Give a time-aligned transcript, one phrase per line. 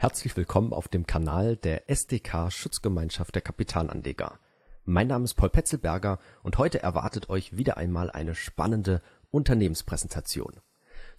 [0.00, 4.38] Herzlich willkommen auf dem Kanal der SDK Schutzgemeinschaft der Kapitalanleger.
[4.86, 10.54] Mein Name ist Paul Petzelberger und heute erwartet euch wieder einmal eine spannende Unternehmenspräsentation.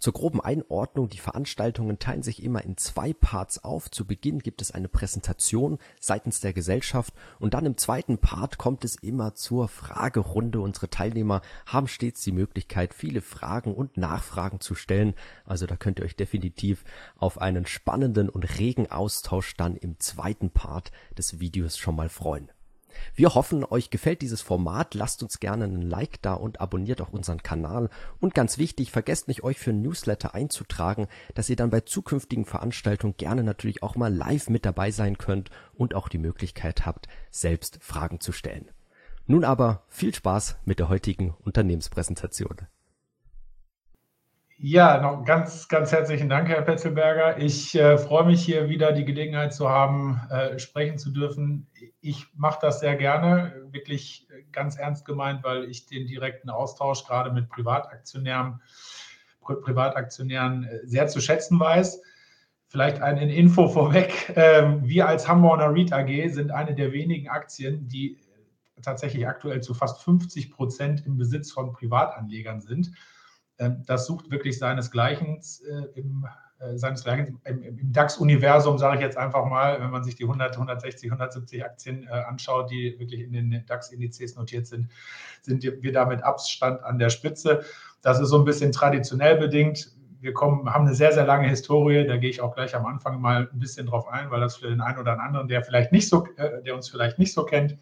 [0.02, 3.91] Zur groben Einordnung, die Veranstaltungen teilen sich immer in zwei Parts auf.
[3.91, 8.84] Zu Beginn gibt es eine Präsentation seitens der Gesellschaft und dann im zweiten Part kommt
[8.84, 10.59] es immer zur Fragerunde.
[10.59, 15.13] Unsere Teilnehmer haben stets die Möglichkeit, viele Fragen und Nachfragen zu stellen.
[15.45, 16.84] Also da könnt ihr euch definitiv
[17.15, 22.49] auf einen spannenden und regen Austausch dann im zweiten Part des Videos schon mal freuen.
[23.16, 24.94] Wir hoffen, euch gefällt dieses Format.
[24.94, 27.90] Lasst uns gerne einen Like da und abonniert auch unseren Kanal.
[28.20, 33.16] Und ganz wichtig, vergesst nicht, euch für Newsletter einzutragen, dass ihr dann bei zukünftigen Veranstaltungen
[33.18, 37.80] gerne natürlich auch mal live mit dabei sein könnt und auch die Möglichkeit habt, selbst
[37.82, 38.70] Fragen zu stellen.
[39.27, 42.68] Nun aber viel Spaß mit der heutigen Unternehmenspräsentation.
[44.63, 47.40] Ja, noch ganz, ganz herzlichen Dank, Herr Petzelberger.
[47.40, 51.65] Ich äh, freue mich hier wieder die Gelegenheit zu haben, äh, sprechen zu dürfen.
[51.99, 57.31] Ich mache das sehr gerne, wirklich ganz ernst gemeint, weil ich den direkten Austausch gerade
[57.31, 58.62] mit Privataktionären,
[59.41, 61.99] Privataktionären äh, sehr zu schätzen weiß.
[62.68, 64.31] Vielleicht eine Info vorweg.
[64.35, 68.19] Ähm, wir als Hamburger REIT AG sind eine der wenigen Aktien, die
[68.84, 72.91] tatsächlich aktuell zu fast 50 Prozent im Besitz von Privatanlegern sind.
[73.62, 76.28] Ähm, das sucht wirklich seinesgleichen äh, im,
[76.59, 80.53] äh, seinesgleichen im, im DAX-Universum, sage ich jetzt einfach mal, wenn man sich die 100,
[80.53, 84.90] 160, 170 Aktien äh, anschaut, die wirklich in den DAX-Indizes notiert sind,
[85.44, 87.63] sind wir damit Abstand an der Spitze.
[88.01, 89.91] Das ist so ein bisschen traditionell bedingt.
[90.19, 92.06] Wir kommen, haben eine sehr, sehr lange Historie.
[92.06, 94.69] Da gehe ich auch gleich am Anfang mal ein bisschen drauf ein, weil das für
[94.69, 96.28] den einen oder anderen, der vielleicht nicht so,
[96.63, 97.78] der uns vielleicht nicht so kennt,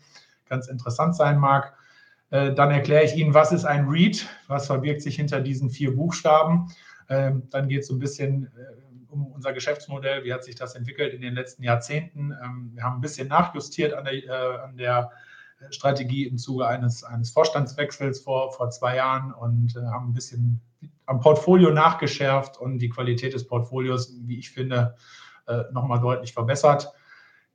[0.47, 1.73] ganz interessant sein mag.
[2.31, 5.95] Äh, dann erkläre ich Ihnen, was ist ein READ, was verbirgt sich hinter diesen vier
[5.95, 6.71] Buchstaben.
[7.09, 10.75] Ähm, dann geht es so ein bisschen äh, um unser Geschäftsmodell, wie hat sich das
[10.75, 12.31] entwickelt in den letzten Jahrzehnten.
[12.43, 15.11] Ähm, wir haben ein bisschen nachjustiert an der, äh, an der
[15.71, 20.61] Strategie im Zuge eines, eines Vorstandswechsels vor, vor zwei Jahren und haben ein bisschen
[21.05, 24.95] am Portfolio nachgeschärft und die Qualität des Portfolios, wie ich finde,
[25.73, 26.93] nochmal deutlich verbessert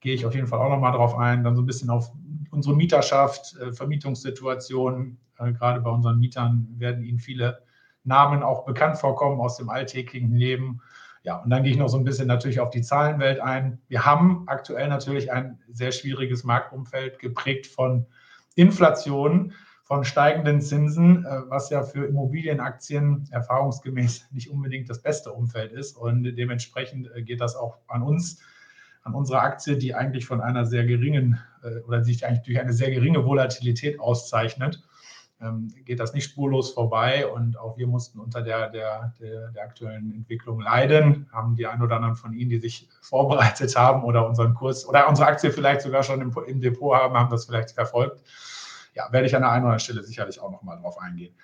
[0.05, 1.43] gehe ich auf jeden Fall auch nochmal drauf ein.
[1.43, 2.13] Dann so ein bisschen auf
[2.55, 5.19] unsere Mieterschaft, äh, Vermietungssituation.
[5.39, 7.63] Äh, gerade bei unseren Mietern werden Ihnen viele
[8.05, 10.81] Namen auch bekannt vorkommen aus dem alltäglichen Leben.
[11.23, 13.81] Ja, und dann gehe ich noch so ein bisschen natürlich auf die Zahlenwelt ein.
[13.89, 18.07] Wir haben aktuell natürlich ein sehr schwieriges Marktumfeld geprägt von
[18.57, 19.53] Inflation,
[19.85, 25.97] von steigenden Zinsen, äh, was ja für Immobilienaktien erfahrungsgemäß nicht unbedingt das beste Umfeld ist.
[25.97, 28.41] Und dementsprechend geht das auch an uns
[29.05, 31.39] an unserer Aktie, die eigentlich von einer sehr geringen
[31.87, 34.83] oder sich eigentlich durch eine sehr geringe Volatilität auszeichnet,
[35.41, 37.27] ähm, geht das nicht spurlos vorbei.
[37.27, 41.29] Und auch wir mussten unter der, der, der, der aktuellen Entwicklung leiden.
[41.33, 45.09] Haben die ein oder anderen von Ihnen, die sich vorbereitet haben oder unseren Kurs oder
[45.09, 48.23] unsere Aktie vielleicht sogar schon im, im Depot haben, haben das vielleicht verfolgt.
[48.95, 51.35] Ja, werde ich an der einen oder anderen Stelle sicherlich auch nochmal drauf eingehen.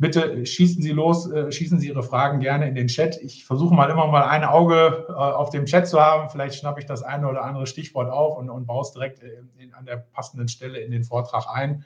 [0.00, 3.20] Bitte schießen Sie los, äh, schießen Sie Ihre Fragen gerne in den Chat.
[3.20, 6.30] Ich versuche mal immer mal ein Auge äh, auf dem Chat zu haben.
[6.30, 9.20] Vielleicht schnappe ich das eine oder andere Stichwort auf und, und baue es direkt
[9.58, 11.84] in, an der passenden Stelle in den Vortrag ein.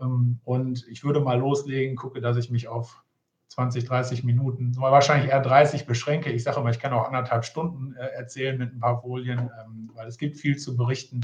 [0.00, 3.02] Ähm, und ich würde mal loslegen, gucke, dass ich mich auf
[3.48, 6.30] 20, 30 Minuten, wahrscheinlich eher 30 beschränke.
[6.30, 9.90] Ich sage immer, ich kann auch anderthalb Stunden äh, erzählen mit ein paar Folien, ähm,
[9.94, 11.22] weil es gibt viel zu berichten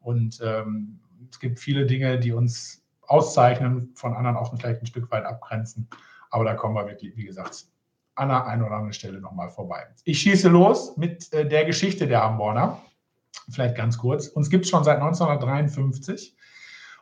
[0.00, 5.10] und ähm, es gibt viele Dinge, die uns auszeichnen, von anderen auch vielleicht ein Stück
[5.10, 5.88] weit abgrenzen.
[6.30, 7.66] Aber da kommen wir wirklich, wie gesagt,
[8.14, 9.86] an der einen oder anderen Stelle nochmal vorbei.
[10.04, 12.82] Ich schieße los mit äh, der Geschichte der Hamborner.
[13.50, 14.28] Vielleicht ganz kurz.
[14.28, 16.36] Uns gibt es schon seit 1953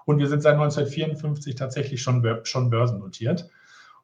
[0.05, 3.49] und wir sind seit 1954 tatsächlich schon, schon börsennotiert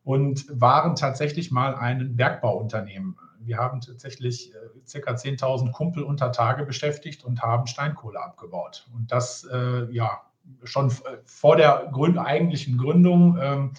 [0.05, 3.17] und waren tatsächlich mal ein Bergbauunternehmen.
[3.41, 5.13] Wir haben tatsächlich äh, ca.
[5.13, 8.87] 10.000 Kumpel unter Tage beschäftigt und haben Steinkohle abgebaut.
[8.95, 10.21] Und das, äh, ja,
[10.65, 10.93] schon
[11.25, 13.73] vor der Gründ eigentlichen Gründung ähm,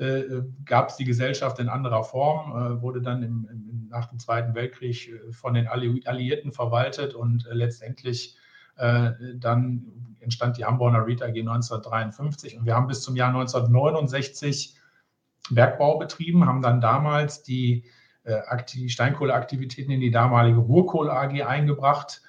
[0.00, 4.18] äh, gab es die Gesellschaft in anderer Form, äh, wurde dann im, im, nach dem
[4.18, 8.36] Zweiten Weltkrieg äh, von den Alliierten verwaltet und äh, letztendlich
[8.76, 14.76] äh, dann entstand die Hamburger Rita AG 1953 und wir haben bis zum Jahr 1969
[15.50, 17.82] Bergbau betrieben, haben dann damals äh,
[18.72, 22.22] die Steinkohleaktivitäten in die damalige Ruhrkohle AG eingebracht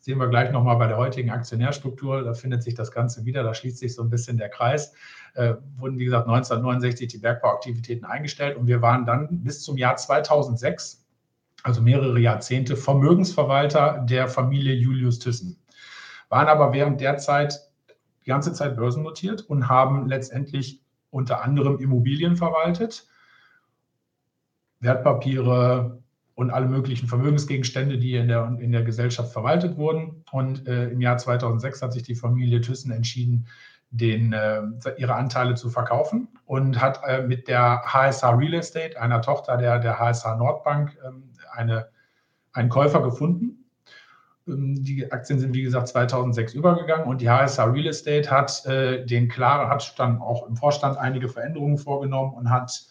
[0.00, 3.54] sehen wir gleich nochmal bei der heutigen Aktionärstruktur, da findet sich das Ganze wieder, da
[3.54, 4.94] schließt sich so ein bisschen der Kreis.
[5.34, 9.96] Äh, wurden, wie gesagt, 1969 die Bergbauaktivitäten eingestellt und wir waren dann bis zum Jahr
[9.96, 11.06] 2006,
[11.62, 15.58] also mehrere Jahrzehnte, Vermögensverwalter der Familie Julius Thyssen.
[16.30, 17.60] Waren aber während der Zeit
[18.24, 23.06] die ganze Zeit börsennotiert und haben letztendlich unter anderem Immobilien verwaltet,
[24.80, 26.02] Wertpapiere
[26.34, 30.24] und alle möglichen Vermögensgegenstände, die in der, in der Gesellschaft verwaltet wurden.
[30.32, 33.46] Und äh, im Jahr 2006 hat sich die Familie Thyssen entschieden,
[33.90, 34.62] den, äh,
[34.98, 39.80] ihre Anteile zu verkaufen und hat äh, mit der HSH Real Estate, einer Tochter der,
[39.80, 41.88] der HSH Nordbank, ähm, eine,
[42.52, 43.64] einen Käufer gefunden.
[44.46, 49.04] Ähm, die Aktien sind, wie gesagt, 2006 übergegangen und die HSH Real Estate hat, äh,
[49.04, 52.86] den klare, hat dann auch im Vorstand einige Veränderungen vorgenommen und hat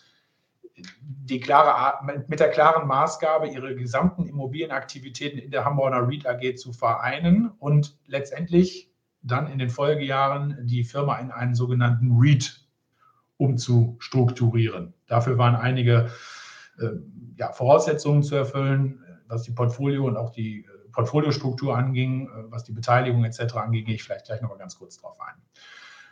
[1.02, 6.74] die klare, mit der klaren Maßgabe, ihre gesamten Immobilienaktivitäten in der Hamburger REIT AG zu
[6.74, 8.92] vereinen und letztendlich
[9.22, 12.66] dann in den Folgejahren die Firma in einen sogenannten REIT
[13.38, 14.94] umzustrukturieren.
[15.08, 16.10] Dafür waren einige
[16.80, 16.90] äh,
[17.38, 22.64] ja, Voraussetzungen zu erfüllen, was die Portfolio und auch die äh, Portfoliostruktur anging, äh, was
[22.64, 23.56] die Beteiligung etc.
[23.56, 25.36] anging, gehe ich vielleicht gleich noch mal ganz kurz drauf ein.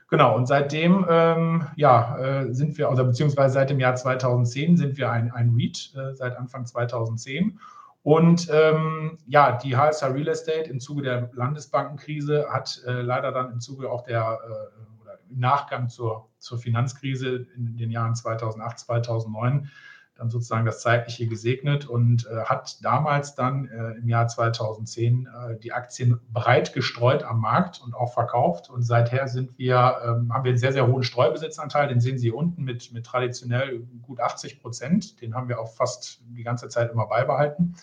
[0.09, 4.97] Genau, und seitdem ähm, ja, äh, sind wir, oder beziehungsweise seit dem Jahr 2010 sind
[4.97, 7.59] wir ein, ein REIT, äh, seit Anfang 2010.
[8.03, 13.51] Und ähm, ja, die HSH Real Estate im Zuge der Landesbankenkrise hat äh, leider dann
[13.51, 18.79] im Zuge auch der äh, oder im Nachgang zur, zur Finanzkrise in den Jahren 2008,
[18.79, 19.69] 2009
[20.17, 25.59] dann sozusagen das Zeitliche gesegnet und äh, hat damals dann äh, im Jahr 2010 äh,
[25.59, 28.69] die Aktien breit gestreut am Markt und auch verkauft.
[28.69, 32.31] Und seither sind wir, ähm, haben wir einen sehr, sehr hohen Streubesitzanteil, den sehen Sie
[32.31, 35.21] unten mit, mit traditionell gut 80 Prozent.
[35.21, 37.75] Den haben wir auch fast die ganze Zeit immer beibehalten.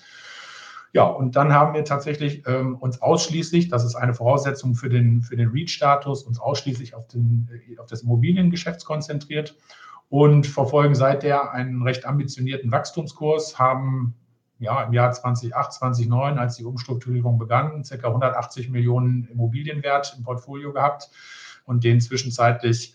[0.93, 5.23] Ja, und dann haben wir tatsächlich ähm, uns ausschließlich, das ist eine Voraussetzung für den,
[5.23, 9.57] für den REIT-Status, uns ausschließlich auf, den, äh, auf das Immobiliengeschäft konzentriert
[10.15, 14.15] und verfolgen seither einen recht ambitionierten Wachstumskurs, haben
[14.61, 17.97] ja, im Jahr 2008, 2009, als die Umstrukturierung begann, ca.
[18.07, 21.11] 180 Millionen Immobilienwert im Portfolio gehabt
[21.65, 22.95] und den zwischenzeitlich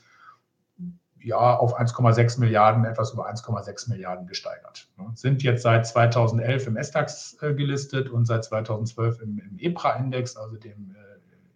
[1.20, 4.88] ja, auf 1,6 Milliarden, etwas über 1,6 Milliarden gesteigert.
[5.16, 10.56] Sind jetzt seit 2011 im SDAX äh, gelistet und seit 2012 im, im EPRA-Index, also
[10.56, 11.10] dem äh,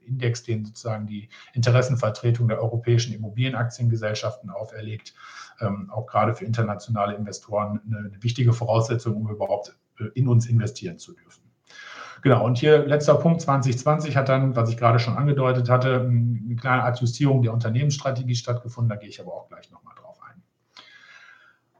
[0.06, 5.14] Index, den sozusagen die Interessenvertretung der europäischen Immobilienaktiengesellschaften auferlegt
[5.92, 10.98] auch gerade für internationale Investoren eine, eine wichtige Voraussetzung, um überhaupt äh, in uns investieren
[10.98, 11.44] zu dürfen.
[12.24, 16.56] Genau, und hier letzter Punkt, 2020 hat dann, was ich gerade schon angedeutet hatte, eine
[16.56, 20.42] kleine Adjustierung der Unternehmensstrategie stattgefunden, da gehe ich aber auch gleich nochmal drauf ein.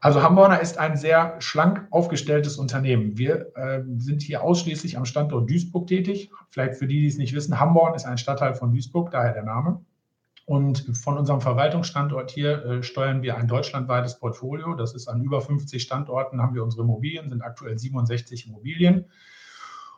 [0.02, 3.18] Also Hamborner ist ein sehr schlank aufgestelltes Unternehmen.
[3.18, 6.30] Wir äh, sind hier ausschließlich am Standort Duisburg tätig.
[6.50, 9.44] Vielleicht für die, die es nicht wissen, Hamborn ist ein Stadtteil von Duisburg, daher der
[9.44, 9.80] Name.
[10.46, 14.74] Und von unserem Verwaltungsstandort hier äh, steuern wir ein deutschlandweites Portfolio.
[14.74, 19.06] Das ist an über 50 Standorten haben wir unsere Immobilien, sind aktuell 67 Immobilien.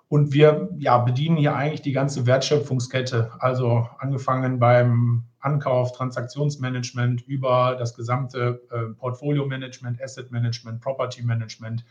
[0.08, 7.76] Und wir ja, bedienen hier eigentlich die ganze Wertschöpfungskette, also angefangen beim Ankauf, Transaktionsmanagement über
[7.80, 11.86] das gesamte äh, Portfolio-Management, Asset-Management, Property-Management,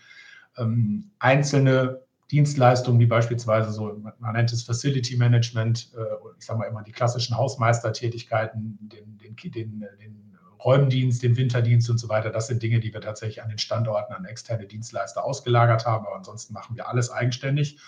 [0.58, 6.00] ähm, einzelne Dienstleistungen, wie beispielsweise so, man nennt es Facility Management, äh,
[6.38, 10.24] ich sage mal immer die klassischen Hausmeistertätigkeiten, den, den, den, den
[10.64, 12.30] Räumdienst, den Winterdienst und so weiter.
[12.30, 16.06] Das sind Dinge, die wir tatsächlich an den Standorten an externe Dienstleister ausgelagert haben.
[16.06, 17.78] Aber ansonsten machen wir alles eigenständig.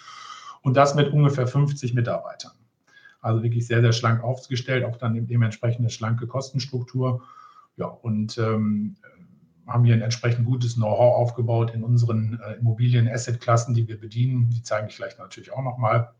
[0.62, 2.52] Und das mit ungefähr 50 Mitarbeitern.
[3.20, 7.22] Also wirklich sehr, sehr schlank aufgestellt, auch dann dementsprechend eine schlanke Kostenstruktur.
[7.76, 8.96] Ja, und ähm,
[9.66, 14.50] haben hier ein entsprechend gutes Know-how aufgebaut in unseren äh, Immobilien-Asset-Klassen, die wir bedienen.
[14.50, 16.12] Die zeige ich gleich natürlich auch nochmal.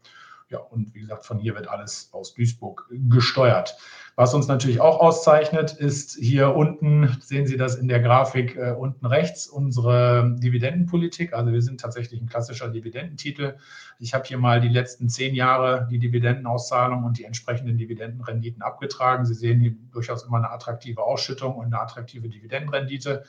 [0.48, 3.76] Ja, und wie gesagt, von hier wird alles aus Duisburg gesteuert.
[4.14, 8.70] Was uns natürlich auch auszeichnet, ist hier unten, sehen Sie das in der Grafik äh,
[8.70, 11.32] unten rechts, unsere Dividendenpolitik.
[11.32, 13.56] Also wir sind tatsächlich ein klassischer Dividendentitel.
[13.98, 19.26] Ich habe hier mal die letzten zehn Jahre die Dividendenauszahlung und die entsprechenden Dividendenrenditen abgetragen.
[19.26, 23.24] Sie sehen hier durchaus immer eine attraktive Ausschüttung und eine attraktive Dividendenrendite.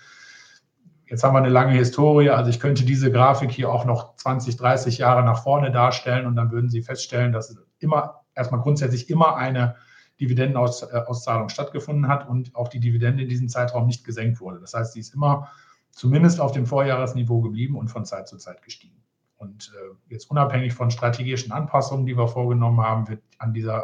[1.09, 4.57] Jetzt haben wir eine lange Historie, also ich könnte diese Grafik hier auch noch 20,
[4.57, 9.37] 30 Jahre nach vorne darstellen und dann würden Sie feststellen, dass immer, erstmal grundsätzlich immer
[9.37, 9.75] eine
[10.19, 14.59] Dividendenauszahlung stattgefunden hat und auch die Dividende in diesem Zeitraum nicht gesenkt wurde.
[14.59, 15.49] Das heißt, sie ist immer
[15.91, 19.03] zumindest auf dem Vorjahresniveau geblieben und von Zeit zu Zeit gestiegen.
[19.37, 23.83] Und äh, jetzt unabhängig von strategischen Anpassungen, die wir vorgenommen haben, wird an dieser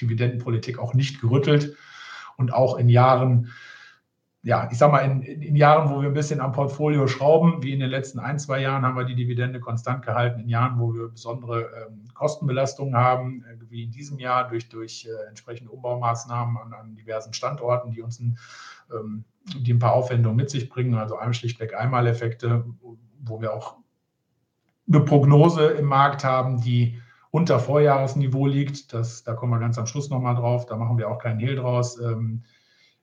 [0.00, 1.76] Dividendenpolitik auch nicht gerüttelt.
[2.36, 3.52] Und auch in Jahren,
[4.42, 7.72] ja, ich sag mal, in, in, Jahren, wo wir ein bisschen am Portfolio schrauben, wie
[7.72, 10.40] in den letzten ein, zwei Jahren, haben wir die Dividende konstant gehalten.
[10.40, 15.06] In Jahren, wo wir besondere ähm, Kostenbelastungen haben, äh, wie in diesem Jahr durch, durch
[15.06, 18.38] äh, entsprechende Umbaumaßnahmen an, an, diversen Standorten, die uns ein,
[18.94, 19.24] ähm,
[19.56, 22.64] die ein paar Aufwendungen mit sich bringen, also einem schlichtweg Einmaleffekte,
[23.20, 23.76] wo wir auch
[24.86, 28.94] eine Prognose im Markt haben, die unter Vorjahresniveau liegt.
[28.94, 30.64] Das, da kommen wir ganz am Schluss nochmal drauf.
[30.66, 32.00] Da machen wir auch keinen Hehl draus.
[32.00, 32.44] Ähm,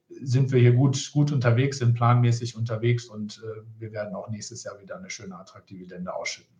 [0.07, 4.63] sind wir hier gut, gut unterwegs, sind planmäßig unterwegs und äh, wir werden auch nächstes
[4.63, 6.55] Jahr wieder eine schöne Attraktivität ausschütten.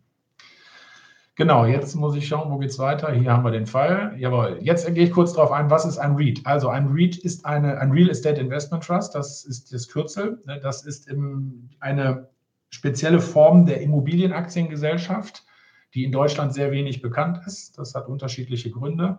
[1.36, 3.12] Genau, jetzt muss ich schauen, wo geht es weiter.
[3.12, 4.14] Hier haben wir den Fall.
[4.16, 4.58] Jawohl.
[4.62, 6.46] Jetzt gehe ich kurz darauf ein, was ist ein REIT?
[6.46, 10.40] Also ein REIT ist eine, ein Real Estate Investment Trust, das ist das Kürzel.
[10.46, 10.58] Ne?
[10.62, 11.10] Das ist
[11.80, 12.28] eine
[12.70, 15.44] spezielle Form der Immobilienaktiengesellschaft,
[15.92, 17.78] die in Deutschland sehr wenig bekannt ist.
[17.78, 19.18] Das hat unterschiedliche Gründe.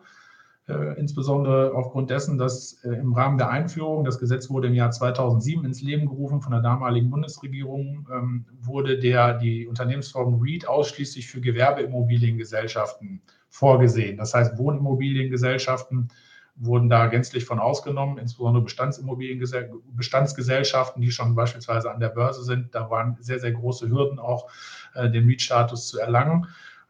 [0.68, 4.92] Äh, insbesondere aufgrund dessen, dass äh, im Rahmen der Einführung, das Gesetz wurde im Jahr
[4.92, 11.28] 2007 ins Leben gerufen von der damaligen Bundesregierung, ähm, wurde der, die Unternehmensform REIT ausschließlich
[11.28, 14.18] für Gewerbeimmobiliengesellschaften vorgesehen.
[14.18, 16.10] Das heißt, Wohnimmobiliengesellschaften
[16.58, 22.76] wurden da gänzlich von ausgenommen, insbesondere Bestandsgesellschaften, die schon beispielsweise an der Börse sind.
[22.76, 24.50] Da waren sehr, sehr große Hürden auch,
[24.96, 26.48] äh, den REIT-Status zu erlangen.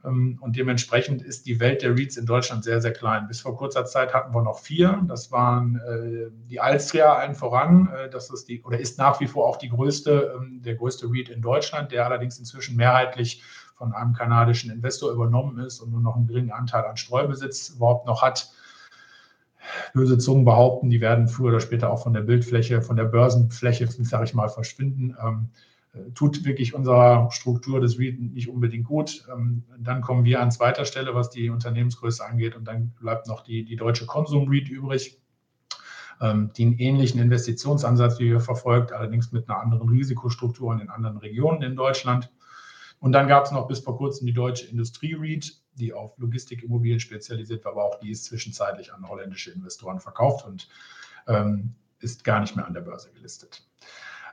[0.08, 3.28] Ähm, und dementsprechend ist die Welt der REITs in Deutschland sehr, sehr klein.
[3.28, 5.04] Bis vor kurzer Zeit hatten wir noch vier.
[5.08, 7.90] Das waren äh, die Alstria allen voran.
[7.96, 11.08] Äh, das ist die oder ist nach wie vor auch die größte, ähm, der größte
[11.08, 13.44] REIT in Deutschland, der allerdings inzwischen mehrheitlich
[13.76, 18.08] von einem kanadischen Investor übernommen ist und nur noch einen geringen Anteil an Streubesitz überhaupt
[18.08, 18.52] noch hat.
[19.94, 23.88] Böse Zungen behaupten, die werden früher oder später auch von der Bildfläche, von der Börsenfläche,
[23.88, 25.16] sage ich mal, verschwinden.
[25.22, 25.50] Ähm,
[26.14, 29.26] tut wirklich unserer Struktur des REIT nicht unbedingt gut.
[29.32, 32.56] Ähm, dann kommen wir an zweiter Stelle, was die Unternehmensgröße angeht.
[32.56, 35.20] Und dann bleibt noch die, die deutsche Konsum REIT übrig,
[36.22, 40.90] ähm, die einen ähnlichen Investitionsansatz wie wir verfolgt, allerdings mit einer anderen Risikostruktur in den
[40.90, 42.32] anderen Regionen in Deutschland.
[43.00, 47.00] Und dann gab es noch bis vor kurzem die deutsche Industrie REIT, die auf Logistikimmobilien
[47.00, 50.68] spezialisiert war, aber auch die ist zwischenzeitlich an holländische Investoren verkauft und
[51.28, 53.64] ähm, ist gar nicht mehr an der Börse gelistet.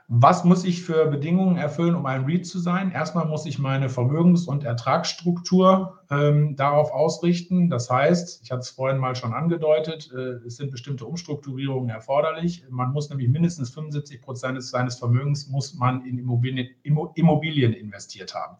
[0.07, 2.91] Was muss ich für Bedingungen erfüllen, um ein REIT zu sein?
[2.91, 7.71] Erstmal muss ich meine Vermögens- und Ertragsstruktur ähm, darauf ausrichten.
[7.71, 12.63] Das heißt, ich hatte es vorhin mal schon angedeutet, äh, es sind bestimmte Umstrukturierungen erforderlich.
[12.69, 18.57] Man muss nämlich mindestens 75 Prozent seines Vermögens muss man in Immobilien, Immobilien investiert haben.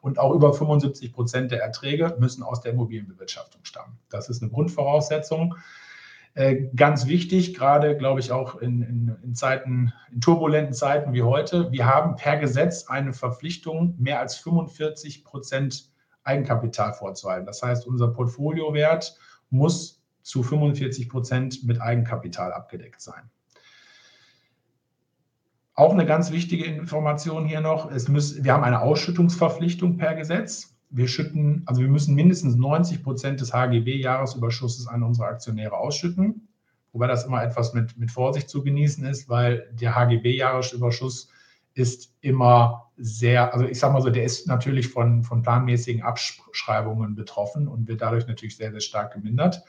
[0.00, 3.98] Und auch über 75 Prozent der Erträge müssen aus der Immobilienbewirtschaftung stammen.
[4.10, 5.56] Das ist eine Grundvoraussetzung.
[6.34, 11.22] Äh, ganz wichtig, gerade glaube ich auch in, in, in, Zeiten, in turbulenten Zeiten wie
[11.22, 11.70] heute.
[11.70, 15.92] Wir haben per Gesetz eine Verpflichtung, mehr als 45 Prozent
[16.24, 17.46] Eigenkapital vorzuhalten.
[17.46, 19.16] Das heißt, unser Portfoliowert
[19.50, 23.30] muss zu 45 Prozent mit Eigenkapital abgedeckt sein.
[25.74, 30.73] Auch eine ganz wichtige Information hier noch: es muss, Wir haben eine Ausschüttungsverpflichtung per Gesetz
[30.90, 36.48] wir schütten, also wir müssen mindestens 90 Prozent des HGB-Jahresüberschusses an unsere Aktionäre ausschütten.
[36.92, 41.28] Wobei das immer etwas mit, mit Vorsicht zu genießen ist, weil der HGB-Jahresüberschuss
[41.74, 47.16] ist immer sehr, also ich sage mal so, der ist natürlich von, von planmäßigen Abschreibungen
[47.16, 49.64] betroffen und wird dadurch natürlich sehr, sehr stark gemindert.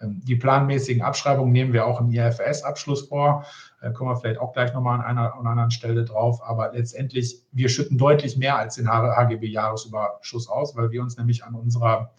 [0.00, 3.44] Ähm, die planmäßigen Abschreibungen nehmen wir auch im IFRS-Abschluss vor.
[3.80, 6.40] Da kommen wir vielleicht auch gleich nochmal an einer oder anderen Stelle drauf.
[6.42, 11.54] Aber letztendlich, wir schütten deutlich mehr als den HGB-Jahresüberschuss aus, weil wir uns nämlich an
[11.54, 12.12] unserer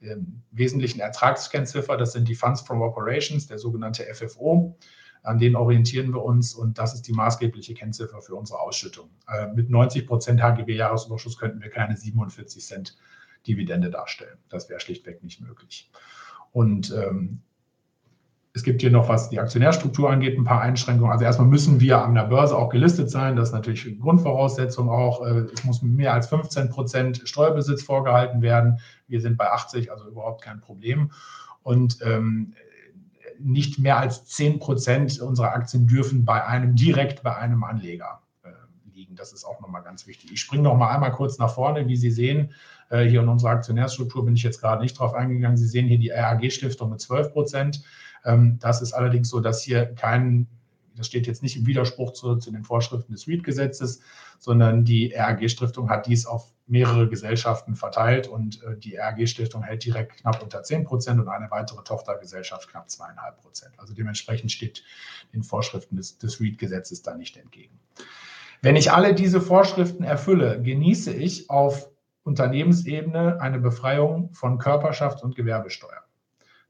[0.00, 0.16] äh,
[0.50, 4.76] wesentlichen Ertragskennziffer, das sind die Funds from Operations, der sogenannte FFO,
[5.22, 9.10] an denen orientieren wir uns und das ist die maßgebliche Kennziffer für unsere Ausschüttung.
[9.28, 12.96] Äh, mit 90 Prozent HGB-Jahresüberschuss könnten wir keine 47 Cent
[13.46, 14.38] Dividende darstellen.
[14.48, 15.90] Das wäre schlichtweg nicht möglich.
[16.56, 17.42] Und ähm,
[18.54, 21.12] es gibt hier noch, was die Aktionärstruktur angeht, ein paar Einschränkungen.
[21.12, 23.36] Also erstmal müssen wir an der Börse auch gelistet sein.
[23.36, 25.20] Das ist natürlich eine Grundvoraussetzung auch.
[25.20, 28.78] Äh, es muss mehr als 15 Prozent Steuerbesitz vorgehalten werden.
[29.06, 31.10] Wir sind bei 80, also überhaupt kein Problem.
[31.62, 32.54] Und ähm,
[33.38, 38.48] nicht mehr als 10 Prozent unserer Aktien dürfen bei einem direkt bei einem Anleger äh,
[38.94, 39.14] liegen.
[39.14, 40.32] Das ist auch nochmal ganz wichtig.
[40.32, 41.86] Ich springe noch mal einmal kurz nach vorne.
[41.86, 42.54] Wie Sie sehen,
[42.90, 45.56] hier in unserer Aktionärstruktur bin ich jetzt gerade nicht drauf eingegangen.
[45.56, 47.82] Sie sehen hier die RAG-Stiftung mit 12 Prozent.
[48.24, 50.46] Ähm, das ist allerdings so, dass hier kein,
[50.96, 54.00] das steht jetzt nicht im Widerspruch zu, zu den Vorschriften des REIT-Gesetzes,
[54.38, 60.16] sondern die RAG-Stiftung hat dies auf mehrere Gesellschaften verteilt und äh, die RAG-Stiftung hält direkt
[60.16, 63.78] knapp unter 10 Prozent und eine weitere Tochtergesellschaft knapp zweieinhalb Prozent.
[63.78, 64.82] Also dementsprechend steht
[65.32, 67.78] den Vorschriften des, des REIT-Gesetzes da nicht entgegen.
[68.62, 71.88] Wenn ich alle diese Vorschriften erfülle, genieße ich auf
[72.26, 76.02] Unternehmensebene eine Befreiung von Körperschafts- und Gewerbesteuer.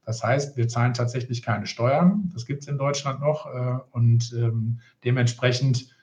[0.05, 2.29] Das heißt, wir zahlen tatsächlich keine Steuern.
[2.33, 3.47] Das gibt es in Deutschland noch.
[3.47, 5.93] Äh, und ähm, dementsprechend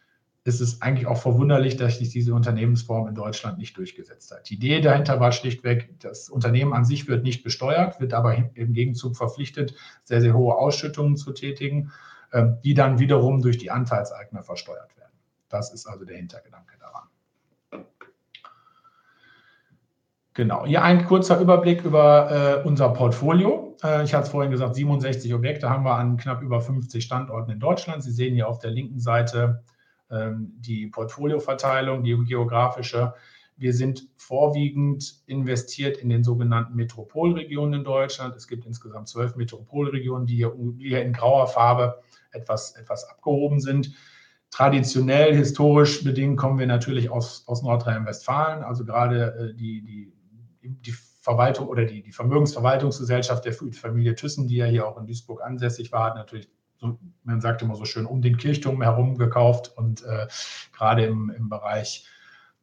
[0.43, 4.51] ist es eigentlich auch verwunderlich, dass sich diese Unternehmensform in Deutschland nicht durchgesetzt hat.
[4.51, 8.75] Die Idee dahinter war schlichtweg, das Unternehmen an sich wird nicht besteuert, wird aber im
[8.75, 11.93] Gegenzug verpflichtet, sehr, sehr hohe Ausschüttungen zu tätigen,
[12.33, 15.13] ähm, die dann wiederum durch die Anteilseigner versteuert werden.
[15.49, 17.09] Das ist also der Hintergedanke daran.
[20.35, 20.67] Genau.
[20.67, 23.77] Hier ein kurzer Überblick über äh, unser Portfolio.
[23.85, 27.53] Äh, ich hatte es vorhin gesagt, 67 Objekte haben wir an knapp über 50 Standorten
[27.53, 28.03] in Deutschland.
[28.03, 29.63] Sie sehen hier auf der linken Seite
[30.11, 33.15] ähm, die Portfolioverteilung, die geografische.
[33.57, 38.35] Wir sind vorwiegend investiert in den sogenannten Metropolregionen in Deutschland.
[38.35, 42.01] Es gibt insgesamt zwölf Metropolregionen, die hier, in grauer Farbe
[42.33, 43.95] etwas, etwas abgehoben sind.
[44.51, 48.65] Traditionell, historisch bedingt kommen wir natürlich aus, aus Nordrhein-Westfalen.
[48.65, 50.13] Also gerade äh, die, die,
[50.65, 55.43] die Verwaltung oder die, die Vermögensverwaltungsgesellschaft der Familie Thyssen, die ja hier auch in Duisburg
[55.43, 59.73] ansässig war, hat natürlich so, man sagt immer so schön, um den Kirchturm herum gekauft
[59.77, 60.27] und äh,
[60.73, 62.07] gerade im, im Bereich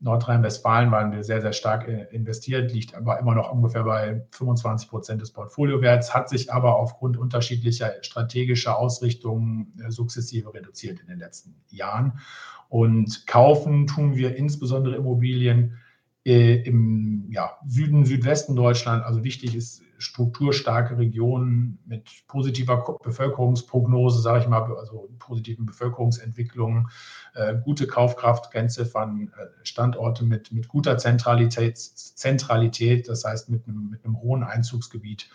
[0.01, 4.89] Nordrhein-Westfalen waren wir sehr, sehr stark äh, investiert, liegt aber immer noch ungefähr bei 25
[4.89, 11.19] Prozent des Portfoliowerts, hat sich aber aufgrund unterschiedlicher strategischer Ausrichtungen äh, sukzessive reduziert in den
[11.19, 12.19] letzten Jahren.
[12.67, 15.77] Und kaufen tun wir insbesondere Immobilien
[16.25, 19.03] äh, im ja, Süden, Südwesten Deutschland.
[19.03, 26.89] Also wichtig ist strukturstarke Regionen mit positiver Bevölkerungsprognose, sage ich mal, also positiven Bevölkerungsentwicklungen,
[27.35, 33.89] äh, gute Kaufkraft, Kennziffern, äh, Standorte mit, mit guter Zentralität, Zentralität, das heißt mit einem,
[33.89, 35.29] mit einem hohen Einzugsgebiet.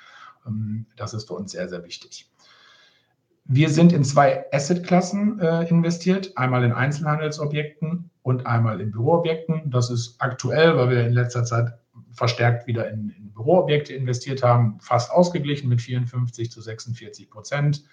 [0.47, 2.31] Ähm, das ist für uns sehr, sehr wichtig.
[3.45, 9.71] Wir sind in zwei Assetklassen äh, investiert, einmal in Einzelhandelsobjekten und einmal in Büroobjekten.
[9.71, 11.79] Das ist aktuell, weil wir in letzter Zeit
[12.11, 17.85] verstärkt wieder in, in Büroobjekte investiert haben, fast ausgeglichen mit 54 zu 46 Prozent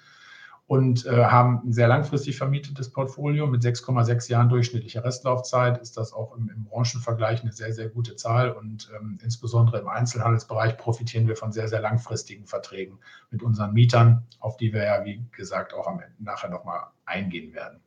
[0.66, 5.80] und äh, haben ein sehr langfristig vermietetes Portfolio mit 6,6 Jahren durchschnittlicher Restlaufzeit.
[5.80, 9.88] Ist das auch im, im Branchenvergleich eine sehr, sehr gute Zahl und ähm, insbesondere im
[9.88, 12.98] Einzelhandelsbereich profitieren wir von sehr, sehr langfristigen Verträgen
[13.30, 17.54] mit unseren Mietern, auf die wir ja, wie gesagt, auch am Ende nachher nochmal eingehen
[17.54, 17.82] werden.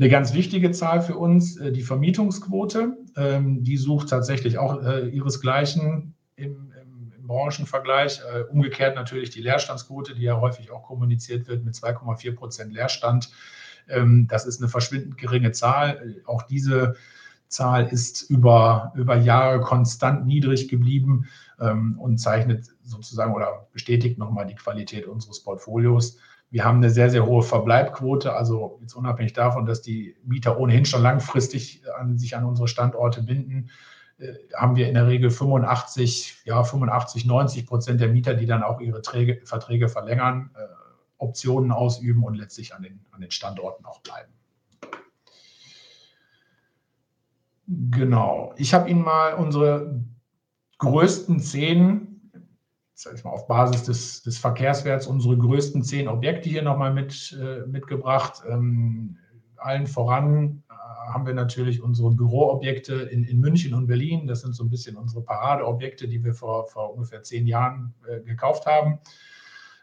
[0.00, 2.96] Eine ganz wichtige Zahl für uns, äh, die Vermietungsquote.
[3.18, 8.20] Ähm, die sucht tatsächlich auch äh, ihresgleichen im, im, im Branchenvergleich.
[8.20, 13.30] Äh, umgekehrt natürlich die Leerstandsquote, die ja häufig auch kommuniziert wird mit 2,4 Prozent Leerstand.
[13.88, 16.16] Ähm, das ist eine verschwindend geringe Zahl.
[16.24, 16.96] Auch diese
[17.48, 21.28] Zahl ist über, über Jahre konstant niedrig geblieben
[21.60, 26.16] ähm, und zeichnet sozusagen oder bestätigt nochmal die Qualität unseres Portfolios.
[26.50, 30.84] Wir haben eine sehr, sehr hohe Verbleibquote, also jetzt unabhängig davon, dass die Mieter ohnehin
[30.84, 33.70] schon langfristig an, sich an unsere Standorte binden,
[34.18, 38.64] äh, haben wir in der Regel 85, ja, 85, 90 Prozent der Mieter, die dann
[38.64, 40.66] auch ihre Träge, Verträge verlängern, äh,
[41.18, 44.32] Optionen ausüben und letztlich an den, an den Standorten auch bleiben.
[47.66, 48.52] Genau.
[48.56, 50.02] Ich habe Ihnen mal unsere
[50.78, 52.09] größten zehn
[53.02, 57.36] sag ich mal, auf Basis des, des Verkehrswerts unsere größten zehn Objekte hier nochmal mit,
[57.40, 58.42] äh, mitgebracht.
[58.46, 59.16] Ähm,
[59.56, 60.74] allen voran äh,
[61.10, 64.26] haben wir natürlich unsere Büroobjekte in, in München und Berlin.
[64.26, 68.20] Das sind so ein bisschen unsere Paradeobjekte, die wir vor, vor ungefähr zehn Jahren äh,
[68.20, 68.98] gekauft haben.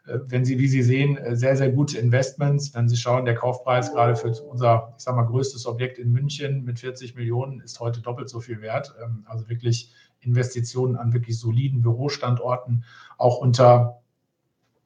[0.07, 2.73] Äh, wenn Sie, wie Sie sehen, äh, sehr, sehr gute Investments.
[2.73, 6.63] Wenn Sie schauen, der Kaufpreis gerade für unser, ich sag mal, größtes Objekt in München
[6.63, 8.93] mit 40 Millionen ist heute doppelt so viel wert.
[9.03, 12.83] Ähm, also wirklich Investitionen an wirklich soliden Bürostandorten,
[13.17, 14.01] auch unter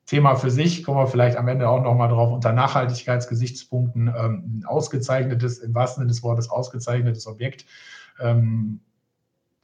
[0.05, 4.65] Thema für sich, kommen wir vielleicht am Ende auch nochmal drauf, unter Nachhaltigkeitsgesichtspunkten ähm, ein
[4.65, 7.65] ausgezeichnetes, im wahrsten Sinne des Wortes ausgezeichnetes Objekt.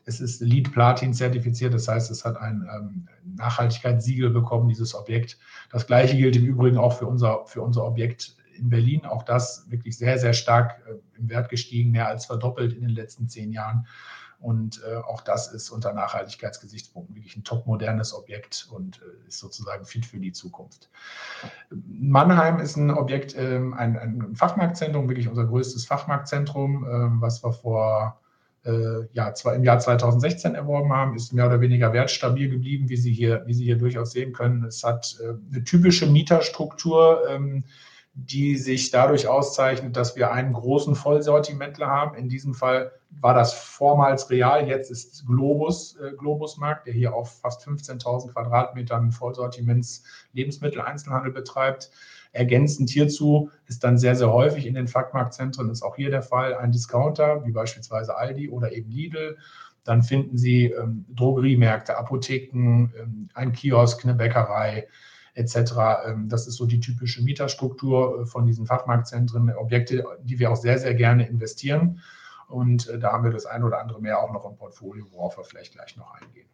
[0.08, 5.38] Es ist Lead Platin zertifiziert, das heißt, es hat ein ähm, Nachhaltigkeitssiegel bekommen, dieses Objekt.
[5.70, 9.06] Das gleiche gilt im Übrigen auch für unser, für unser Objekt in Berlin.
[9.06, 12.92] Auch das wirklich sehr, sehr stark äh, im Wert gestiegen, mehr als verdoppelt in den
[12.92, 13.86] letzten zehn Jahren.
[14.40, 19.84] Und äh, auch das ist unter Nachhaltigkeitsgesichtspunkten wirklich ein topmodernes Objekt und äh, ist sozusagen
[19.84, 20.90] fit für die Zukunft.
[21.86, 27.52] Mannheim ist ein Objekt, ähm, ein, ein, Fachmarktzentrum, wirklich unser größtes Fachmarktzentrum, ähm, was wir
[27.52, 28.22] vor
[29.14, 33.14] ja, zwar im Jahr 2016 erworben haben, ist mehr oder weniger wertstabil geblieben, wie Sie
[33.14, 34.64] hier, wie Sie hier durchaus sehen können.
[34.66, 37.24] Es hat äh, eine typische Mieterstruktur.
[37.30, 37.64] Ähm,
[38.20, 42.18] die sich dadurch auszeichnet, dass wir einen großen Vollsortimentler haben.
[42.18, 47.40] In diesem Fall war das vormals Real, jetzt ist Globus, äh, Globusmarkt, der hier auf
[47.42, 50.04] fast 15.000 Quadratmetern Vollsortiments
[50.34, 51.92] Lebensmitteleinzelhandel betreibt.
[52.38, 56.54] Ergänzend hierzu ist dann sehr, sehr häufig in den Fachmarktzentren, ist auch hier der Fall,
[56.56, 59.38] ein Discounter, wie beispielsweise Aldi oder eben Lidl.
[59.84, 64.88] Dann finden Sie ähm, Drogeriemärkte, Apotheken, ähm, ein Kiosk, eine Bäckerei,
[65.34, 65.56] etc.
[66.06, 70.58] Ähm, das ist so die typische Mieterstruktur äh, von diesen Fachmarktzentren, Objekte, die wir auch
[70.58, 72.02] sehr, sehr gerne investieren.
[72.48, 75.38] Und äh, da haben wir das ein oder andere mehr auch noch im Portfolio, worauf
[75.38, 76.48] wir vielleicht gleich noch eingehen.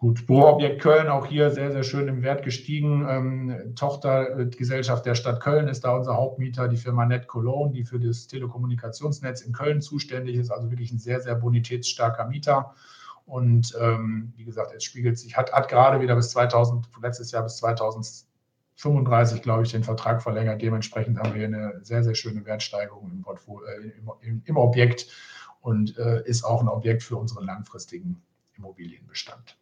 [0.00, 3.04] Gut, Büroobjekt Köln, auch hier sehr, sehr schön im Wert gestiegen.
[3.08, 7.98] Ähm, Tochtergesellschaft der Stadt Köln ist da unser Hauptmieter, die Firma Net Cologne, die für
[7.98, 12.76] das Telekommunikationsnetz in Köln zuständig ist, also wirklich ein sehr, sehr bonitätsstarker Mieter.
[13.26, 17.42] Und ähm, wie gesagt, es spiegelt sich, hat, hat gerade wieder bis 2000, letztes Jahr
[17.42, 20.62] bis 2035, glaube ich, den Vertrag verlängert.
[20.62, 25.08] Dementsprechend haben wir eine sehr, sehr schöne Wertsteigerung im, äh, im, im, Objekt
[25.60, 28.22] und äh, ist auch ein Objekt für unseren langfristigen
[28.56, 29.58] Immobilienbestand.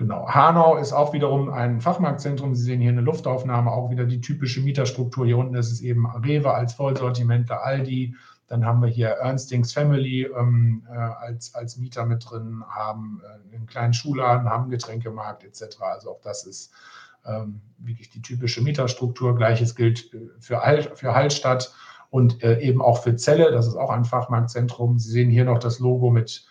[0.00, 0.26] Genau.
[0.26, 2.54] Hanau ist auch wiederum ein Fachmarktzentrum.
[2.54, 5.26] Sie sehen hier eine Luftaufnahme, auch wieder die typische Mieterstruktur.
[5.26, 8.14] Hier unten ist es eben Rewe als Vollsortimentler, Aldi.
[8.46, 13.54] Dann haben wir hier Ernstings Family ähm, äh, als, als Mieter mit drin, haben äh,
[13.54, 15.82] einen kleinen Schuhladen, haben Getränkemarkt etc.
[15.82, 16.72] Also auch das ist
[17.26, 19.36] ähm, wirklich die typische Mieterstruktur.
[19.36, 21.74] Gleiches gilt äh, für, Hall, für Hallstatt
[22.08, 23.52] und äh, eben auch für Celle.
[23.52, 24.98] Das ist auch ein Fachmarktzentrum.
[24.98, 26.46] Sie sehen hier noch das Logo mit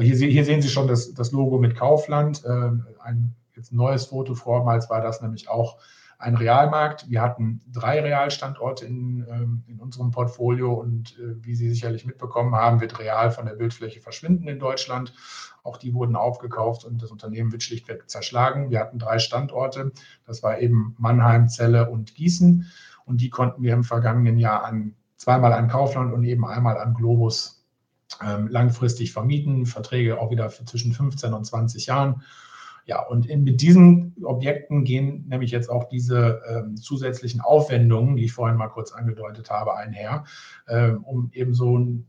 [0.00, 2.44] hier, hier, sehen Sie schon das, das Logo mit Kaufland.
[2.44, 4.34] Äh, ein jetzt neues Foto.
[4.34, 5.78] Vormals war das nämlich auch
[6.18, 7.08] ein Realmarkt.
[7.08, 12.54] Wir hatten drei Realstandorte in, ähm, in unserem Portfolio und äh, wie Sie sicherlich mitbekommen
[12.54, 15.14] haben, wird Real von der Bildfläche verschwinden in Deutschland.
[15.62, 18.70] Auch die wurden aufgekauft und das Unternehmen wird schlichtweg zerschlagen.
[18.70, 19.92] Wir hatten drei Standorte.
[20.26, 22.66] Das war eben Mannheim, Celle und Gießen.
[23.06, 26.94] Und die konnten wir im vergangenen Jahr an zweimal an Kaufland und eben einmal an
[26.94, 27.59] Globus ähm,
[28.48, 32.22] langfristig vermieten, Verträge auch wieder für zwischen 15 und 20 Jahren.
[32.86, 38.24] Ja, und in, mit diesen Objekten gehen nämlich jetzt auch diese ähm, zusätzlichen Aufwendungen, die
[38.24, 40.24] ich vorhin mal kurz angedeutet habe, einher,
[40.66, 42.06] äh, um eben so einen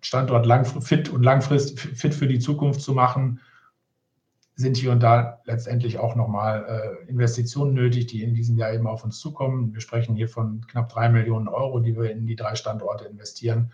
[0.00, 0.46] Standort
[0.82, 3.40] fit und langfristig fit für die Zukunft zu machen,
[4.54, 8.86] sind hier und da letztendlich auch nochmal äh, Investitionen nötig, die in diesem Jahr eben
[8.86, 9.72] auf uns zukommen.
[9.72, 13.72] Wir sprechen hier von knapp drei Millionen Euro, die wir in die drei Standorte investieren.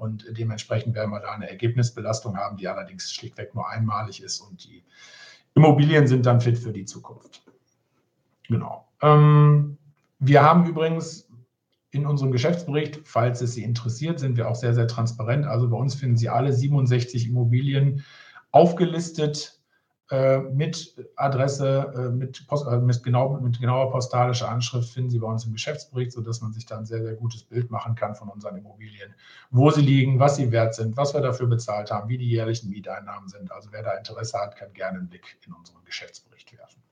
[0.00, 4.40] Und dementsprechend werden wir da eine Ergebnisbelastung haben, die allerdings schlichtweg nur einmalig ist.
[4.40, 4.82] Und die
[5.54, 7.42] Immobilien sind dann fit für die Zukunft.
[8.48, 8.88] Genau.
[9.02, 9.76] Ähm,
[10.18, 11.28] wir haben übrigens
[11.90, 15.44] in unserem Geschäftsbericht, falls es Sie interessiert, sind wir auch sehr, sehr transparent.
[15.44, 18.02] Also bei uns finden Sie alle 67 Immobilien
[18.52, 19.59] aufgelistet
[20.52, 25.28] mit Adresse, äh, mit, Post, äh, mit, genau, mit genauer postalischer Anschrift finden Sie bei
[25.28, 28.28] uns im Geschäftsbericht, sodass man sich da ein sehr, sehr gutes Bild machen kann von
[28.28, 29.14] unseren Immobilien,
[29.50, 32.70] wo sie liegen, was sie wert sind, was wir dafür bezahlt haben, wie die jährlichen
[32.70, 33.52] Mieteinnahmen sind.
[33.52, 36.82] Also wer da Interesse hat, kann gerne einen Blick in unseren Geschäftsbericht werfen.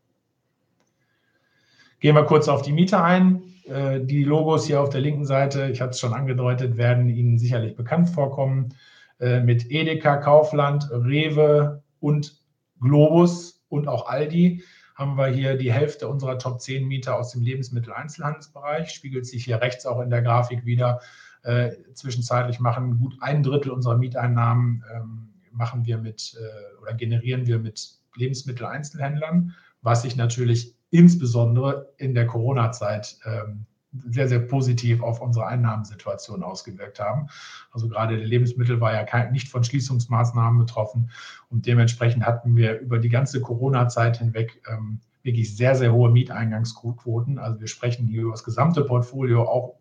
[1.99, 3.43] Gehen wir kurz auf die Mieter ein.
[3.67, 7.75] Die Logos hier auf der linken Seite, ich hatte es schon angedeutet, werden Ihnen sicherlich
[7.75, 8.75] bekannt vorkommen.
[9.19, 12.38] Mit Edeka, Kaufland, Rewe und
[12.81, 14.63] Globus und auch Aldi
[14.95, 18.91] haben wir hier die Hälfte unserer Top 10 Mieter aus dem Lebensmittel-Einzelhandelsbereich.
[18.91, 21.01] Spiegelt sich hier rechts auch in der Grafik wieder.
[21.43, 27.47] Äh, zwischenzeitlich machen gut ein Drittel unserer Mieteinnahmen ähm, machen wir mit äh, oder generieren
[27.47, 35.21] wir mit Lebensmittel-Einzelhändlern, was sich natürlich insbesondere in der Corona-Zeit ähm, sehr, sehr positiv auf
[35.21, 37.29] unsere Einnahmensituation ausgewirkt haben.
[37.71, 41.11] Also gerade der Lebensmittel war ja kein, nicht von Schließungsmaßnahmen betroffen
[41.49, 47.39] und dementsprechend hatten wir über die ganze Corona-Zeit hinweg ähm, wirklich sehr, sehr hohe Mieteingangsquoten.
[47.39, 49.77] Also wir sprechen hier über das gesamte Portfolio, auch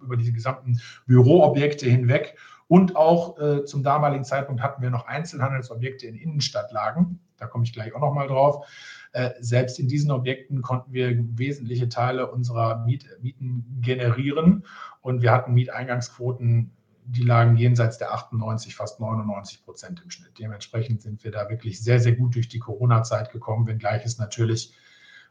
[0.00, 2.36] über diese gesamten Büroobjekte hinweg.
[2.66, 7.20] Und auch äh, zum damaligen Zeitpunkt hatten wir noch Einzelhandelsobjekte in Innenstadtlagen.
[7.36, 8.66] Da komme ich gleich auch noch mal drauf.
[9.14, 14.64] Äh, selbst in diesen Objekten konnten wir wesentliche Teile unserer Miet, Mieten generieren
[15.02, 16.72] und wir hatten Mieteingangsquoten,
[17.04, 20.32] die lagen jenseits der 98, fast 99 Prozent im Schnitt.
[20.40, 24.74] Dementsprechend sind wir da wirklich sehr, sehr gut durch die Corona-Zeit gekommen, wenngleich es natürlich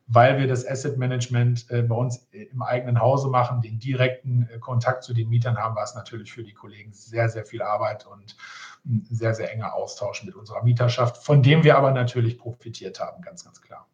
[0.07, 5.03] weil wir das Asset Management äh, bei uns im eigenen Hause machen, den direkten Kontakt
[5.03, 8.35] zu den Mietern haben, war es natürlich für die Kollegen sehr, sehr viel Arbeit und
[8.85, 13.21] ein sehr, sehr enger Austausch mit unserer Mieterschaft, von dem wir aber natürlich profitiert haben,
[13.21, 13.87] ganz, ganz klar.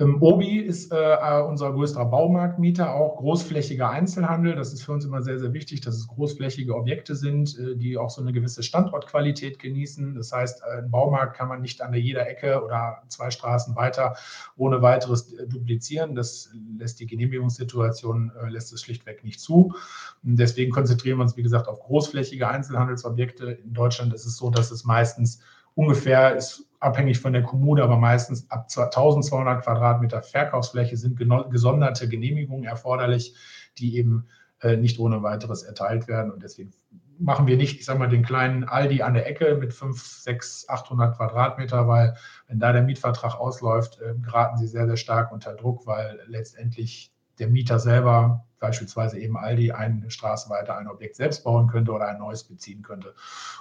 [0.00, 4.56] Ähm, Obi ist äh, unser größter Baumarktmieter, auch großflächiger Einzelhandel.
[4.56, 7.96] Das ist für uns immer sehr, sehr wichtig, dass es großflächige Objekte sind, äh, die
[7.96, 10.16] auch so eine gewisse Standortqualität genießen.
[10.16, 14.16] Das heißt, äh, ein Baumarkt kann man nicht an jeder Ecke oder zwei Straßen weiter
[14.56, 16.16] ohne weiteres äh, duplizieren.
[16.16, 19.74] Das lässt die Genehmigungssituation, äh, lässt es schlichtweg nicht zu.
[20.22, 23.52] Deswegen konzentrieren wir uns, wie gesagt, auf großflächige Einzelhandelsobjekte.
[23.52, 25.38] In Deutschland ist es so, dass es meistens
[25.76, 31.18] ungefähr ist abhängig von der Kommune, aber meistens ab 1200 Quadratmeter Verkaufsfläche sind
[31.50, 33.34] gesonderte Genehmigungen erforderlich,
[33.78, 34.28] die eben
[34.60, 36.30] äh, nicht ohne weiteres erteilt werden.
[36.30, 36.72] Und deswegen
[37.18, 40.68] machen wir nicht, ich sage mal, den kleinen Aldi an der Ecke mit 5, 6,
[40.68, 42.16] 800 Quadratmeter, weil
[42.48, 47.12] wenn da der Mietvertrag ausläuft, äh, geraten sie sehr, sehr stark unter Druck, weil letztendlich
[47.38, 52.06] der Mieter selber, beispielsweise eben Aldi, eine Straße weiter ein Objekt selbst bauen könnte oder
[52.08, 53.14] ein neues beziehen könnte.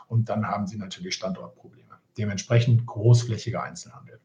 [0.07, 4.19] Und dann haben sie natürlich Standortprobleme dementsprechend großflächiger Einzelhandel.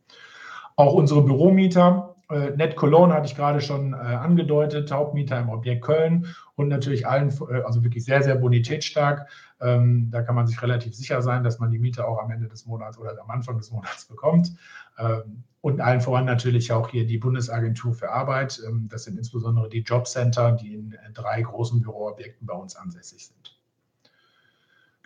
[0.76, 5.82] Auch unsere Büromieter Äh, Net Cologne hatte ich gerade schon äh, angedeutet, Hauptmieter im Objekt
[5.82, 9.28] Köln und natürlich allen, äh, also wirklich sehr, sehr bonitätsstark.
[9.60, 12.46] Ähm, da kann man sich relativ sicher sein, dass man die Miete auch am Ende
[12.46, 14.52] des Monats oder am Anfang des Monats bekommt.
[14.98, 18.60] Ähm, und allen voran natürlich auch hier die Bundesagentur für Arbeit.
[18.66, 23.26] Ähm, das sind insbesondere die Jobcenter, die in äh, drei großen Büroobjekten bei uns ansässig
[23.26, 23.57] sind.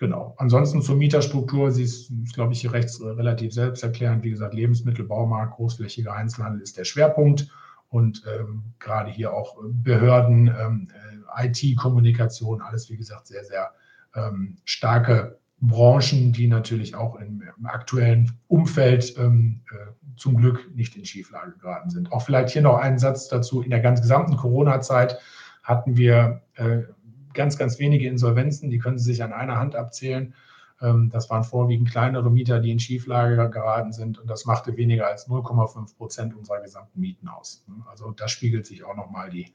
[0.03, 0.35] Genau.
[0.39, 4.25] Ansonsten zur Mieterstruktur, sie ist, glaube ich, hier rechts äh, relativ selbsterklärend.
[4.25, 7.49] Wie gesagt, Lebensmittel, Baumarkt, großflächiger Einzelhandel ist der Schwerpunkt
[7.89, 10.89] und ähm, gerade hier auch Behörden, ähm,
[11.37, 13.71] äh, IT-Kommunikation, alles wie gesagt sehr, sehr
[14.17, 20.97] ähm, starke Branchen, die natürlich auch im, im aktuellen Umfeld ähm, äh, zum Glück nicht
[20.97, 22.11] in Schieflage geraten sind.
[22.11, 23.63] Auch vielleicht hier noch einen Satz dazu.
[23.63, 25.21] In der ganz gesamten Corona-Zeit
[25.63, 26.81] hatten wir äh,
[27.35, 30.35] ganz, ganz wenige Insolvenzen, die können Sie sich an einer Hand abzählen.
[30.81, 35.07] Ähm, das waren vorwiegend kleinere Mieter, die in Schieflage geraten sind und das machte weniger
[35.07, 37.65] als 0,5 Prozent unserer gesamten Mieten aus.
[37.89, 39.53] Also das spiegelt sich auch nochmal die,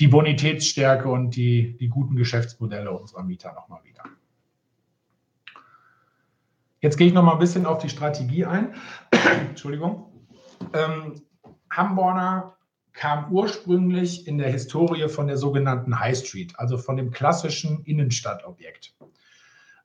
[0.00, 4.02] die Bonitätsstärke und die, die guten Geschäftsmodelle unserer Mieter nochmal wieder.
[6.80, 8.74] Jetzt gehe ich noch mal ein bisschen auf die Strategie ein.
[9.48, 10.12] Entschuldigung.
[10.74, 11.22] Ähm,
[11.70, 12.53] Hamborner
[12.94, 18.94] kam ursprünglich in der Historie von der sogenannten High Street, also von dem klassischen Innenstadtobjekt.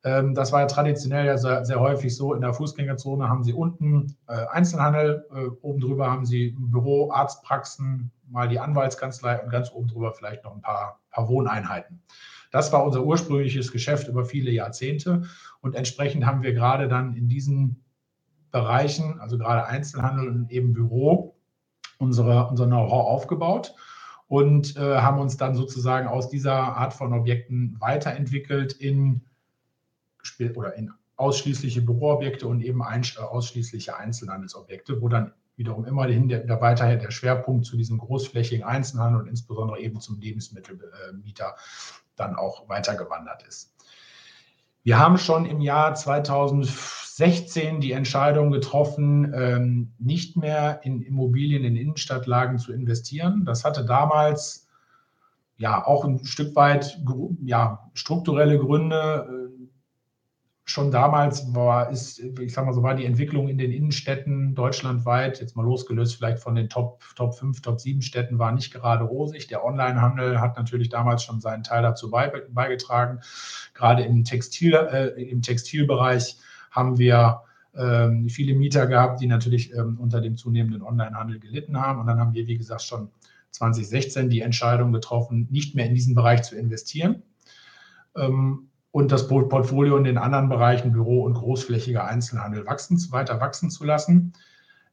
[0.04, 2.34] Ähm, das war ja traditionell ja sehr, sehr, häufig so.
[2.34, 8.12] In der Fußgängerzone haben sie unten äh, Einzelhandel, äh, oben drüber haben sie Büro, Arztpraxen,
[8.30, 12.02] mal die Anwaltskanzlei und ganz oben drüber vielleicht noch ein paar, paar Wohneinheiten.
[12.52, 15.24] Das war unser ursprüngliches Geschäft über viele Jahrzehnte
[15.62, 17.84] und entsprechend haben wir gerade dann in diesen
[18.52, 21.39] Bereichen, also gerade Einzelhandel und eben Büro,
[22.00, 23.76] unsere, unser Know-how aufgebaut
[24.28, 29.22] und äh, haben uns dann sozusagen aus dieser Art von Objekten weiterentwickelt in
[30.56, 36.62] oder in ausschließliche Büroobjekte und eben ein, ausschließliche Einzelhandelsobjekte, wo dann wiederum immerhin der, der
[36.62, 41.58] weiterhin der Schwerpunkt zu diesem großflächigen Einzelhandel und insbesondere eben zum Lebensmittelmieter
[42.16, 43.74] dann auch weitergewandert ist.
[44.84, 45.96] Wir haben schon im Jahr
[47.20, 53.44] 2016 die Entscheidung getroffen, ähm, nicht mehr in Immobilien in Innenstadtlagen zu investieren.
[53.44, 54.70] Das hatte damals
[55.58, 56.98] ja auch ein Stück weit
[57.44, 59.28] ja, strukturelle Gründe.
[59.28, 59.68] Äh,
[60.64, 65.42] schon damals war, ist, ich sag mal so, war die Entwicklung in den Innenstädten deutschlandweit,
[65.42, 69.04] jetzt mal losgelöst vielleicht von den Top, Top 5, Top 7 Städten, war nicht gerade
[69.04, 69.48] rosig.
[69.48, 73.20] Der Onlinehandel hat natürlich damals schon seinen Teil dazu beigetragen.
[73.74, 76.38] Gerade im, Textil, äh, im Textilbereich
[76.72, 77.42] haben wir
[77.76, 82.00] ähm, viele Mieter gehabt, die natürlich ähm, unter dem zunehmenden Onlinehandel gelitten haben.
[82.00, 83.10] Und dann haben wir, wie gesagt, schon
[83.52, 87.24] 2016 die Entscheidung getroffen, nicht mehr in diesen Bereich zu investieren.
[88.16, 93.70] Ähm, und das Portfolio in den anderen Bereichen Büro und großflächiger Einzelhandel wachsen, weiter wachsen
[93.70, 94.34] zu lassen.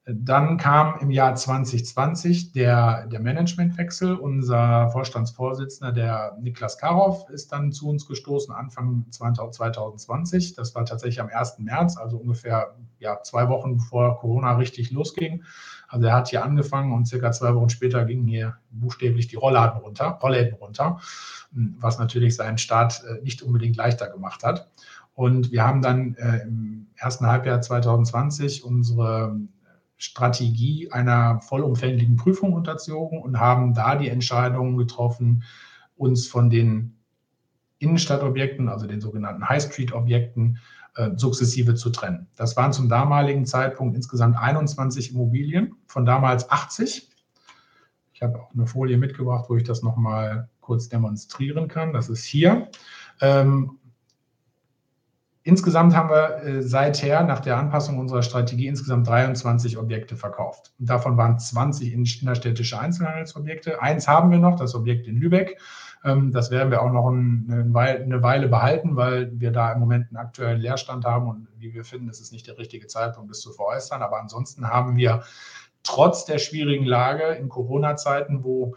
[0.09, 4.15] Dann kam im Jahr 2020 der, der Managementwechsel.
[4.15, 10.55] Unser Vorstandsvorsitzender, der Niklas Karow, ist dann zu uns gestoßen Anfang 2020.
[10.55, 11.59] Das war tatsächlich am 1.
[11.59, 15.43] März, also ungefähr ja, zwei Wochen bevor Corona richtig losging.
[15.89, 19.81] Also er hat hier angefangen und circa zwei Wochen später gingen hier buchstäblich die Rollladen
[19.81, 21.01] runter, Rollläden runter
[21.57, 24.69] was natürlich seinen Start äh, nicht unbedingt leichter gemacht hat.
[25.15, 29.37] Und wir haben dann äh, im ersten Halbjahr 2020 unsere
[29.99, 35.45] Strategie einer vollumfänglichen Prüfung unterzogen und haben da die Entscheidung getroffen,
[35.97, 36.97] uns von den
[37.79, 40.59] Innenstadtobjekten, also den sogenannten High Street-Objekten,
[40.97, 42.27] äh, sukzessive zu trennen.
[42.37, 47.11] Das waren zum damaligen Zeitpunkt insgesamt 21 Immobilien, von damals 80.
[48.13, 51.93] Ich habe auch eine Folie mitgebracht, wo ich das nochmal kurz demonstrieren kann.
[51.93, 52.69] Das ist hier.
[53.21, 53.79] Ähm,
[55.47, 60.73] insgesamt haben wir äh, seither nach der Anpassung unserer Strategie insgesamt 23 Objekte verkauft.
[60.79, 63.81] Und davon waren 20 innerstädtische Einzelhandelsobjekte.
[63.81, 65.59] Eins haben wir noch, das Objekt in Lübeck.
[66.05, 70.17] Ähm, das werden wir auch noch eine Weile behalten, weil wir da im Moment einen
[70.17, 73.53] aktuellen Leerstand haben und wie wir finden, ist es nicht der richtige Zeitpunkt, das zu
[73.53, 74.03] veräußern.
[74.03, 75.23] Aber ansonsten haben wir
[75.85, 78.75] trotz der schwierigen Lage in Corona-Zeiten, wo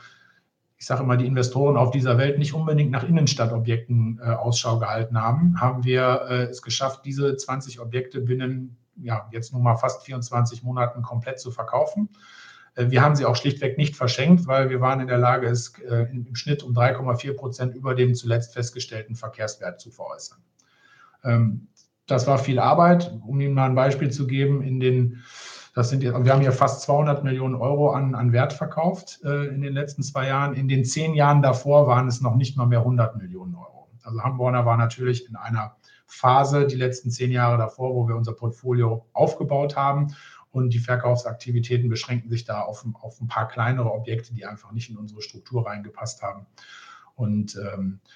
[0.79, 5.21] ich sage immer, die Investoren auf dieser Welt nicht unbedingt nach Innenstadtobjekten äh, Ausschau gehalten
[5.21, 10.03] haben, haben wir äh, es geschafft, diese 20 Objekte binnen ja, jetzt nun mal fast
[10.03, 12.09] 24 Monaten komplett zu verkaufen.
[12.75, 15.77] Äh, wir haben sie auch schlichtweg nicht verschenkt, weil wir waren in der Lage, es
[15.79, 20.39] äh, im Schnitt um 3,4 Prozent über dem zuletzt festgestellten Verkehrswert zu veräußern.
[21.25, 21.67] Ähm,
[22.07, 23.11] das war viel Arbeit.
[23.27, 25.23] Um Ihnen mal ein Beispiel zu geben, in den
[25.75, 29.61] das sind, wir haben ja fast 200 Millionen Euro an, an Wert verkauft äh, in
[29.61, 30.53] den letzten zwei Jahren.
[30.53, 33.89] In den zehn Jahren davor waren es noch nicht mal mehr 100 Millionen Euro.
[34.03, 35.75] Also Hamborner war natürlich in einer
[36.07, 40.15] Phase die letzten zehn Jahre davor, wo wir unser Portfolio aufgebaut haben
[40.51, 44.89] und die Verkaufsaktivitäten beschränken sich da auf, auf ein paar kleinere Objekte, die einfach nicht
[44.89, 46.47] in unsere Struktur reingepasst haben.
[47.15, 48.09] Und ähm, äh,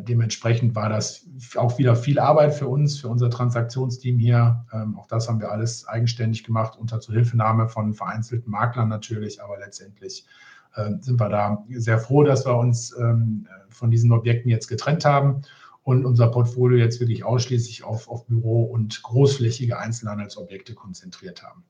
[0.00, 4.64] dementsprechend war das auch wieder viel Arbeit für uns, für unser Transaktionsteam hier.
[4.72, 9.58] Ähm, auch das haben wir alles eigenständig gemacht, unter Zuhilfenahme von vereinzelten Maklern natürlich, aber
[9.58, 10.26] letztendlich
[10.74, 15.04] äh, sind wir da sehr froh, dass wir uns ähm, von diesen Objekten jetzt getrennt
[15.04, 15.42] haben
[15.82, 21.64] und unser Portfolio jetzt wirklich ausschließlich auf, auf Büro- und großflächige Einzelhandelsobjekte konzentriert haben.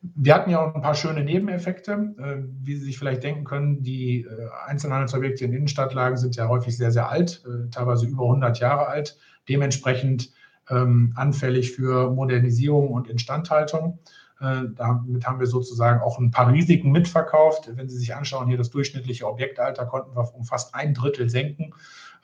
[0.00, 2.14] Wir hatten ja auch ein paar schöne Nebeneffekte.
[2.18, 6.76] Äh, wie Sie sich vielleicht denken können, die äh, Einzelhandelsobjekte in Innenstadtlagen sind ja häufig
[6.76, 10.30] sehr, sehr alt, äh, teilweise über 100 Jahre alt, dementsprechend
[10.70, 13.98] ähm, anfällig für Modernisierung und Instandhaltung.
[14.40, 17.72] Damit haben wir sozusagen auch ein paar Risiken mitverkauft.
[17.74, 21.74] Wenn Sie sich anschauen, hier das durchschnittliche Objektalter konnten wir um fast ein Drittel senken.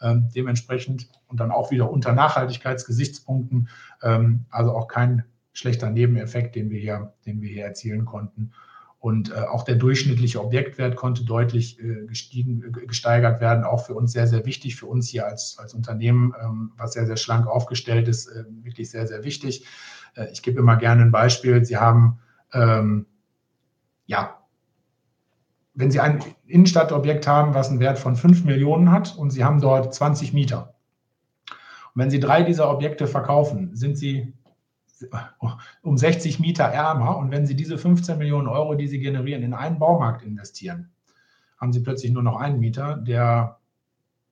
[0.01, 3.69] Ähm, dementsprechend und dann auch wieder unter Nachhaltigkeitsgesichtspunkten,
[4.03, 8.53] ähm, also auch kein schlechter Nebeneffekt, den wir hier, den wir hier erzielen konnten.
[8.99, 13.63] Und äh, auch der durchschnittliche Objektwert konnte deutlich äh, gestiegen, gesteigert werden.
[13.65, 17.07] Auch für uns sehr, sehr wichtig, für uns hier als, als Unternehmen, ähm, was sehr,
[17.07, 19.67] sehr schlank aufgestellt ist, äh, wirklich sehr, sehr wichtig.
[20.15, 21.65] Äh, ich gebe immer gerne ein Beispiel.
[21.65, 22.19] Sie haben,
[22.55, 23.07] ähm,
[24.07, 24.39] ja,
[25.75, 29.61] wenn Sie ein Innenstadtobjekt haben, was einen Wert von 5 Millionen hat und Sie haben
[29.61, 30.77] dort 20 Mieter.
[31.95, 34.33] Und wenn Sie drei dieser Objekte verkaufen, sind Sie
[35.83, 37.17] um 60 Mieter ärmer.
[37.19, 40.91] Und wenn Sie diese 15 Millionen Euro, die Sie generieren, in einen Baumarkt investieren,
[41.59, 43.59] haben Sie plötzlich nur noch einen Mieter, der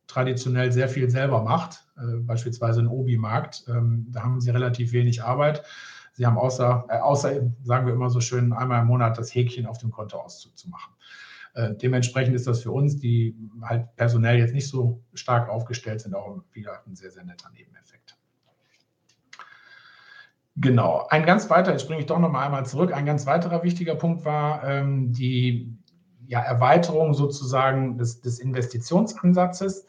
[0.06, 3.64] traditionell sehr viel selber macht, äh, beispielsweise ein Obi-Markt.
[3.68, 5.62] Ähm, da haben Sie relativ wenig Arbeit.
[6.12, 9.66] Sie haben außer, äh, außer, sagen wir immer so schön, einmal im Monat das Häkchen
[9.66, 10.92] auf dem Kontoauszug zu machen.
[11.54, 16.14] Äh, dementsprechend ist das für uns, die halt personell jetzt nicht so stark aufgestellt sind,
[16.14, 18.16] auch wieder ein sehr, sehr netter Nebeneffekt.
[20.56, 21.06] Genau.
[21.08, 22.92] Ein ganz weiterer, jetzt springe ich doch noch mal einmal zurück.
[22.92, 25.76] Ein ganz weiterer wichtiger Punkt war ähm, die
[26.26, 29.86] ja, Erweiterung sozusagen des, des Investitionsansatzes.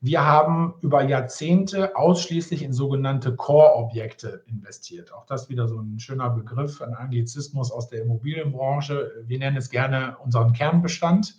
[0.00, 5.12] Wir haben über Jahrzehnte ausschließlich in sogenannte Core-Objekte investiert.
[5.12, 9.24] Auch das wieder so ein schöner Begriff, ein Anglizismus aus der Immobilienbranche.
[9.26, 11.38] Wir nennen es gerne unseren Kernbestand.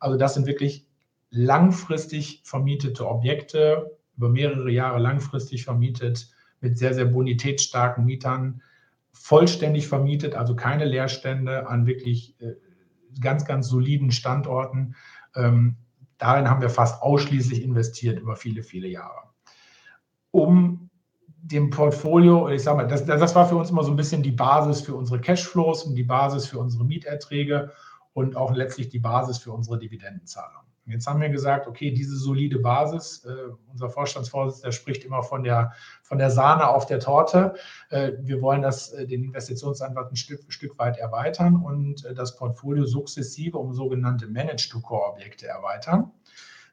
[0.00, 0.86] Also das sind wirklich
[1.30, 6.31] langfristig vermietete Objekte, über mehrere Jahre langfristig vermietet,
[6.62, 8.62] mit sehr, sehr bonitätsstarken Mietern,
[9.12, 12.54] vollständig vermietet, also keine Leerstände an wirklich äh,
[13.20, 14.94] ganz, ganz soliden Standorten.
[15.36, 15.76] Ähm,
[16.18, 19.28] darin haben wir fast ausschließlich investiert über viele, viele Jahre.
[20.30, 20.88] Um
[21.26, 24.30] dem Portfolio, ich sage mal, das, das war für uns immer so ein bisschen die
[24.30, 27.72] Basis für unsere Cashflows und die Basis für unsere Mieterträge
[28.12, 30.62] und auch letztlich die Basis für unsere Dividendenzahlung.
[30.86, 35.72] Jetzt haben wir gesagt, okay, diese solide Basis, äh, unser Vorstandsvorsitzender spricht immer von der,
[36.02, 37.54] von der Sahne auf der Torte.
[37.90, 42.36] Äh, wir wollen das, äh, den Investitionsansatz ein Stück, Stück weit erweitern und äh, das
[42.36, 46.10] Portfolio sukzessive um sogenannte Manage-to-Core-Objekte erweitern.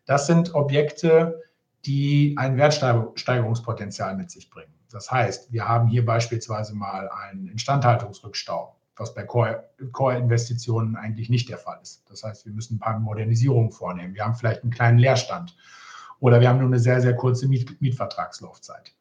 [0.06, 1.44] Das sind Objekte,
[1.86, 4.74] die ein Wertsteigerungspotenzial mit sich bringen.
[4.92, 11.58] Das heißt, wir haben hier beispielsweise mal einen Instandhaltungsrückstau was bei Core-Investitionen eigentlich nicht der
[11.58, 12.04] Fall ist.
[12.10, 14.14] Das heißt, wir müssen ein paar Modernisierungen vornehmen.
[14.14, 15.56] Wir haben vielleicht einen kleinen Leerstand
[16.20, 18.94] oder wir haben nur eine sehr, sehr kurze Miet Mietvertragslaufzeit.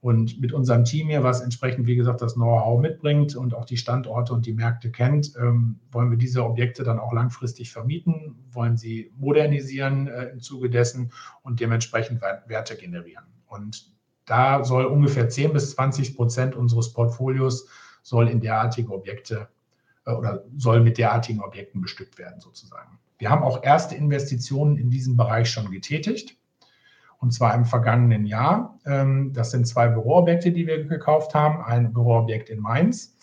[0.00, 3.76] Und mit unserem Team hier, was entsprechend, wie gesagt, das Know-how mitbringt und auch die
[3.76, 8.76] Standorte und die Märkte kennt, ähm, wollen wir diese Objekte dann auch langfristig vermieten, wollen
[8.76, 13.26] sie modernisieren äh, im Zuge dessen und dementsprechend Werte generieren.
[13.46, 13.92] Und
[14.24, 17.68] da soll ungefähr 10 bis 20 Prozent unseres Portfolios
[18.02, 19.48] soll in derartige Objekte
[20.06, 22.98] äh, oder soll mit derartigen Objekten bestückt werden sozusagen.
[23.18, 26.36] Wir haben auch erste Investitionen in diesem Bereich schon getätigt
[27.22, 28.80] und zwar im vergangenen Jahr.
[28.84, 31.62] Ähm, das sind zwei Büroobjekte, die wir gekauft haben.
[31.62, 33.16] Ein Büroobjekt in Mainz,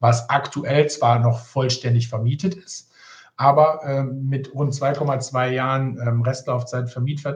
[0.00, 2.92] was aktuell zwar noch vollständig vermietet ist,
[3.36, 6.92] aber ähm, mit rund 2,2 Jahren ähm, Restlaufzeit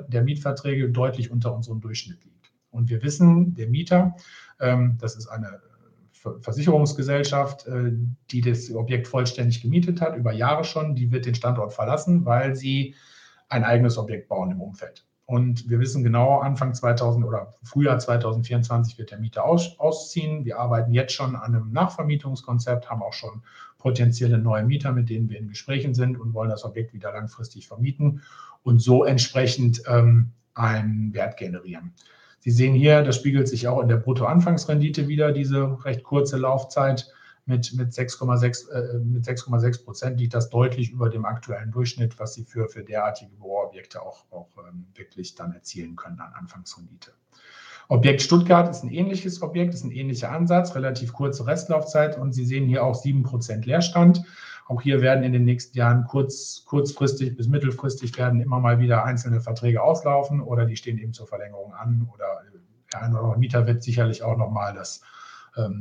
[0.09, 2.51] der Mietverträge deutlich unter unserem Durchschnitt liegt.
[2.71, 4.15] Und wir wissen, der Mieter,
[4.59, 5.61] das ist eine
[6.41, 7.93] Versicherungsgesellschaft, äh,
[8.31, 12.57] die das Objekt vollständig gemietet hat, über Jahre schon, die wird den Standort verlassen, weil
[12.57, 12.95] sie
[13.49, 15.05] ein eigenes Objekt bauen im Umfeld.
[15.29, 20.47] Und wir wissen genau, Anfang 2000 oder Frühjahr 2024 wird der Mieter aus, ausziehen.
[20.47, 23.43] Wir arbeiten jetzt schon an einem Nachvermietungskonzept, haben auch schon
[23.77, 27.69] potenzielle neue Mieter, mit denen wir in Gesprächen sind und wollen das Objekt wieder langfristig
[27.69, 28.23] vermieten
[28.62, 31.93] und so entsprechend ähm, einen Wert generieren.
[32.49, 37.12] Sie sehen hier, das spiegelt sich auch in der Bruttoanfangsrendite wieder, diese recht kurze Laufzeit
[37.44, 42.32] mit, mit 6,6 äh, mit 6,6 Prozent liegt das deutlich über dem aktuellen Durchschnitt, was
[42.32, 47.12] Sie für, für derartige Büroobjekte auch, auch ähm, wirklich dann erzielen können an Anfangsrendite.
[47.88, 52.46] Objekt Stuttgart ist ein ähnliches Objekt, ist ein ähnlicher Ansatz, relativ kurze Restlaufzeit und Sie
[52.46, 54.24] sehen hier auch 7% Leerstand.
[54.69, 59.03] Auch hier werden in den nächsten Jahren kurz, kurzfristig bis mittelfristig werden immer mal wieder
[59.03, 62.43] einzelne Verträge auslaufen oder die stehen eben zur Verlängerung an oder
[62.93, 65.03] der ein oder andere Mieter wird sicherlich auch nochmal das,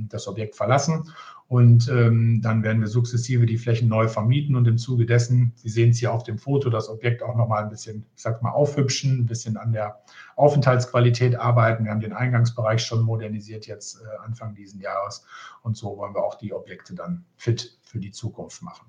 [0.09, 1.11] das Objekt verlassen.
[1.49, 5.69] Und ähm, dann werden wir sukzessive die Flächen neu vermieten und im Zuge dessen, Sie
[5.69, 8.51] sehen es hier auf dem Foto, das Objekt auch nochmal ein bisschen, ich sag mal,
[8.51, 10.01] aufhübschen, ein bisschen an der
[10.35, 11.85] Aufenthaltsqualität arbeiten.
[11.85, 15.25] Wir haben den Eingangsbereich schon modernisiert jetzt äh, Anfang diesen Jahres
[15.61, 18.85] und so wollen wir auch die Objekte dann fit für die Zukunft machen.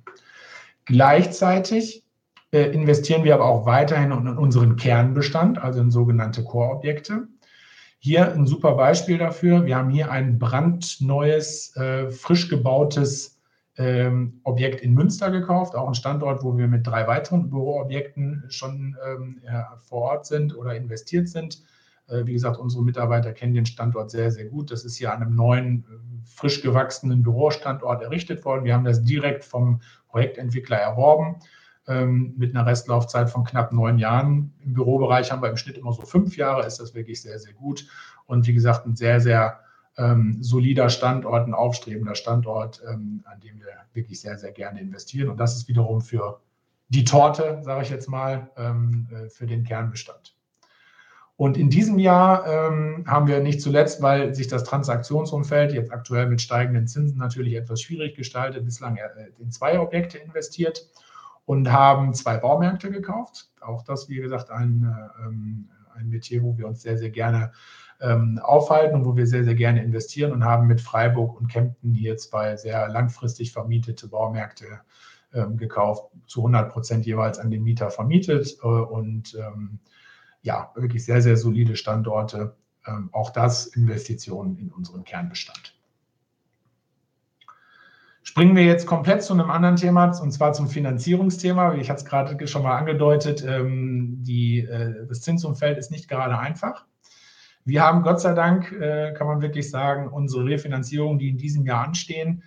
[0.84, 2.05] Gleichzeitig
[2.51, 7.28] äh, investieren wir aber auch weiterhin in unseren Kernbestand, also in sogenannte Core-Objekte.
[8.01, 9.66] Hier ein super Beispiel dafür.
[9.66, 13.40] Wir haben hier ein brandneues, äh, frisch gebautes
[13.76, 18.96] ähm, Objekt in Münster gekauft, auch ein Standort, wo wir mit drei weiteren Büroobjekten schon
[19.05, 21.62] ähm, ja, vor Ort sind oder investiert sind.
[22.07, 24.70] Äh, wie gesagt, unsere Mitarbeiter kennen den Standort sehr, sehr gut.
[24.70, 28.64] Das ist hier an einem neuen, äh, frisch gewachsenen Bürostandort errichtet worden.
[28.64, 31.36] Wir haben das direkt vom Projektentwickler erworben
[31.89, 34.53] mit einer Restlaufzeit von knapp neun Jahren.
[34.62, 37.55] Im Bürobereich haben wir im Schnitt immer so fünf Jahre, ist das wirklich sehr, sehr
[37.55, 37.86] gut.
[38.26, 39.61] Und wie gesagt, ein sehr, sehr
[39.97, 45.28] ähm, solider Standort, ein aufstrebender Standort, ähm, an dem wir wirklich sehr, sehr gerne investieren.
[45.28, 46.41] Und das ist wiederum für
[46.89, 50.34] die Torte, sage ich jetzt mal, ähm, äh, für den Kernbestand.
[51.36, 56.26] Und in diesem Jahr ähm, haben wir nicht zuletzt, weil sich das Transaktionsumfeld jetzt aktuell
[56.26, 59.09] mit steigenden Zinsen natürlich etwas schwierig gestaltet, bislang äh,
[59.39, 60.89] in zwei Objekte investiert
[61.49, 63.49] und haben zwei Baumärkte gekauft.
[63.62, 64.94] Auch das, wie gesagt, ein,
[65.24, 67.53] ähm, ein Metier, wo wir uns sehr, sehr gerne
[68.03, 71.94] ähm, aufhalten und wo wir sehr, sehr gerne investieren und haben mit Freiburg und Kempten
[71.94, 74.80] hier zwei sehr langfristig vermietete Baumärkte
[75.32, 79.34] ähm, gekauft, zu 100 Prozent jeweils an den Mieter vermietet äh, und
[80.42, 82.57] ja, wirklich sehr, sehr solide Standorte.
[83.11, 85.77] Auch das Investitionen in unseren Kernbestand.
[88.28, 91.76] Springen wir jetzt komplett zu einem anderen Thema, und zwar zum Finanzierungsthema.
[91.76, 96.38] Ich hatte es gerade schon mal angedeutet, ähm, die, äh, das Zinsumfeld ist nicht gerade
[96.38, 96.84] einfach.
[97.64, 101.64] Wir haben Gott sei Dank, äh, kann man wirklich sagen, unsere Refinanzierungen, die in diesem
[101.64, 102.42] Jahr anstehen,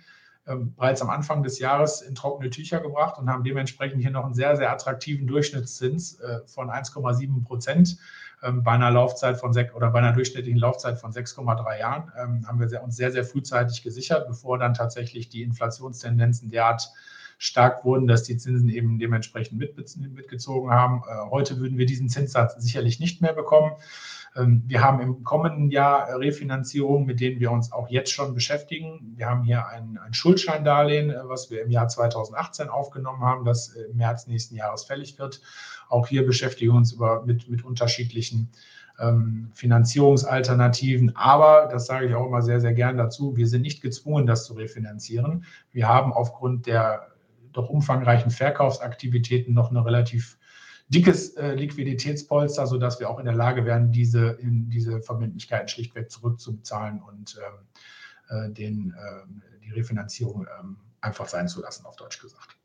[0.46, 4.24] ähm, bereits am Anfang des Jahres in trockene Tücher gebracht und haben dementsprechend hier noch
[4.24, 7.98] einen sehr, sehr attraktiven Durchschnittszins äh, von 1,7 Prozent
[8.50, 12.58] bei einer Laufzeit von sechs oder bei einer durchschnittlichen Laufzeit von 6,3 Jahren ähm, haben
[12.58, 16.90] wir uns sehr, sehr frühzeitig gesichert, bevor dann tatsächlich die Inflationstendenzen derart
[17.38, 21.02] stark wurden, dass die Zinsen eben dementsprechend mit, mitgezogen haben.
[21.08, 23.72] Äh, heute würden wir diesen Zinssatz sicherlich nicht mehr bekommen.
[24.36, 29.14] Ähm, wir haben im kommenden Jahr Refinanzierungen, mit denen wir uns auch jetzt schon beschäftigen.
[29.16, 33.68] Wir haben hier ein, ein Schuldscheindarlehen, äh, was wir im Jahr 2018 aufgenommen haben, das
[33.68, 35.40] im März nächsten Jahres fällig wird.
[35.92, 38.50] Auch hier beschäftigen wir uns über, mit, mit unterschiedlichen
[38.98, 41.14] ähm, Finanzierungsalternativen.
[41.16, 44.46] Aber, das sage ich auch immer sehr, sehr gern dazu, wir sind nicht gezwungen, das
[44.46, 45.44] zu refinanzieren.
[45.70, 47.08] Wir haben aufgrund der
[47.52, 50.38] doch umfangreichen Verkaufsaktivitäten noch eine relativ
[50.88, 56.10] dickes äh, Liquiditätspolster, sodass wir auch in der Lage wären, diese, in diese Verbindlichkeiten schlichtweg
[56.10, 62.18] zurückzubezahlen und ähm, äh, den, äh, die Refinanzierung ähm, einfach sein zu lassen, auf Deutsch
[62.18, 62.56] gesagt.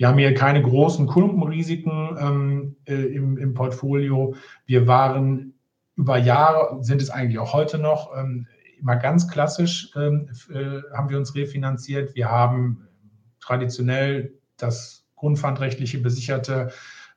[0.00, 4.34] Wir haben hier keine großen Klumpenrisiken ähm, äh, im, im, Portfolio.
[4.64, 5.52] Wir waren
[5.94, 8.46] über Jahre, sind es eigentlich auch heute noch, ähm,
[8.78, 12.14] immer ganz klassisch ähm, äh, haben wir uns refinanziert.
[12.14, 12.88] Wir haben
[13.40, 16.70] traditionell das grundpfandrechtliche besicherte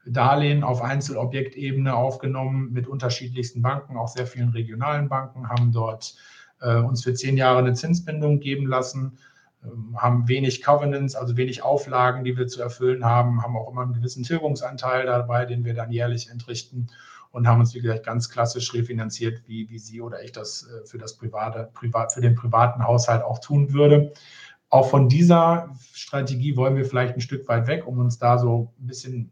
[0.06, 6.16] Darlehen auf Einzelobjektebene aufgenommen mit unterschiedlichsten Banken, auch sehr vielen regionalen Banken, haben dort
[6.60, 9.20] äh, uns für zehn Jahre eine Zinsbindung geben lassen,
[9.96, 13.94] haben wenig Covenants, also wenig Auflagen, die wir zu erfüllen haben, haben auch immer einen
[13.94, 16.90] gewissen Tilgungsanteil dabei, den wir dann jährlich entrichten
[17.32, 20.86] und haben uns, wie gesagt, ganz klassisch refinanziert, wie, wie Sie oder ich das äh,
[20.86, 24.14] für, das private, privat, für den privaten Haushalt auch tun würde.
[24.70, 28.74] Auch von dieser Strategie wollen wir vielleicht ein Stück weit weg, um uns da so
[28.80, 29.32] ein bisschen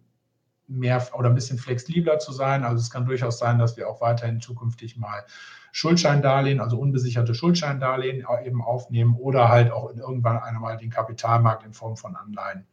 [0.68, 2.64] mehr oder ein bisschen flexibler zu sein.
[2.64, 5.24] Also es kann durchaus sein, dass wir auch weiterhin zukünftig mal
[5.72, 11.98] Schuldscheindarlehen, also unbesicherte Schuldscheindarlehen eben aufnehmen oder halt auch irgendwann einmal den Kapitalmarkt in Form
[11.98, 12.66] von Anleihen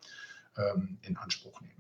[0.57, 1.78] ähm, in Anspruch nehmen.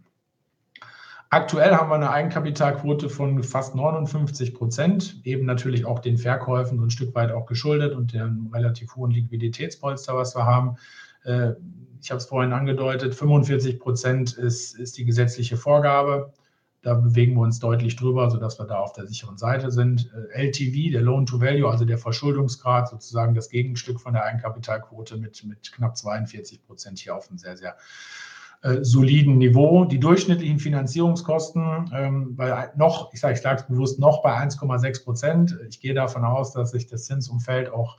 [1.30, 6.84] Aktuell haben wir eine Eigenkapitalquote von fast 59 Prozent, eben natürlich auch den Verkäufen so
[6.84, 10.76] ein Stück weit auch geschuldet und dem relativ hohen Liquiditätspolster, was wir haben.
[11.24, 11.52] Äh,
[12.00, 16.32] ich habe es vorhin angedeutet, 45 Prozent ist, ist die gesetzliche Vorgabe.
[16.88, 20.10] Da bewegen wir uns deutlich drüber, sodass wir da auf der sicheren Seite sind.
[20.32, 25.18] Äh, LTV, der Loan to Value, also der Verschuldungsgrad, sozusagen das Gegenstück von der Eigenkapitalquote
[25.18, 27.76] mit, mit knapp 42 Prozent hier auf einem sehr, sehr
[28.62, 29.84] äh, soliden Niveau.
[29.84, 35.04] Die durchschnittlichen Finanzierungskosten ähm, bei noch, ich sage ich sage es bewusst, noch bei 1,6
[35.04, 35.58] Prozent.
[35.68, 37.98] Ich gehe davon aus, dass sich das Zinsumfeld auch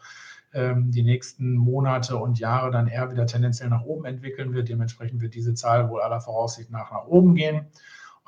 [0.51, 4.67] ähm, die nächsten Monate und Jahre dann eher wieder tendenziell nach oben entwickeln wird.
[4.67, 7.67] Dementsprechend wird diese Zahl wohl aller Voraussicht nach nach oben gehen.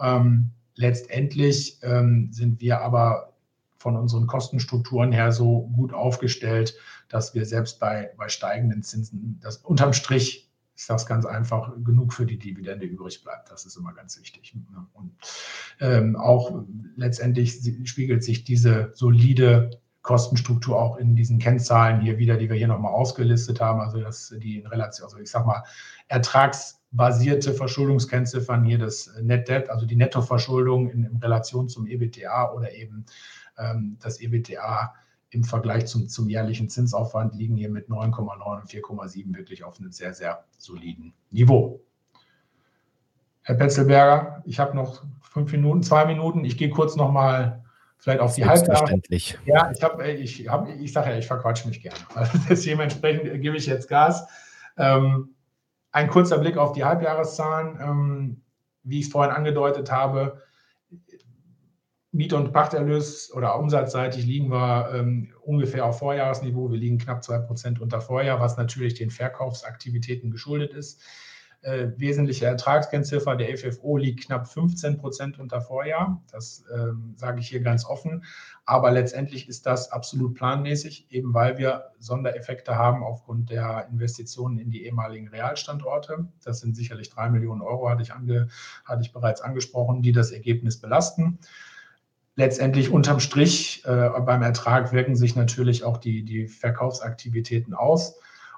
[0.02, 3.34] Ähm, letztendlich ähm, sind wir aber
[3.78, 6.76] von unseren Kostenstrukturen her so gut aufgestellt,
[7.10, 12.14] dass wir selbst bei, bei steigenden Zinsen das unterm Strich ist das ganz einfach genug
[12.14, 13.52] für die Dividende übrig bleibt.
[13.52, 14.56] Das ist immer ganz wichtig.
[14.94, 15.12] Und
[15.80, 16.64] ähm, auch
[16.96, 22.68] letztendlich spiegelt sich diese solide Kostenstruktur auch in diesen Kennzahlen hier wieder, die wir hier
[22.68, 23.80] nochmal ausgelistet haben.
[23.80, 25.64] Also dass die in Relation, also ich sag mal,
[26.92, 32.74] ertragsbasierte Verschuldungskennziffern hier das Net Debt, also die Nettoverschuldung in, in Relation zum EBTA oder
[32.74, 33.06] eben
[33.58, 34.94] ähm, das EBTA
[35.30, 39.92] im Vergleich zum, zum jährlichen Zinsaufwand liegen hier mit 9,9 und 4,7 wirklich auf einem
[39.92, 41.82] sehr, sehr soliden Niveau.
[43.44, 46.44] Herr Petzelberger, ich habe noch fünf Minuten, zwei Minuten.
[46.44, 47.64] Ich gehe kurz nochmal
[47.98, 49.02] vielleicht auf die Halbjahre.
[49.46, 51.98] Ja, ich habe, ich habe, ich sage ja, ich verquatsche mich gerne.
[52.14, 54.28] Also dementsprechend gebe ich jetzt Gas.
[54.78, 55.34] Ähm,
[55.92, 57.80] ein kurzer Blick auf die Halbjahreszahlen.
[57.82, 58.42] Ähm,
[58.84, 60.42] wie ich es vorhin angedeutet habe,
[62.14, 66.70] Miet- und Pachterlös oder umsatzseitig liegen wir ähm, ungefähr auf Vorjahresniveau.
[66.70, 71.02] Wir liegen knapp 2% unter Vorjahr, was natürlich den Verkaufsaktivitäten geschuldet ist.
[71.64, 76.20] Äh, wesentliche Ertragskennziffer der FFO liegt knapp 15% unter Vorjahr.
[76.32, 78.24] Das ähm, sage ich hier ganz offen.
[78.66, 84.72] Aber letztendlich ist das absolut planmäßig, eben weil wir Sondereffekte haben aufgrund der Investitionen in
[84.72, 86.30] die ehemaligen Realstandorte.
[86.44, 88.48] Das sind sicherlich drei Millionen Euro, hatte ich, ange,
[88.84, 91.38] hatte ich bereits angesprochen, die das Ergebnis belasten
[92.36, 98.16] letztendlich unterm Strich äh, beim Ertrag wirken sich natürlich auch die, die Verkaufsaktivitäten aus.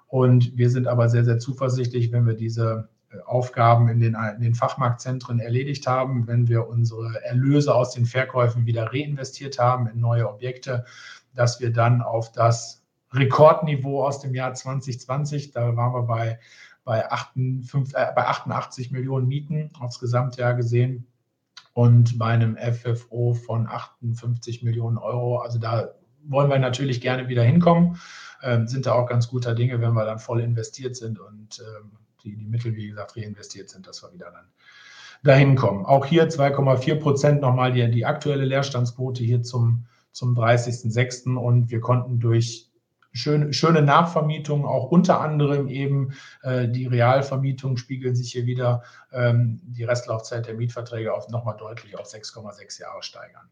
[0.07, 2.87] Und wir sind aber sehr, sehr zuversichtlich, wenn wir diese
[3.25, 8.65] Aufgaben in den, in den Fachmarktzentren erledigt haben, wenn wir unsere Erlöse aus den Verkäufen
[8.65, 10.85] wieder reinvestiert haben in neue Objekte,
[11.33, 16.39] dass wir dann auf das Rekordniveau aus dem Jahr 2020, da waren wir bei,
[16.83, 21.07] bei, 58, äh, bei 88 Millionen Mieten aufs Gesamtjahr gesehen,
[21.73, 25.39] und bei einem FFO von 58 Millionen Euro.
[25.39, 25.89] Also da
[26.23, 27.99] wollen wir natürlich gerne wieder hinkommen,
[28.43, 31.91] ähm, sind da auch ganz guter Dinge, wenn wir dann voll investiert sind und ähm,
[32.23, 34.45] die, die Mittel, wie gesagt, reinvestiert sind, dass wir wieder dann
[35.23, 35.85] dahin kommen.
[35.85, 41.35] Auch hier 2,4 Prozent nochmal die, die aktuelle Leerstandsquote hier zum, zum 30.06.
[41.35, 42.69] Und wir konnten durch
[43.13, 49.61] schön, schöne Nachvermietungen, auch unter anderem eben äh, die Realvermietung spiegeln sich hier wieder ähm,
[49.63, 53.49] die Restlaufzeit der Mietverträge auf nochmal deutlich auf 6,6 Jahre steigern.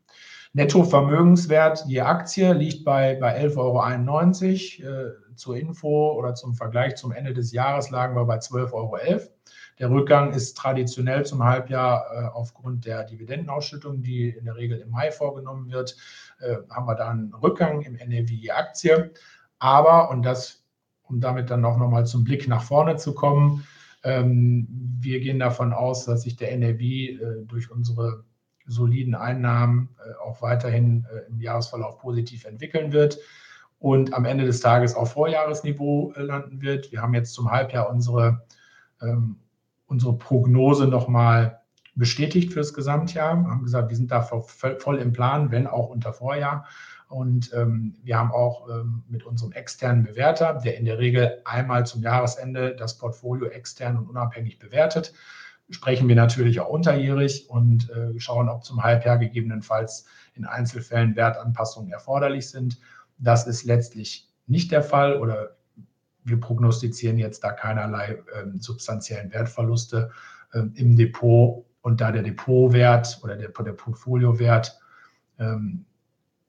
[0.54, 4.92] Nettovermögenswert je Aktie liegt bei, bei 11,91 Euro.
[4.92, 8.98] Äh, zur Info oder zum Vergleich zum Ende des Jahres lagen wir bei 12,11 Euro.
[9.80, 14.92] Der Rückgang ist traditionell zum Halbjahr äh, aufgrund der Dividendenausschüttung, die in der Regel im
[14.92, 15.98] Mai vorgenommen wird,
[16.40, 19.12] äh, haben wir da einen Rückgang im NAV je Aktie.
[19.62, 20.64] Aber, und das,
[21.04, 23.64] um damit dann auch nochmal zum Blick nach vorne zu kommen,
[24.04, 24.68] ähm,
[25.00, 28.24] wir gehen davon aus, dass sich der NRW äh, durch unsere
[28.66, 33.20] soliden Einnahmen äh, auch weiterhin äh, im Jahresverlauf positiv entwickeln wird
[33.78, 36.92] und am Ende des Tages auf Vorjahresniveau äh, landen wird.
[36.92, 38.42] Wir haben jetzt zum Halbjahr unsere,
[39.00, 39.36] ähm,
[39.86, 41.62] unsere Prognose nochmal
[41.94, 43.36] bestätigt fürs Gesamtjahr.
[43.36, 46.66] Wir haben gesagt, wir sind da voll im Plan, wenn auch unter Vorjahr.
[47.12, 51.86] Und ähm, wir haben auch ähm, mit unserem externen Bewerter, der in der Regel einmal
[51.86, 55.14] zum Jahresende das Portfolio extern und unabhängig bewertet,
[55.70, 60.06] sprechen wir natürlich auch unterjährig und äh, schauen, ob zum Halbjahr gegebenenfalls
[60.36, 62.80] in Einzelfällen Wertanpassungen erforderlich sind.
[63.18, 65.58] Das ist letztlich nicht der Fall oder
[66.24, 70.12] wir prognostizieren jetzt da keinerlei ähm, substanziellen Wertverluste
[70.54, 71.66] ähm, im Depot.
[71.82, 74.80] Und da der Depotwert oder der, der Portfoliowert
[75.40, 75.86] ähm,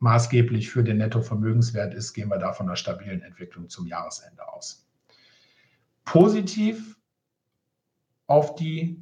[0.02, 4.84] maßgeblich für den Nettovermögenswert ist, gehen wir da von einer stabilen Entwicklung zum Jahresende aus.
[6.04, 6.96] Positiv
[8.26, 9.00] auf die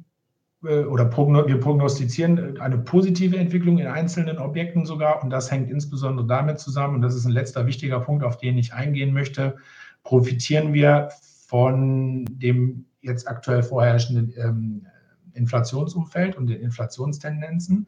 [0.63, 6.27] äh, oder wir prognostizieren eine positive Entwicklung in einzelnen Objekten sogar und das hängt insbesondere
[6.27, 9.57] damit zusammen und das ist ein letzter wichtiger Punkt, auf den ich eingehen möchte,
[10.03, 11.09] profitieren wir
[11.47, 14.87] von dem jetzt aktuell vorherrschenden ähm,
[15.33, 17.87] Inflationsumfeld und den Inflationstendenzen.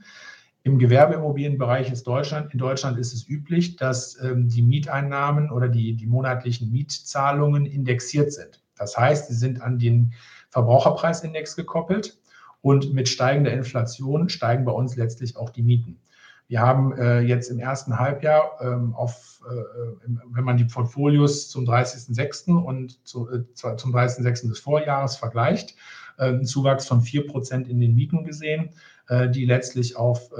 [0.66, 5.94] Im Gewerbeimmobilienbereich ist Deutschland, in Deutschland ist es üblich, dass ähm, die Mieteinnahmen oder die,
[5.96, 8.62] die monatlichen Mietzahlungen indexiert sind.
[8.78, 10.14] Das heißt, sie sind an den
[10.52, 12.18] Verbraucherpreisindex gekoppelt
[12.62, 16.00] und mit steigender Inflation steigen bei uns letztlich auch die Mieten.
[16.48, 21.66] Wir haben äh, jetzt im ersten Halbjahr ähm, auf, äh, wenn man die Portfolios zum
[21.66, 22.54] 30.06.
[22.54, 24.48] und zu, äh, zum 30.06.
[24.48, 25.76] des Vorjahres vergleicht,
[26.18, 28.70] einen Zuwachs von 4 Prozent in den Mieten gesehen,
[29.10, 30.32] die letztlich auf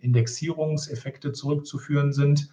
[0.00, 2.50] Indexierungseffekte zurückzuführen sind.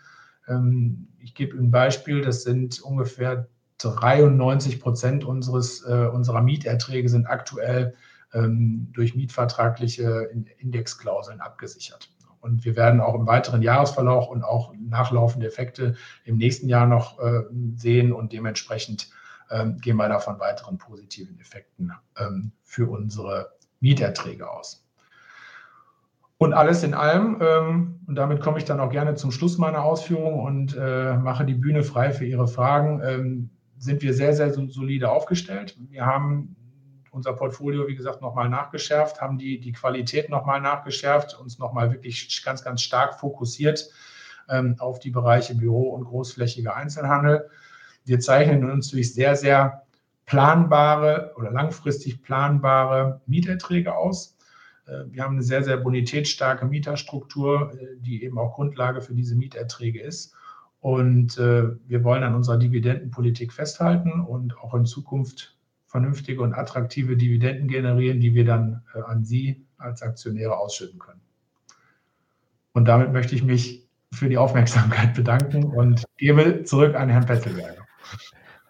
[1.19, 7.95] Ich gebe ein Beispiel, das sind ungefähr 93 Prozent unseres, unserer Mieterträge sind aktuell
[8.31, 12.09] durch mietvertragliche Indexklauseln abgesichert.
[12.39, 17.19] Und wir werden auch im weiteren Jahresverlauf und auch nachlaufende Effekte im nächsten Jahr noch
[17.19, 17.43] äh,
[17.75, 19.09] sehen und dementsprechend
[19.49, 24.86] ähm, gehen wir da von weiteren positiven Effekten ähm, für unsere Mieterträge aus.
[26.39, 29.83] Und alles in allem, ähm, und damit komme ich dann auch gerne zum Schluss meiner
[29.83, 34.53] Ausführungen und äh, mache die Bühne frei für Ihre Fragen, ähm, sind wir sehr, sehr
[34.53, 35.77] solide aufgestellt.
[35.89, 36.55] Wir haben
[37.11, 42.43] unser Portfolio, wie gesagt, nochmal nachgeschärft, haben die, die Qualität nochmal nachgeschärft, uns nochmal wirklich
[42.43, 43.89] ganz, ganz stark fokussiert
[44.49, 47.49] ähm, auf die Bereiche Büro und großflächiger Einzelhandel.
[48.05, 49.83] Wir zeichnen uns durch sehr, sehr
[50.27, 54.36] planbare oder langfristig planbare Mieterträge aus.
[54.87, 59.35] Äh, wir haben eine sehr, sehr bonitätsstarke Mieterstruktur, äh, die eben auch Grundlage für diese
[59.35, 60.33] Mieterträge ist.
[60.79, 65.55] Und äh, wir wollen an unserer Dividendenpolitik festhalten und auch in Zukunft
[65.87, 71.21] vernünftige und attraktive Dividenden generieren, die wir dann an Sie als Aktionäre ausschütten können.
[72.73, 77.87] Und damit möchte ich mich für die Aufmerksamkeit bedanken und gebe zurück an Herrn Petzelberger.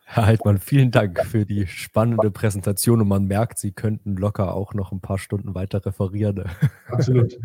[0.09, 4.73] Herr Heidmann, vielen Dank für die spannende Präsentation und man merkt, Sie könnten locker auch
[4.73, 6.45] noch ein paar Stunden weiter referieren.
[6.87, 7.37] Absolut.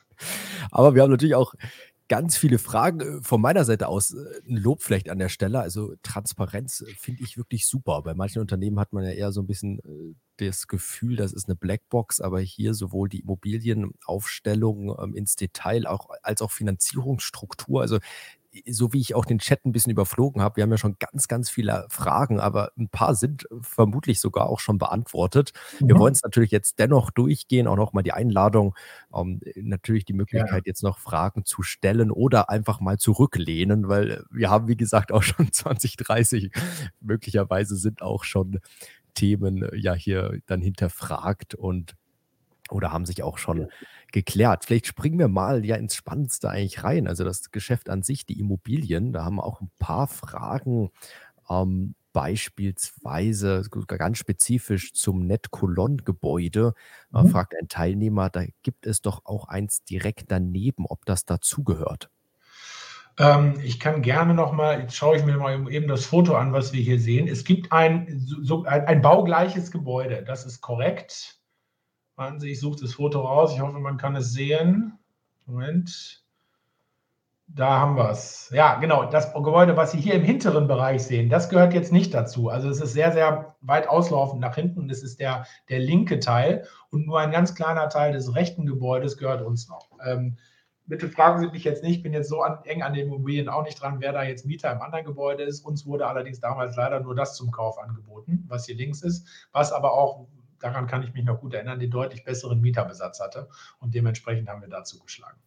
[0.70, 1.54] Aber wir haben natürlich auch
[2.08, 3.00] ganz viele Fragen.
[3.00, 5.60] Äh, von meiner Seite aus äh, ein Lob vielleicht an der Stelle.
[5.60, 8.02] Also Transparenz äh, finde ich wirklich super.
[8.02, 9.80] Bei manchen Unternehmen hat man ja eher so ein bisschen
[10.36, 16.10] das Gefühl, das ist eine Blackbox, aber hier sowohl die Immobilienaufstellung ähm, ins Detail auch,
[16.22, 17.80] als auch Finanzierungsstruktur.
[17.80, 17.98] Also
[18.68, 21.28] so wie ich auch den Chat ein bisschen überflogen habe, wir haben ja schon ganz,
[21.28, 25.52] ganz viele Fragen, aber ein paar sind vermutlich sogar auch schon beantwortet.
[25.80, 25.88] Mhm.
[25.88, 28.74] Wir wollen es natürlich jetzt dennoch durchgehen, auch nochmal die Einladung,
[29.14, 30.70] ähm, natürlich die Möglichkeit, ja.
[30.70, 35.22] jetzt noch Fragen zu stellen oder einfach mal zurücklehnen, weil wir haben, wie gesagt, auch
[35.22, 36.50] schon 2030.
[37.00, 38.60] Möglicherweise sind auch schon
[39.14, 41.96] Themen äh, ja hier dann hinterfragt und
[42.70, 43.68] oder haben sich auch schon
[44.12, 44.64] geklärt.
[44.64, 47.06] Vielleicht springen wir mal ja ins Spannendste eigentlich rein.
[47.06, 50.90] Also das Geschäft an sich, die Immobilien, da haben wir auch ein paar Fragen.
[51.48, 56.72] Ähm, beispielsweise ganz spezifisch zum Net-Colon-Gebäude,
[57.12, 57.28] äh, mhm.
[57.28, 62.08] fragt ein Teilnehmer, da gibt es doch auch eins direkt daneben, ob das dazugehört.
[63.18, 66.54] Ähm, ich kann gerne noch mal, jetzt schaue ich mir mal eben das Foto an,
[66.54, 67.28] was wir hier sehen.
[67.28, 71.38] Es gibt ein, so, ein, ein baugleiches Gebäude, das ist korrekt.
[72.16, 73.52] Warten Sie, ich suche das Foto raus.
[73.52, 74.98] Ich hoffe, man kann es sehen.
[75.44, 76.24] Moment.
[77.46, 78.50] Da haben wir es.
[78.52, 79.04] Ja, genau.
[79.04, 82.48] Das Gebäude, was Sie hier im hinteren Bereich sehen, das gehört jetzt nicht dazu.
[82.48, 84.88] Also es ist sehr, sehr weit auslaufend nach hinten.
[84.88, 86.66] Das ist der, der linke Teil.
[86.90, 89.90] Und nur ein ganz kleiner Teil des rechten Gebäudes gehört uns noch.
[90.04, 90.38] Ähm,
[90.86, 93.48] bitte fragen Sie mich jetzt nicht, ich bin jetzt so an, eng an den Immobilien
[93.50, 95.60] auch nicht dran, wer da jetzt Mieter im anderen Gebäude ist.
[95.60, 99.70] Uns wurde allerdings damals leider nur das zum Kauf angeboten, was hier links ist, was
[99.70, 100.26] aber auch
[100.66, 103.48] daran kann ich mich noch gut erinnern, den deutlich besseren Mieterbesatz hatte.
[103.78, 105.38] Und dementsprechend haben wir dazu geschlagen.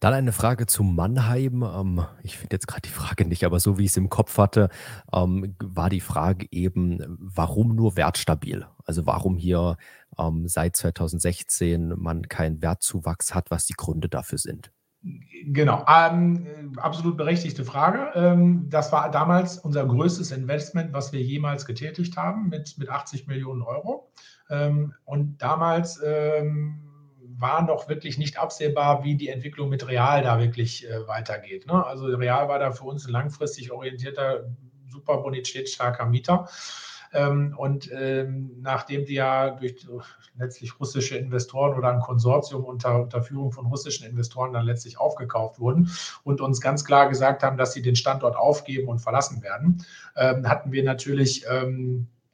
[0.00, 1.62] Dann eine Frage zu Mannheim.
[1.62, 4.36] Ähm, ich finde jetzt gerade die Frage nicht, aber so wie ich es im Kopf
[4.36, 4.68] hatte,
[5.12, 8.66] ähm, war die Frage eben, warum nur wertstabil?
[8.84, 9.76] Also warum hier
[10.18, 14.72] ähm, seit 2016 man keinen Wertzuwachs hat, was die Gründe dafür sind?
[15.02, 18.12] Genau, ähm, absolut berechtigte Frage.
[18.14, 23.26] Ähm, das war damals unser größtes Investment, was wir jemals getätigt haben, mit, mit 80
[23.26, 24.12] Millionen Euro.
[24.48, 26.80] Ähm, und damals ähm,
[27.36, 31.66] war noch wirklich nicht absehbar, wie die Entwicklung mit Real da wirklich äh, weitergeht.
[31.66, 31.84] Ne?
[31.84, 34.44] Also Real war da für uns ein langfristig orientierter,
[34.88, 36.48] super bonitätsstarker Mieter.
[37.12, 39.86] Ähm, und ähm, nachdem die ja durch
[40.38, 45.60] letztlich russische Investoren oder ein Konsortium unter, unter Führung von russischen Investoren dann letztlich aufgekauft
[45.60, 45.90] wurden
[46.24, 49.84] und uns ganz klar gesagt haben, dass sie den Standort aufgeben und verlassen werden,
[50.16, 51.44] ähm, hatten wir natürlich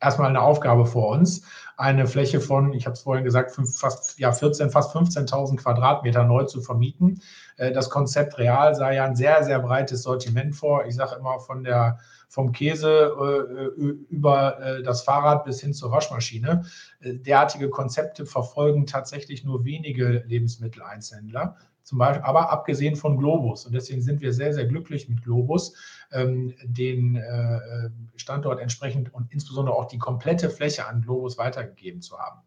[0.00, 1.42] erstmal eine Aufgabe vor uns,
[1.76, 6.24] eine Fläche von, ich habe es vorhin gesagt, fünf, fast ja, 14, fast 15.000 Quadratmeter
[6.24, 7.20] neu zu vermieten.
[7.56, 10.86] Äh, das Konzept Real sah ja ein sehr, sehr breites Sortiment vor.
[10.86, 11.98] Ich sage immer von der
[12.28, 16.66] vom Käse äh, über äh, das Fahrrad bis hin zur Waschmaschine.
[17.00, 21.56] Äh, derartige Konzepte verfolgen tatsächlich nur wenige Lebensmitteleinzelhändler.
[21.82, 23.64] Zum Beispiel, aber abgesehen von Globus.
[23.64, 25.74] Und deswegen sind wir sehr, sehr glücklich mit Globus,
[26.12, 32.18] ähm, den äh, Standort entsprechend und insbesondere auch die komplette Fläche an Globus weitergegeben zu
[32.18, 32.40] haben.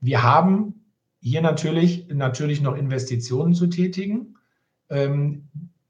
[0.00, 0.86] Wir haben
[1.20, 4.36] hier natürlich, natürlich noch Investitionen zu tätigen.
[4.90, 5.48] Ähm,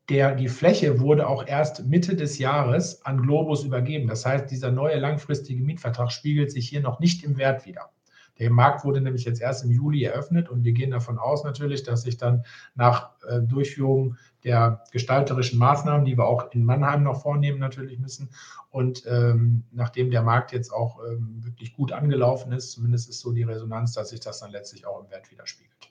[0.09, 4.09] der, die Fläche wurde auch erst Mitte des Jahres an Globus übergeben.
[4.09, 7.91] Das heißt, dieser neue langfristige Mietvertrag spiegelt sich hier noch nicht im Wert wider.
[8.39, 11.83] Der Markt wurde nämlich jetzt erst im Juli eröffnet und wir gehen davon aus natürlich,
[11.83, 12.45] dass sich dann
[12.75, 18.31] nach äh, Durchführung der gestalterischen Maßnahmen, die wir auch in Mannheim noch vornehmen natürlich müssen
[18.71, 23.33] und ähm, nachdem der Markt jetzt auch ähm, wirklich gut angelaufen ist, zumindest ist so
[23.33, 25.91] die Resonanz, dass sich das dann letztlich auch im Wert widerspiegelt.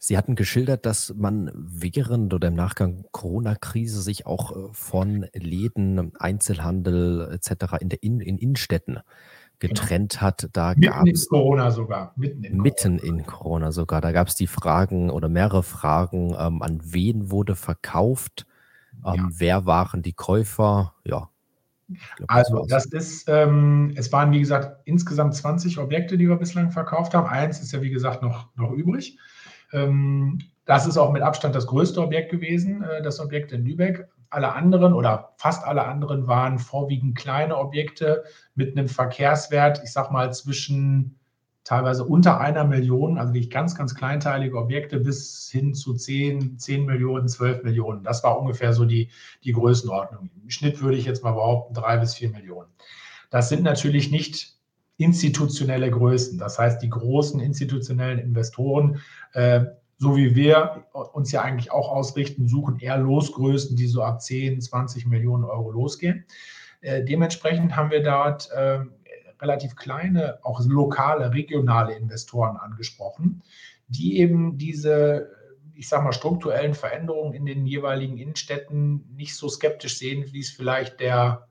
[0.00, 6.12] Sie hatten geschildert, dass man während oder im Nachgang Corona-Krise sich auch äh, von Läden,
[6.18, 7.74] Einzelhandel etc.
[7.80, 9.00] in, der in, in Innenstädten
[9.58, 10.22] getrennt genau.
[10.22, 10.48] hat.
[10.52, 12.12] Da mitten in Corona sogar.
[12.14, 13.18] Mitten in, mitten Corona.
[13.18, 14.00] in Corona sogar.
[14.00, 18.46] Da gab es die Fragen oder mehrere Fragen, ähm, an wen wurde verkauft,
[19.04, 19.28] ähm, ja.
[19.32, 21.28] wer waren die Käufer, ja.
[22.16, 26.70] Glaub, also das ist, ähm, es waren wie gesagt insgesamt 20 Objekte, die wir bislang
[26.70, 27.26] verkauft haben.
[27.26, 29.18] Eins ist ja wie gesagt noch, noch übrig.
[29.72, 34.08] Ähm, das ist auch mit Abstand das größte Objekt gewesen, äh, das Objekt in Lübeck
[34.30, 40.10] alle anderen oder fast alle anderen waren vorwiegend kleine Objekte mit einem Verkehrswert, ich sag
[40.10, 41.18] mal, zwischen
[41.64, 46.84] teilweise unter einer Million, also wirklich ganz, ganz kleinteilige Objekte bis hin zu 10, 10
[46.86, 48.02] Millionen, 12 Millionen.
[48.04, 49.10] Das war ungefähr so die,
[49.44, 50.30] die Größenordnung.
[50.42, 52.70] Im Schnitt würde ich jetzt mal behaupten, drei bis vier Millionen.
[53.30, 54.57] Das sind natürlich nicht
[54.98, 56.38] institutionelle Größen.
[56.38, 59.00] Das heißt, die großen institutionellen Investoren
[59.32, 59.64] äh,
[59.98, 64.60] so wie wir uns ja eigentlich auch ausrichten, suchen eher Losgrößen, die so ab 10,
[64.60, 66.24] 20 Millionen Euro losgehen.
[66.80, 68.78] Äh, dementsprechend haben wir dort äh,
[69.40, 73.42] relativ kleine, auch lokale, regionale Investoren angesprochen,
[73.88, 75.30] die eben diese,
[75.74, 80.50] ich sage mal, strukturellen Veränderungen in den jeweiligen Innenstädten nicht so skeptisch sehen, wie es
[80.50, 81.47] vielleicht der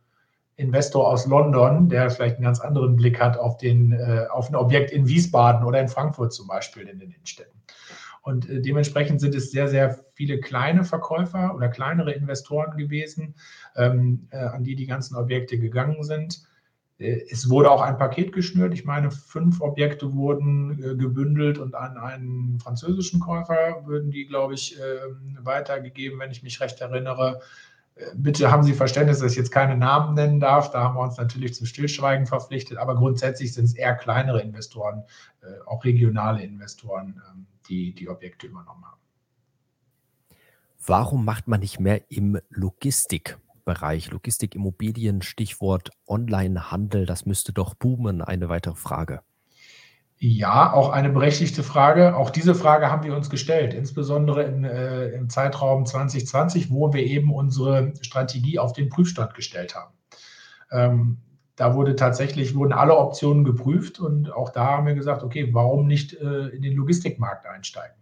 [0.57, 4.55] Investor aus London, der vielleicht einen ganz anderen Blick hat auf, den, äh, auf ein
[4.55, 7.61] Objekt in Wiesbaden oder in Frankfurt zum Beispiel in den Innenstädten.
[8.23, 13.35] Und äh, dementsprechend sind es sehr, sehr viele kleine Verkäufer oder kleinere Investoren gewesen,
[13.75, 16.41] ähm, äh, an die die ganzen Objekte gegangen sind.
[16.97, 18.73] Äh, es wurde auch ein Paket geschnürt.
[18.73, 24.55] Ich meine, fünf Objekte wurden äh, gebündelt und an einen französischen Käufer würden die, glaube
[24.55, 27.41] ich, ähm, weitergegeben, wenn ich mich recht erinnere.
[27.97, 30.71] Äh, bitte haben Sie Verständnis, dass ich jetzt keine Namen nennen darf.
[30.71, 32.77] Da haben wir uns natürlich zum Stillschweigen verpflichtet.
[32.77, 35.03] Aber grundsätzlich sind es eher kleinere Investoren,
[35.65, 38.97] auch regionale Investoren, ähm, die die Objekte übernommen haben.
[40.85, 48.47] Warum macht man nicht mehr im Logistikbereich, Logistikimmobilien, Stichwort Onlinehandel, das müsste doch boomen, eine
[48.47, 49.21] weitere Frage.
[50.19, 52.15] Ja, auch eine berechtigte Frage.
[52.15, 57.03] Auch diese Frage haben wir uns gestellt, insbesondere in, äh, im Zeitraum 2020, wo wir
[57.03, 59.93] eben unsere Strategie auf den Prüfstand gestellt haben.
[60.71, 61.17] Ähm,
[61.55, 65.85] da wurde tatsächlich, wurden alle Optionen geprüft und auch da haben wir gesagt, okay, warum
[65.85, 67.97] nicht äh, in den Logistikmarkt einsteigen?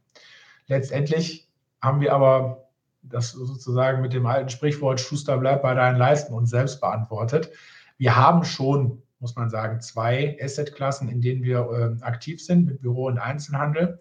[0.68, 1.50] Letztendlich
[1.82, 2.70] haben wir aber
[3.02, 7.52] das sozusagen mit dem alten Sprichwort Schuster bleibt bei deinen Leisten uns selbst beantwortet.
[7.98, 12.82] Wir haben schon, muss man sagen, zwei Assetklassen, in denen wir äh, aktiv sind, mit
[12.82, 14.00] Büro und Einzelhandel.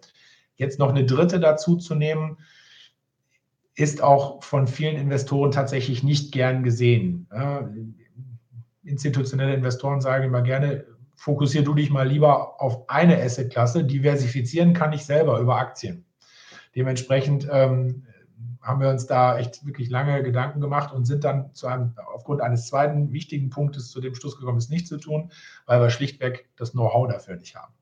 [0.55, 2.37] Jetzt noch eine dritte dazu zu nehmen,
[3.75, 7.27] ist auch von vielen Investoren tatsächlich nicht gern gesehen.
[7.31, 7.69] Ja,
[8.83, 10.85] institutionelle Investoren sagen immer gerne,
[11.15, 13.83] fokussier du dich mal lieber auf eine Assetklasse.
[13.83, 16.05] Diversifizieren kann ich selber über Aktien.
[16.75, 18.05] Dementsprechend ähm,
[18.61, 22.41] haben wir uns da echt wirklich lange Gedanken gemacht und sind dann zu einem, aufgrund
[22.41, 25.31] eines zweiten wichtigen Punktes zu dem Schluss gekommen, es nicht zu tun,
[25.65, 27.73] weil wir schlichtweg das Know-how dafür nicht haben.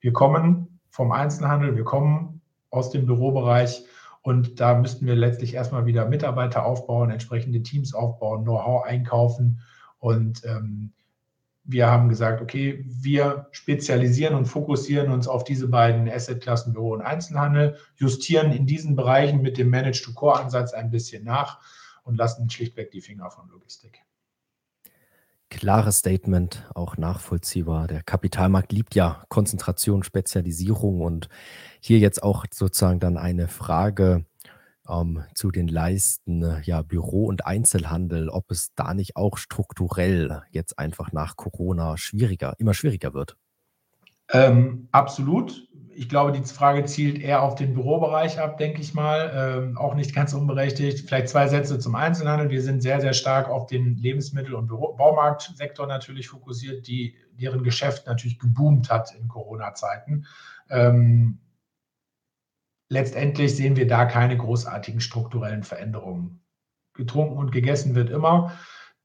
[0.00, 2.40] Wir kommen vom Einzelhandel, wir kommen
[2.70, 3.84] aus dem Bürobereich
[4.22, 9.60] und da müssten wir letztlich erstmal wieder Mitarbeiter aufbauen, entsprechende Teams aufbauen, Know-how einkaufen
[9.98, 10.92] und ähm,
[11.66, 17.02] wir haben gesagt, okay, wir spezialisieren und fokussieren uns auf diese beiden Assetklassen Büro und
[17.02, 21.60] Einzelhandel, justieren in diesen Bereichen mit dem Manage-to-Core-Ansatz ein bisschen nach
[22.04, 24.00] und lassen schlichtweg die Finger von Logistik.
[25.48, 27.86] Klares Statement, auch nachvollziehbar.
[27.86, 31.28] Der Kapitalmarkt liebt ja Konzentration, Spezialisierung und
[31.80, 34.24] hier jetzt auch sozusagen dann eine Frage,
[34.88, 40.42] ähm, zu den Leisten, äh, ja, Büro und Einzelhandel, ob es da nicht auch strukturell
[40.50, 43.36] jetzt einfach nach Corona schwieriger, immer schwieriger wird?
[44.32, 45.68] Ähm, absolut.
[45.94, 49.32] Ich glaube, die Frage zielt eher auf den Bürobereich ab, denke ich mal.
[49.34, 51.06] Ähm, auch nicht ganz unberechtigt.
[51.06, 52.50] Vielleicht zwei Sätze zum Einzelhandel.
[52.50, 57.62] Wir sind sehr, sehr stark auf den Lebensmittel- und Büro Baumarktsektor natürlich fokussiert, die, deren
[57.62, 60.26] Geschäft natürlich geboomt hat in Corona-Zeiten.
[60.68, 61.38] Ähm,
[62.88, 66.40] letztendlich sehen wir da keine großartigen strukturellen Veränderungen.
[66.94, 68.52] Getrunken und gegessen wird immer.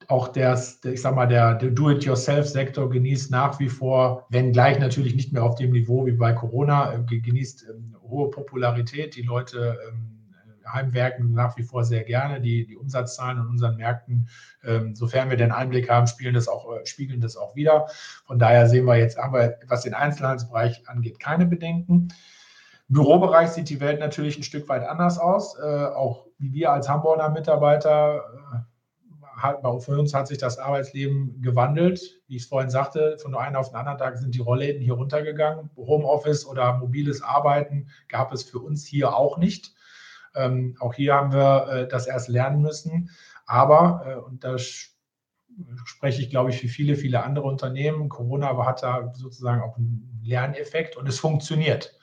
[0.07, 5.31] Auch der, ich sag mal, der, der Do-it-yourself-Sektor genießt nach wie vor, wenngleich natürlich nicht
[5.31, 9.15] mehr auf dem Niveau wie bei Corona, äh, genießt ähm, hohe Popularität.
[9.15, 10.21] Die Leute ähm,
[10.71, 12.41] Heimwerken nach wie vor sehr gerne.
[12.41, 14.29] Die, die Umsatzzahlen in unseren Märkten,
[14.63, 17.87] ähm, sofern wir den Einblick haben, spielen das auch, äh, spiegeln das auch wieder.
[18.25, 22.09] Von daher sehen wir jetzt, haben wir, was den Einzelhandelsbereich angeht, keine Bedenken.
[22.91, 25.57] Bürobereich sieht die Welt natürlich ein Stück weit anders aus.
[25.57, 28.23] Äh, auch wir als Hamburger Mitarbeiter
[28.53, 32.01] äh, hat, für uns hat sich das Arbeitsleben gewandelt.
[32.27, 34.93] Wie ich es vorhin sagte, von einem auf den anderen Tag sind die Rollläden hier
[34.93, 35.69] runtergegangen.
[35.77, 39.73] Homeoffice oder mobiles Arbeiten gab es für uns hier auch nicht.
[40.35, 43.09] Ähm, auch hier haben wir äh, das erst lernen müssen.
[43.45, 48.83] Aber, äh, und da spreche ich, glaube ich, für viele, viele andere Unternehmen, Corona hat
[48.83, 51.97] da sozusagen auch einen Lerneffekt und es funktioniert.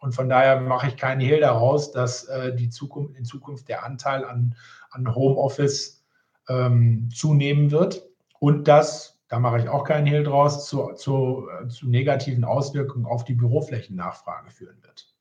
[0.00, 3.84] Und von daher mache ich keinen Hehl daraus, dass äh, die Zukunft, in Zukunft der
[3.84, 4.56] Anteil an,
[4.90, 6.02] an Homeoffice
[6.48, 8.02] ähm, zunehmen wird
[8.40, 13.04] und das, da mache ich auch keinen Hehl draus, zu, zu, äh, zu negativen Auswirkungen
[13.04, 15.14] auf die Büroflächennachfrage führen wird.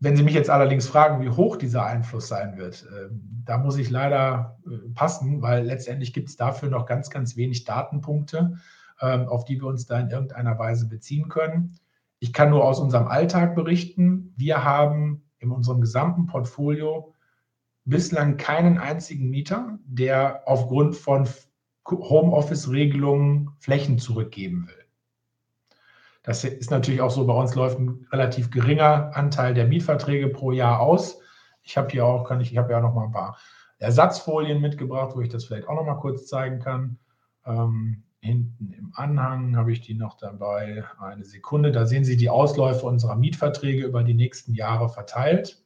[0.00, 3.08] Wenn Sie mich jetzt allerdings fragen, wie hoch dieser Einfluss sein wird, äh,
[3.44, 7.64] da muss ich leider äh, passen, weil letztendlich gibt es dafür noch ganz, ganz wenig
[7.64, 8.58] Datenpunkte,
[9.00, 11.78] äh, auf die wir uns da in irgendeiner Weise beziehen können.
[12.24, 14.32] Ich kann nur aus unserem Alltag berichten.
[14.34, 17.12] Wir haben in unserem gesamten Portfolio
[17.84, 21.28] bislang keinen einzigen Mieter, der aufgrund von
[21.86, 24.86] Homeoffice-Regelungen Flächen zurückgeben will.
[26.22, 30.50] Das ist natürlich auch so, bei uns läuft ein relativ geringer Anteil der Mietverträge pro
[30.50, 31.20] Jahr aus.
[31.62, 33.36] Ich habe hier auch, kann ich, ich habe ja noch mal ein paar
[33.76, 36.98] Ersatzfolien mitgebracht, wo ich das vielleicht auch noch mal kurz zeigen kann.
[37.44, 40.84] Ähm, hinten im Anhang habe ich die noch dabei.
[40.98, 41.72] Eine Sekunde.
[41.72, 45.62] Da sehen Sie die Ausläufe unserer Mietverträge über die nächsten Jahre verteilt.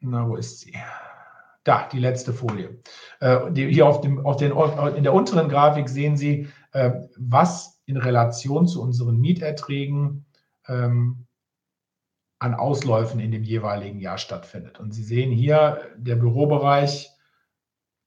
[0.00, 0.74] Na, wo ist sie?
[1.64, 2.80] Da, die letzte Folie.
[3.20, 4.52] Äh, die, hier auf dem, auf den,
[4.96, 10.26] in der unteren Grafik sehen Sie, äh, was in Relation zu unseren Mieterträgen
[10.68, 11.26] ähm,
[12.38, 14.78] an Ausläufen in dem jeweiligen Jahr stattfindet.
[14.78, 17.15] Und Sie sehen hier, der Bürobereich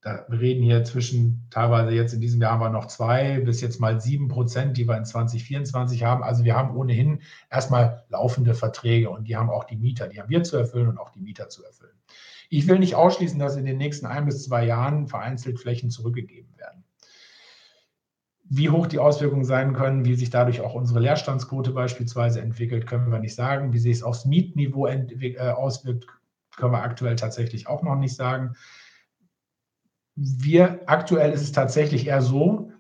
[0.02, 3.60] da, wir reden hier zwischen teilweise jetzt in diesem Jahr haben wir noch zwei bis
[3.60, 6.24] jetzt mal sieben Prozent, die wir in 2024 haben.
[6.24, 7.22] Also wir haben ohnehin
[7.52, 11.00] erstmal laufende Verträge und die haben auch die Mieter, die haben wir zu erfüllen und
[11.00, 11.98] auch die Mieter zu erfüllen.
[12.50, 16.58] Ich will nicht ausschließen, dass in den nächsten ein bis zwei Jahren vereinzelt Flächen zurückgegeben
[16.58, 16.84] werden.
[18.46, 23.12] Wie hoch die Auswirkungen sein können, wie sich dadurch auch unsere Leerstandsquote beispielsweise entwickelt, können
[23.12, 23.74] wir nicht sagen.
[23.74, 26.08] Wie sich es aufs Mietniveau äh, auswirkt,
[26.56, 28.56] können wir aktuell tatsächlich auch noch nicht sagen
[30.20, 32.72] wir aktuell ist es tatsächlich eher so,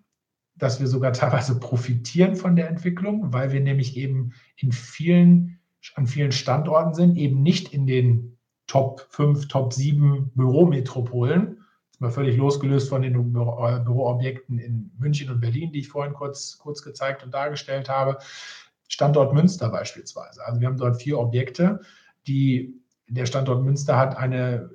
[0.55, 5.59] dass wir sogar teilweise profitieren von der Entwicklung, weil wir nämlich eben in vielen,
[5.95, 8.37] an vielen Standorten sind, eben nicht in den
[8.67, 11.63] Top 5, Top 7 Bürometropolen.
[11.87, 16.13] Jetzt mal völlig losgelöst von den äh, Büroobjekten in München und Berlin, die ich vorhin
[16.13, 18.17] kurz, kurz gezeigt und dargestellt habe.
[18.89, 20.45] Standort Münster beispielsweise.
[20.45, 21.79] Also wir haben dort vier Objekte,
[22.27, 22.75] die
[23.07, 24.69] der Standort Münster hat eine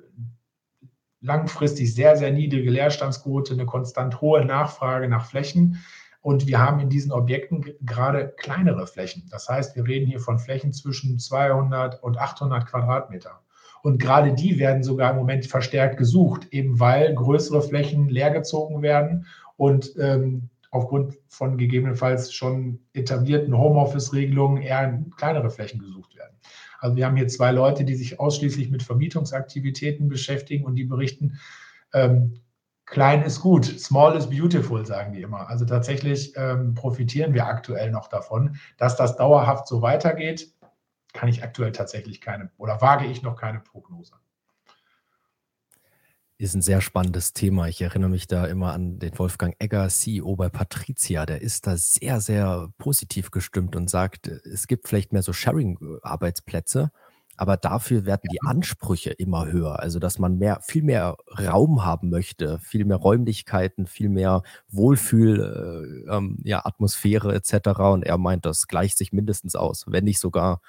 [1.25, 5.83] langfristig sehr, sehr niedrige Leerstandsquote, eine konstant hohe Nachfrage nach Flächen.
[6.21, 9.27] Und wir haben in diesen Objekten gerade kleinere Flächen.
[9.29, 13.41] Das heißt, wir reden hier von Flächen zwischen 200 und 800 Quadratmeter.
[13.83, 19.27] Und gerade die werden sogar im Moment verstärkt gesucht, eben weil größere Flächen leergezogen werden
[19.57, 26.35] und ähm, aufgrund von gegebenenfalls schon etablierten Homeoffice-Regelungen eher kleinere Flächen gesucht werden.
[26.85, 31.39] Also wir haben hier zwei Leute, die sich ausschließlich mit Vermietungsaktivitäten beschäftigen und die berichten,
[31.93, 32.35] ähm,
[32.85, 35.49] klein ist gut, small is beautiful, sagen die immer.
[35.49, 38.57] Also tatsächlich ähm, profitieren wir aktuell noch davon.
[38.77, 40.53] Dass das dauerhaft so weitergeht,
[41.11, 44.13] kann ich aktuell tatsächlich keine oder wage ich noch keine Prognose
[46.37, 47.67] ist ein sehr spannendes Thema.
[47.67, 51.25] Ich erinnere mich da immer an den Wolfgang Egger, CEO bei Patricia.
[51.25, 56.91] Der ist da sehr, sehr positiv gestimmt und sagt, es gibt vielleicht mehr so Sharing-Arbeitsplätze,
[57.37, 59.79] aber dafür werden die Ansprüche immer höher.
[59.79, 66.05] Also, dass man mehr, viel mehr Raum haben möchte, viel mehr Räumlichkeiten, viel mehr Wohlfühl,
[66.09, 67.79] äh, ähm, ja, Atmosphäre etc.
[67.79, 70.59] Und er meint, das gleicht sich mindestens aus, wenn nicht sogar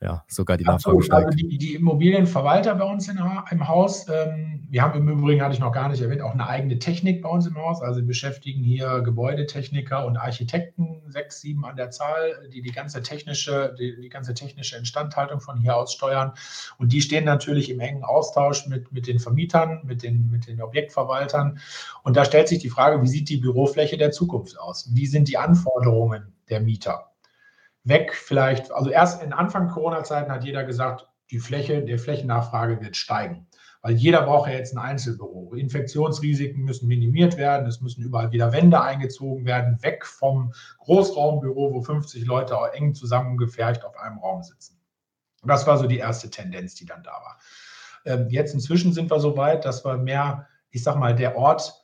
[0.00, 1.26] ja, sogar die Nachfrage steigt.
[1.26, 3.18] Also die, die, Immobilienverwalter bei uns in,
[3.50, 6.46] im Haus, ähm, wir haben im Übrigen, hatte ich noch gar nicht erwähnt, auch eine
[6.46, 7.82] eigene Technik bei uns im Haus.
[7.82, 13.02] Also wir beschäftigen hier Gebäudetechniker und Architekten, sechs, sieben an der Zahl, die die ganze
[13.02, 16.32] technische, die, die ganze technische Instandhaltung von hier aus steuern.
[16.78, 20.62] Und die stehen natürlich im engen Austausch mit, mit den Vermietern, mit den, mit den
[20.62, 21.58] Objektverwaltern.
[22.04, 24.90] Und da stellt sich die Frage, wie sieht die Bürofläche der Zukunft aus?
[24.94, 27.07] Wie sind die Anforderungen der Mieter?
[27.88, 32.96] Weg vielleicht, also erst in Anfang Corona-Zeiten hat jeder gesagt, die Fläche, der Flächennachfrage wird
[32.96, 33.46] steigen.
[33.82, 35.54] Weil jeder braucht ja jetzt ein Einzelbüro.
[35.54, 41.80] Infektionsrisiken müssen minimiert werden, es müssen überall wieder Wände eingezogen werden, weg vom Großraumbüro, wo
[41.80, 44.80] 50 Leute eng zusammengefercht auf einem Raum sitzen.
[45.44, 47.38] Das war so die erste Tendenz, die dann da war.
[48.04, 51.77] Ähm, jetzt inzwischen sind wir so weit, dass wir mehr, ich sag mal, der Ort,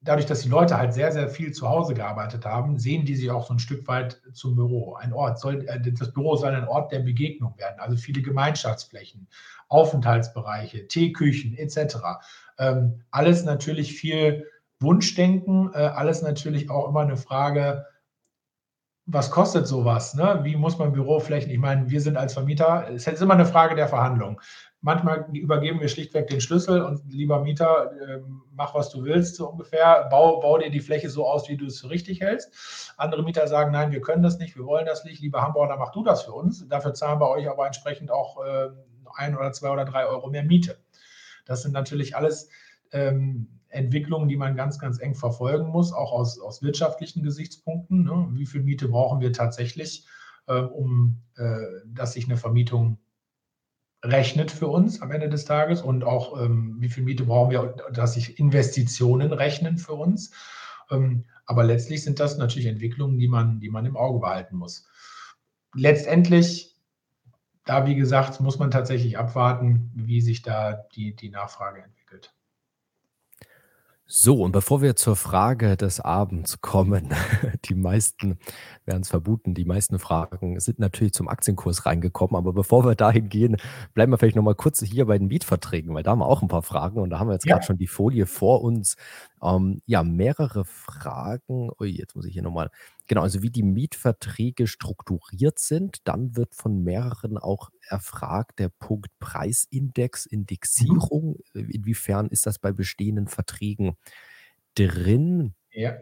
[0.00, 3.30] dadurch, dass die Leute halt sehr, sehr viel zu Hause gearbeitet haben, sehen die sich
[3.30, 4.94] auch so ein Stück weit zum Büro.
[4.94, 9.28] Ein Ort soll, äh, das Büro soll ein Ort der Begegnung werden, also viele Gemeinschaftsflächen,
[9.68, 11.96] Aufenthaltsbereiche, Teeküchen etc.
[12.58, 14.46] Ähm, alles natürlich viel
[14.80, 17.84] Wunschdenken, äh, alles natürlich auch immer eine Frage,
[19.10, 20.14] was kostet sowas?
[20.14, 20.40] Ne?
[20.42, 21.50] Wie muss man Büroflächen?
[21.50, 24.38] Ich meine, wir sind als Vermieter, es ist immer eine Frage der Verhandlung.
[24.80, 28.20] Manchmal übergeben wir schlichtweg den Schlüssel und lieber Mieter, äh,
[28.54, 30.06] mach was du willst, so ungefähr.
[30.08, 32.94] Bau, bau dir die Fläche so aus, wie du es für richtig hältst.
[32.96, 35.20] Andere Mieter sagen, nein, wir können das nicht, wir wollen das nicht.
[35.20, 36.66] Lieber Hamburger, mach du das für uns.
[36.68, 38.68] Dafür zahlen wir euch aber entsprechend auch äh,
[39.14, 40.78] ein oder zwei oder drei Euro mehr Miete.
[41.44, 42.48] Das sind natürlich alles
[42.92, 48.04] ähm, Entwicklungen, die man ganz, ganz eng verfolgen muss, auch aus, aus wirtschaftlichen Gesichtspunkten.
[48.04, 48.28] Ne?
[48.30, 50.06] Wie viel Miete brauchen wir tatsächlich,
[50.46, 51.20] äh, um
[51.84, 52.98] dass sich eine Vermietung
[54.02, 57.74] rechnet für uns am Ende des Tages und auch ähm, wie viel Miete brauchen wir,
[57.92, 60.32] dass sich Investitionen rechnen für uns.
[60.90, 64.86] Ähm, aber letztlich sind das natürlich Entwicklungen, die man, die man im Auge behalten muss.
[65.74, 66.76] Letztendlich,
[67.64, 72.32] da wie gesagt, muss man tatsächlich abwarten, wie sich da die, die Nachfrage entwickelt.
[74.10, 77.10] So, und bevor wir zur Frage des Abends kommen,
[77.66, 78.38] die meisten
[78.86, 82.34] werden es vermuten, die meisten Fragen sind natürlich zum Aktienkurs reingekommen.
[82.34, 83.58] Aber bevor wir dahin gehen,
[83.92, 86.48] bleiben wir vielleicht nochmal kurz hier bei den Mietverträgen, weil da haben wir auch ein
[86.48, 87.56] paar Fragen und da haben wir jetzt ja.
[87.56, 88.96] gerade schon die Folie vor uns.
[89.42, 91.70] Ähm, ja, mehrere Fragen.
[91.78, 92.70] Ui, jetzt muss ich hier nochmal.
[93.08, 96.06] Genau, also wie die Mietverträge strukturiert sind.
[96.06, 100.40] Dann wird von mehreren auch erfragt der Punkt Preisindex, mhm.
[100.40, 101.38] Indexierung.
[101.54, 101.70] Mhm.
[101.70, 103.96] Inwiefern ist das bei bestehenden Verträgen
[104.74, 105.54] drin?
[105.72, 105.96] Ja.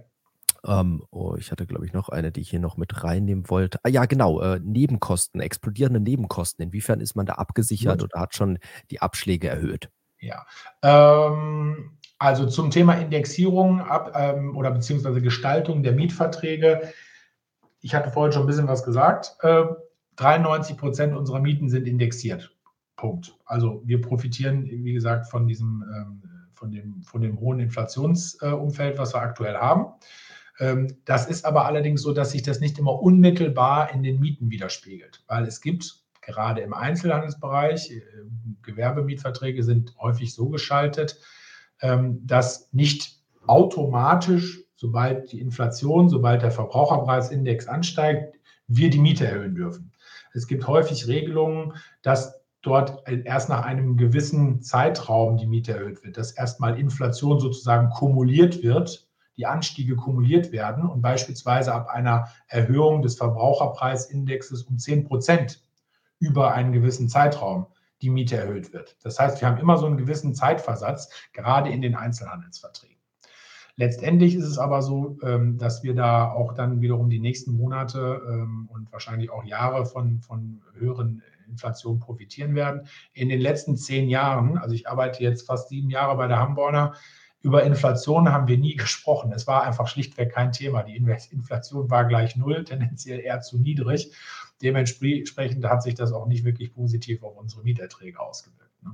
[0.67, 3.79] Ähm, oh, ich hatte, glaube ich, noch eine, die ich hier noch mit reinnehmen wollte.
[3.85, 6.65] Ah ja, genau, äh, Nebenkosten, explodierende Nebenkosten.
[6.65, 8.13] Inwiefern ist man da abgesichert Gut.
[8.13, 8.59] oder hat schon
[8.91, 9.91] die Abschläge erhöht?
[10.19, 10.45] Ja,
[10.83, 16.93] ähm, also zum Thema Indexierung ab, ähm, oder beziehungsweise Gestaltung der Mietverträge.
[17.81, 19.37] Ich hatte vorhin schon ein bisschen was gesagt.
[19.43, 19.65] Äh,
[20.17, 22.55] 93 Prozent unserer Mieten sind indexiert.
[22.97, 23.37] Punkt.
[23.45, 26.23] Also wir profitieren, wie gesagt, von diesem, ähm,
[26.55, 29.93] von dem, von dem hohen Inflationsumfeld, äh, was wir aktuell haben.
[30.59, 34.51] Ähm, das ist aber allerdings so, dass sich das nicht immer unmittelbar in den Mieten
[34.51, 38.03] widerspiegelt, weil es gibt gerade im Einzelhandelsbereich, äh,
[38.63, 41.21] Gewerbemietverträge sind häufig so geschaltet,
[41.81, 49.93] dass nicht automatisch, sobald die Inflation, sobald der Verbraucherpreisindex ansteigt, wir die Miete erhöhen dürfen.
[50.33, 56.17] Es gibt häufig Regelungen, dass dort erst nach einem gewissen Zeitraum die Miete erhöht wird,
[56.17, 59.07] dass erstmal Inflation sozusagen kumuliert wird,
[59.37, 65.63] die Anstiege kumuliert werden und beispielsweise ab einer Erhöhung des Verbraucherpreisindexes um 10 Prozent
[66.19, 67.67] über einen gewissen Zeitraum
[68.03, 68.97] die Miete erhöht wird.
[69.03, 72.97] Das heißt, wir haben immer so einen gewissen Zeitversatz, gerade in den Einzelhandelsverträgen.
[73.79, 78.23] Letztendlich ist es aber so, ähm, dass wir da auch dann wiederum die nächsten Monate
[78.27, 82.89] ähm, und wahrscheinlich auch Jahre von, von höheren Inflation profitieren werden.
[83.13, 86.95] In den letzten zehn Jahren, also ich arbeite jetzt fast sieben Jahre bei der Hamborner,
[87.43, 89.33] über Inflation haben wir nie gesprochen.
[89.33, 90.83] Es war einfach schlichtweg kein Thema.
[90.83, 94.13] Die Inflation war gleich null, tendenziell eher zu niedrig.
[94.63, 98.83] Dementsprechend hat sich das auch nicht wirklich positiv auf unsere Mieterträge ausgewirkt.
[98.83, 98.93] Ne?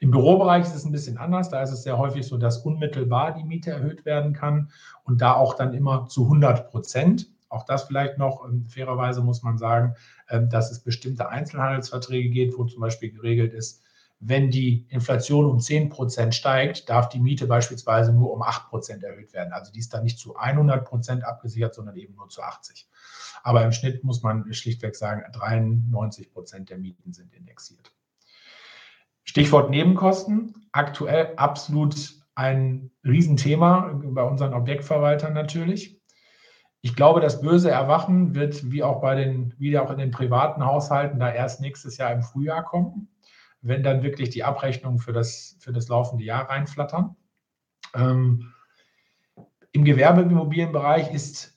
[0.00, 1.50] Im Bürobereich ist es ein bisschen anders.
[1.50, 4.70] Da ist es sehr häufig so, dass unmittelbar die Miete erhöht werden kann
[5.04, 7.30] und da auch dann immer zu 100 Prozent.
[7.48, 9.94] Auch das vielleicht noch, ähm, fairerweise muss man sagen,
[10.30, 13.82] ähm, dass es bestimmte Einzelhandelsverträge geht, wo zum Beispiel geregelt ist,
[14.24, 19.02] wenn die Inflation um 10 Prozent steigt, darf die Miete beispielsweise nur um 8 Prozent
[19.02, 19.52] erhöht werden.
[19.52, 22.88] Also die ist dann nicht zu 100 Prozent abgesichert, sondern eben nur zu 80.
[23.42, 27.92] Aber im Schnitt muss man schlichtweg sagen, 93 Prozent der Mieten sind indexiert.
[29.24, 30.68] Stichwort Nebenkosten.
[30.70, 36.00] Aktuell absolut ein Riesenthema bei unseren Objektverwaltern natürlich.
[36.80, 40.64] Ich glaube, das böse Erwachen wird wie auch bei den, wie auch in den privaten
[40.64, 43.08] Haushalten da erst nächstes Jahr im Frühjahr kommen,
[43.62, 47.16] wenn dann wirklich die Abrechnungen für das, für das laufende Jahr reinflattern.
[47.94, 48.52] Ähm,
[49.72, 51.56] Im Gewerbeimmobilienbereich ist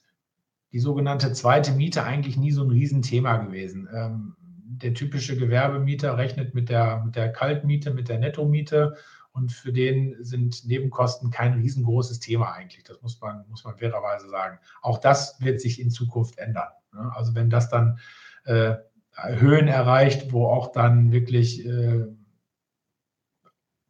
[0.72, 3.88] die sogenannte zweite Miete eigentlich nie so ein Riesenthema gewesen.
[3.92, 4.36] Ähm,
[4.68, 8.96] der typische Gewerbemieter rechnet mit der, mit der Kaltmiete, mit der Nettomiete
[9.32, 12.84] und für den sind Nebenkosten kein riesengroßes Thema eigentlich.
[12.84, 14.58] Das muss man, muss man fairerweise sagen.
[14.82, 16.68] Auch das wird sich in Zukunft ändern.
[16.92, 17.12] Ne?
[17.14, 17.98] Also wenn das dann
[18.44, 18.76] äh,
[19.16, 22.06] Höhen erreicht, wo auch dann wirklich, äh,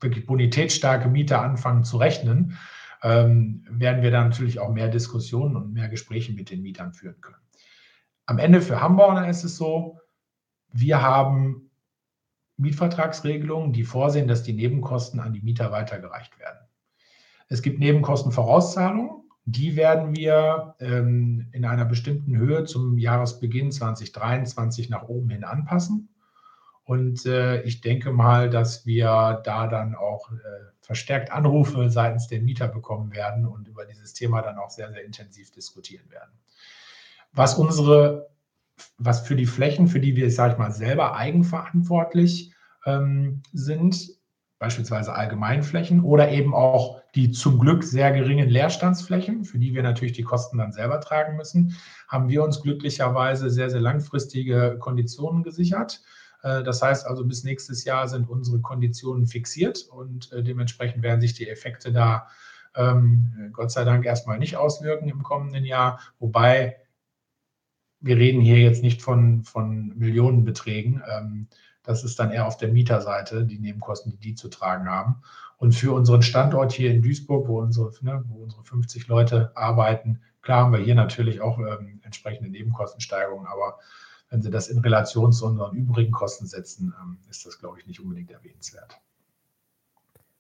[0.01, 2.57] wirklich bonitätsstarke Mieter anfangen zu rechnen,
[3.03, 7.20] ähm, werden wir dann natürlich auch mehr Diskussionen und mehr Gespräche mit den Mietern führen
[7.20, 7.37] können.
[8.27, 10.01] Am Ende für Hamburger ist es so,
[10.72, 11.70] wir haben
[12.57, 16.59] Mietvertragsregelungen, die vorsehen, dass die Nebenkosten an die Mieter weitergereicht werden.
[17.49, 25.05] Es gibt Nebenkostenvorauszahlungen, die werden wir ähm, in einer bestimmten Höhe zum Jahresbeginn 2023 nach
[25.05, 26.09] oben hin anpassen.
[26.84, 30.36] Und äh, ich denke mal, dass wir da dann auch äh,
[30.80, 35.05] verstärkt Anrufe seitens der Mieter bekommen werden und über dieses Thema dann auch sehr, sehr
[35.05, 36.32] intensiv diskutieren werden.
[37.32, 38.28] Was unsere
[38.99, 42.53] was für die Flächen, für die wir, sage ich mal, selber eigenverantwortlich
[42.84, 44.11] ähm, sind,
[44.59, 50.12] beispielsweise Allgemeinflächen oder eben auch die zum Glück sehr geringen Leerstandsflächen, für die wir natürlich
[50.12, 51.74] die Kosten dann selber tragen müssen,
[52.06, 56.02] haben wir uns glücklicherweise sehr, sehr langfristige Konditionen gesichert.
[56.42, 61.22] Äh, das heißt also, bis nächstes Jahr sind unsere Konditionen fixiert und äh, dementsprechend werden
[61.22, 62.28] sich die Effekte da
[62.76, 66.76] ähm, Gott sei Dank erstmal nicht auswirken im kommenden Jahr, wobei
[68.00, 71.02] wir reden hier jetzt nicht von, von Millionenbeträgen.
[71.10, 71.48] Ähm,
[71.82, 75.22] das ist dann eher auf der Mieterseite, die Nebenkosten, die die zu tragen haben.
[75.57, 80.20] Und für unseren Standort hier in Duisburg, wo unsere, ne, wo unsere 50 Leute arbeiten,
[80.42, 83.78] klar haben wir hier natürlich auch ähm, entsprechende Nebenkostensteigerungen, aber
[84.28, 87.86] wenn Sie das in Relation zu unseren übrigen Kosten setzen, ähm, ist das, glaube ich,
[87.86, 89.00] nicht unbedingt erwähnenswert.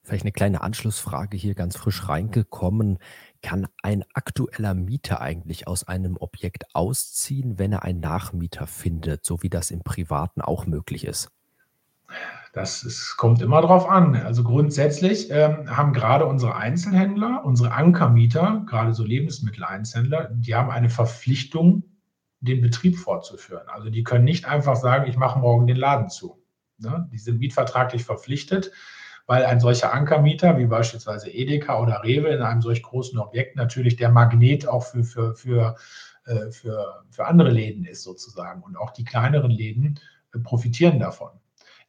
[0.02, 2.98] Vielleicht eine kleine Anschlussfrage hier ganz frisch reingekommen.
[3.42, 9.42] Kann ein aktueller Mieter eigentlich aus einem Objekt ausziehen, wenn er einen Nachmieter findet, so
[9.42, 11.28] wie das im Privaten auch möglich ist?
[12.52, 14.16] Das ist, kommt immer drauf an.
[14.16, 20.88] Also grundsätzlich ähm, haben gerade unsere Einzelhändler, unsere Ankermieter, gerade so Lebensmitteleinzelhändler, die haben eine
[20.88, 21.82] Verpflichtung,
[22.40, 23.68] den Betrieb fortzuführen.
[23.68, 26.42] Also die können nicht einfach sagen, ich mache morgen den Laden zu.
[26.78, 27.08] Ne?
[27.12, 28.72] Die sind mietvertraglich verpflichtet,
[29.26, 33.96] weil ein solcher Ankermieter wie beispielsweise Edeka oder Rewe in einem solch großen Objekt natürlich
[33.96, 35.76] der Magnet auch für, für, für,
[36.24, 38.62] äh, für, für andere Läden ist sozusagen.
[38.62, 40.00] Und auch die kleineren Läden
[40.34, 41.30] äh, profitieren davon.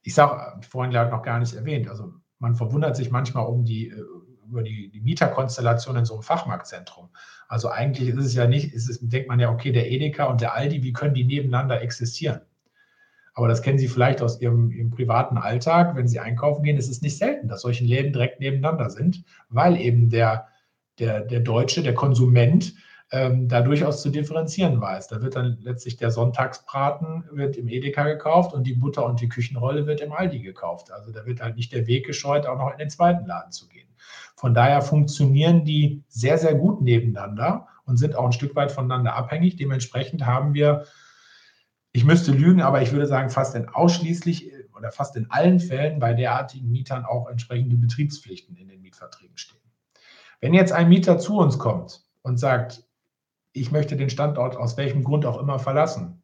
[0.07, 4.01] Ich sage, vorhin noch gar nicht erwähnt, also man verwundert sich manchmal um die, äh,
[4.47, 7.09] über die, die Mieterkonstellation in so einem Fachmarktzentrum.
[7.49, 10.39] Also eigentlich ist es ja nicht, ist es, denkt man ja, okay, der Edeka und
[10.39, 12.39] der Aldi, wie können die nebeneinander existieren?
[13.33, 15.97] Aber das kennen Sie vielleicht aus Ihrem, Ihrem, privaten Alltag.
[15.97, 19.75] Wenn Sie einkaufen gehen, ist es nicht selten, dass solche Läden direkt nebeneinander sind, weil
[19.75, 20.47] eben der,
[20.99, 22.75] der, der Deutsche, der Konsument,
[23.11, 25.07] ähm, da durchaus zu differenzieren weiß.
[25.07, 29.29] Da wird dann letztlich der Sonntagsbraten wird im Edeka gekauft und die Butter und die
[29.29, 30.91] Küchenrolle wird im Aldi gekauft.
[30.91, 33.67] Also da wird halt nicht der Weg gescheut, auch noch in den zweiten Laden zu
[33.67, 33.87] gehen.
[34.35, 39.15] Von daher funktionieren die sehr, sehr gut nebeneinander und sind auch ein Stück weit voneinander
[39.15, 39.55] abhängig.
[39.55, 40.85] Dementsprechend haben wir
[41.97, 45.97] ich müsste lügen, aber ich würde sagen, fast in ausschließlich oder fast in allen Fällen
[45.97, 49.61] bei derartigen Mietern auch entsprechende Betriebspflichten in den Mietverträgen stehen.
[50.39, 52.83] Wenn jetzt ein Mieter zu uns kommt und sagt,
[53.59, 56.23] ich möchte den Standort aus welchem Grund auch immer verlassen,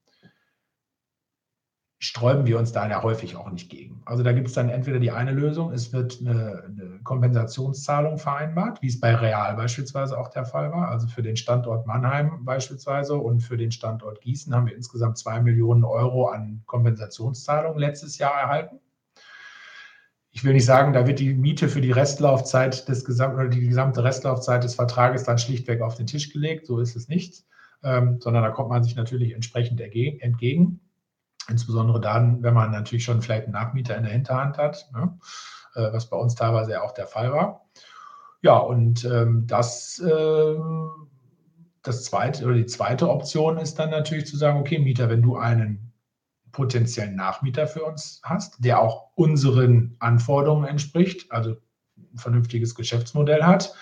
[2.03, 4.01] sträuben wir uns da ja häufig auch nicht gegen.
[4.05, 8.81] Also da gibt es dann entweder die eine Lösung, es wird eine, eine, Kompensationszahlung vereinbart,
[8.81, 10.89] wie es bei Real beispielsweise auch der Fall war.
[10.89, 15.39] Also für den Standort Mannheim beispielsweise und für den Standort Gießen haben wir insgesamt zwei
[15.41, 18.79] Millionen Euro an Kompensationszahlungen letztes Jahr erhalten.
[20.35, 23.67] Ich will nicht sagen, da wird die Miete für die Restlaufzeit des gesamten oder die
[23.67, 26.65] gesamte Restlaufzeit des Vertrages dann schlichtweg auf den Tisch gelegt.
[26.65, 27.45] So ist es nicht,
[27.83, 30.79] ähm, sondern da kommt man sich natürlich entsprechend entgegen.
[31.49, 35.19] Insbesondere dann, wenn man natürlich schon vielleicht einen Nachmieter in der Hinterhand hat, ne?
[35.75, 37.69] äh, was bei uns teilweise ja auch der Fall war.
[38.41, 40.55] Ja, und ähm, das, äh,
[41.83, 45.37] das zweite oder die zweite Option ist dann natürlich zu sagen, okay, Mieter, wenn du
[45.37, 45.92] einen
[46.53, 51.57] potenziellen Nachmieter für uns hast, der auch unseren Anforderungen entspricht, also
[51.97, 53.75] ein vernünftiges Geschäftsmodell hat,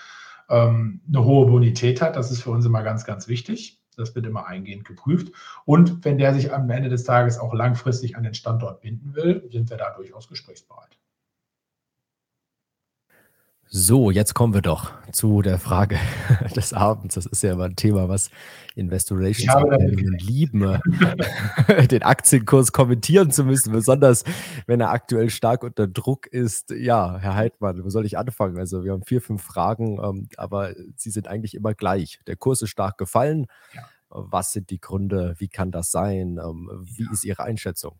[0.50, 4.26] ähm, eine hohe Bonität hat, das ist für uns immer ganz, ganz wichtig das wird
[4.26, 5.32] immer eingehend geprüft.
[5.64, 9.48] Und wenn der sich am Ende des Tages auch langfristig an den Standort binden will,
[9.50, 10.98] sind wir da durchaus gesprächsbereit.
[13.74, 15.98] So, jetzt kommen wir doch zu der Frage
[16.54, 17.14] des Abends.
[17.14, 18.28] Das ist ja immer ein Thema, was
[18.74, 19.50] Investor Relations
[20.20, 20.60] lieben,
[21.90, 24.24] den Aktienkurs kommentieren zu müssen, besonders
[24.66, 26.68] wenn er aktuell stark unter Druck ist.
[26.70, 28.58] Ja, Herr Heidmann, wo soll ich anfangen?
[28.58, 32.20] Also wir haben vier, fünf Fragen, ähm, aber sie sind eigentlich immer gleich.
[32.26, 33.46] Der Kurs ist stark gefallen.
[33.74, 33.88] Ja.
[34.10, 35.34] Was sind die Gründe?
[35.38, 36.38] Wie kann das sein?
[36.38, 37.10] Ähm, wie ja.
[37.10, 37.98] ist Ihre Einschätzung?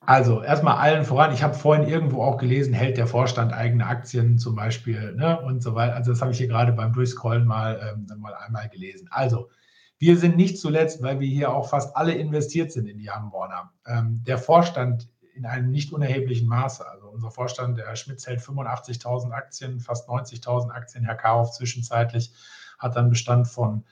[0.00, 4.38] Also erstmal allen voran, ich habe vorhin irgendwo auch gelesen, hält der Vorstand eigene Aktien
[4.38, 5.96] zum Beispiel ne, und so weiter.
[5.96, 9.08] Also das habe ich hier gerade beim Durchscrollen mal, ähm, mal einmal gelesen.
[9.10, 9.50] Also
[9.98, 13.72] wir sind nicht zuletzt, weil wir hier auch fast alle investiert sind in die Hamborner.
[13.86, 16.86] Ähm, der Vorstand in einem nicht unerheblichen Maße.
[16.88, 21.04] Also unser Vorstand, der Herr Schmitz, hält 85.000 Aktien, fast 90.000 Aktien.
[21.04, 22.32] Herr Karow zwischenzeitlich
[22.78, 23.84] hat dann Bestand von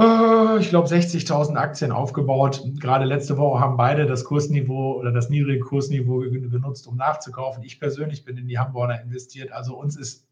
[0.00, 2.62] ich glaube, 60.000 Aktien aufgebaut.
[2.80, 7.62] Gerade letzte Woche haben beide das Kursniveau oder das niedrige Kursniveau genutzt, um nachzukaufen.
[7.64, 9.52] Ich persönlich bin in die Hamburger investiert.
[9.52, 10.26] Also uns ist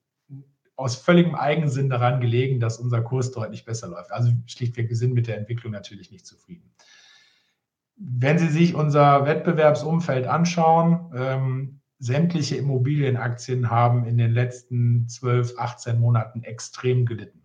[0.77, 4.11] aus völligem Eigensinn daran gelegen, dass unser Kurs deutlich besser läuft.
[4.11, 6.71] Also schlichtweg, wir sind mit der Entwicklung natürlich nicht zufrieden.
[7.97, 15.99] Wenn Sie sich unser Wettbewerbsumfeld anschauen, ähm, sämtliche Immobilienaktien haben in den letzten 12, 18
[15.99, 17.43] Monaten extrem gelitten.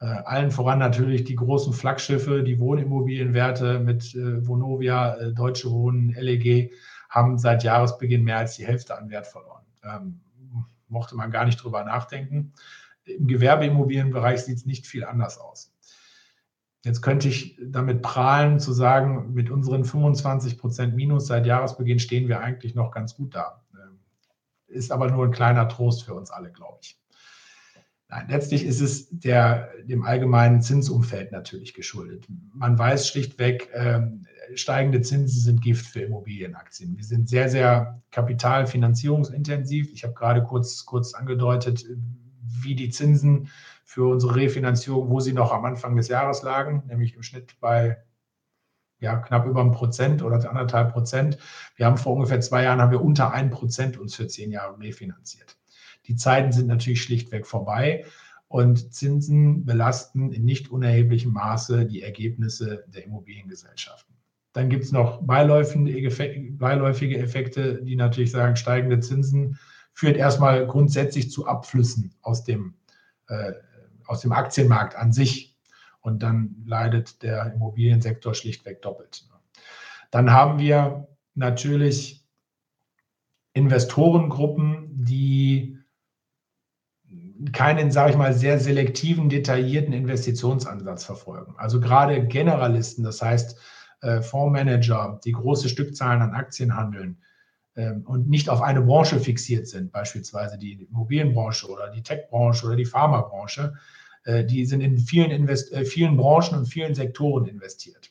[0.00, 6.10] Äh, allen voran natürlich die großen Flaggschiffe, die Wohnimmobilienwerte mit äh, Vonovia, äh, Deutsche Wohnen,
[6.10, 6.72] LEG
[7.08, 9.64] haben seit Jahresbeginn mehr als die Hälfte an Wert verloren.
[9.82, 10.20] Ähm,
[10.88, 12.52] mochte man gar nicht drüber nachdenken.
[13.04, 15.74] Im Gewerbeimmobilienbereich sieht es nicht viel anders aus.
[16.84, 22.28] Jetzt könnte ich damit prahlen, zu sagen, mit unseren 25 Prozent Minus seit Jahresbeginn stehen
[22.28, 23.64] wir eigentlich noch ganz gut da.
[23.74, 23.98] Ähm,
[24.68, 27.00] ist aber nur ein kleiner Trost für uns alle, glaube ich.
[28.10, 32.26] Nein, letztlich ist es der, dem allgemeinen Zinsumfeld natürlich geschuldet.
[32.54, 36.96] Man weiß schlichtweg, ähm, steigende Zinsen sind Gift für Immobilienaktien.
[36.96, 39.92] Wir sind sehr, sehr kapitalfinanzierungsintensiv.
[39.92, 41.84] Ich habe gerade kurz, kurz angedeutet,
[42.62, 43.50] wie die Zinsen
[43.84, 47.98] für unsere Refinanzierung, wo sie noch am Anfang des Jahres lagen, nämlich im Schnitt bei
[49.00, 51.36] ja, knapp über ein Prozent oder anderthalb Prozent.
[51.76, 54.78] Wir haben vor ungefähr zwei Jahren haben wir unter ein Prozent uns für zehn Jahre
[54.80, 55.57] refinanziert.
[56.08, 58.04] Die Zeiten sind natürlich schlichtweg vorbei
[58.48, 64.14] und Zinsen belasten in nicht unerheblichem Maße die Ergebnisse der Immobiliengesellschaften.
[64.54, 69.58] Dann gibt es noch beiläufige Effekte, die natürlich sagen, steigende Zinsen
[69.92, 72.74] führt erstmal grundsätzlich zu Abflüssen aus dem,
[73.28, 73.52] äh,
[74.06, 75.56] aus dem Aktienmarkt an sich.
[76.00, 79.28] Und dann leidet der Immobiliensektor schlichtweg doppelt.
[80.10, 82.24] Dann haben wir natürlich
[83.52, 85.77] Investorengruppen, die
[87.52, 91.54] keinen, sage ich mal, sehr selektiven, detaillierten Investitionsansatz verfolgen.
[91.56, 93.58] Also gerade Generalisten, das heißt
[94.00, 97.22] äh, Fondsmanager, die große Stückzahlen an Aktien handeln
[97.76, 102.76] ähm, und nicht auf eine Branche fixiert sind, beispielsweise die Immobilienbranche oder die Techbranche oder
[102.76, 103.74] die Pharmabranche,
[104.24, 108.10] äh, die sind in vielen, Invest äh, vielen Branchen und vielen Sektoren investiert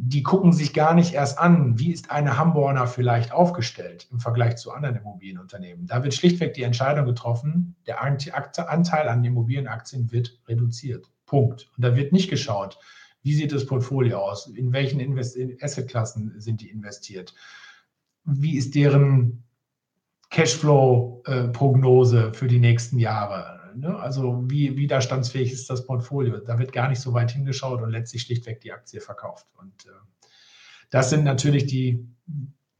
[0.00, 4.56] die gucken sich gar nicht erst an, wie ist eine Hamburger vielleicht aufgestellt im Vergleich
[4.56, 5.88] zu anderen Immobilienunternehmen.
[5.88, 11.10] Da wird schlichtweg die Entscheidung getroffen, der Anteil an Immobilienaktien wird reduziert.
[11.26, 11.68] Punkt.
[11.76, 12.78] Und da wird nicht geschaut,
[13.22, 15.00] wie sieht das Portfolio aus, in welchen
[15.60, 17.34] Assetklassen sind die investiert,
[18.24, 19.42] wie ist deren
[20.30, 23.98] Cashflow-Prognose für die nächsten Jahre Ne?
[23.98, 26.38] Also wie widerstandsfähig ist das Portfolio?
[26.38, 29.46] Da wird gar nicht so weit hingeschaut und letztlich schlichtweg die Aktie verkauft.
[29.58, 29.90] Und äh,
[30.90, 32.06] das sind natürlich die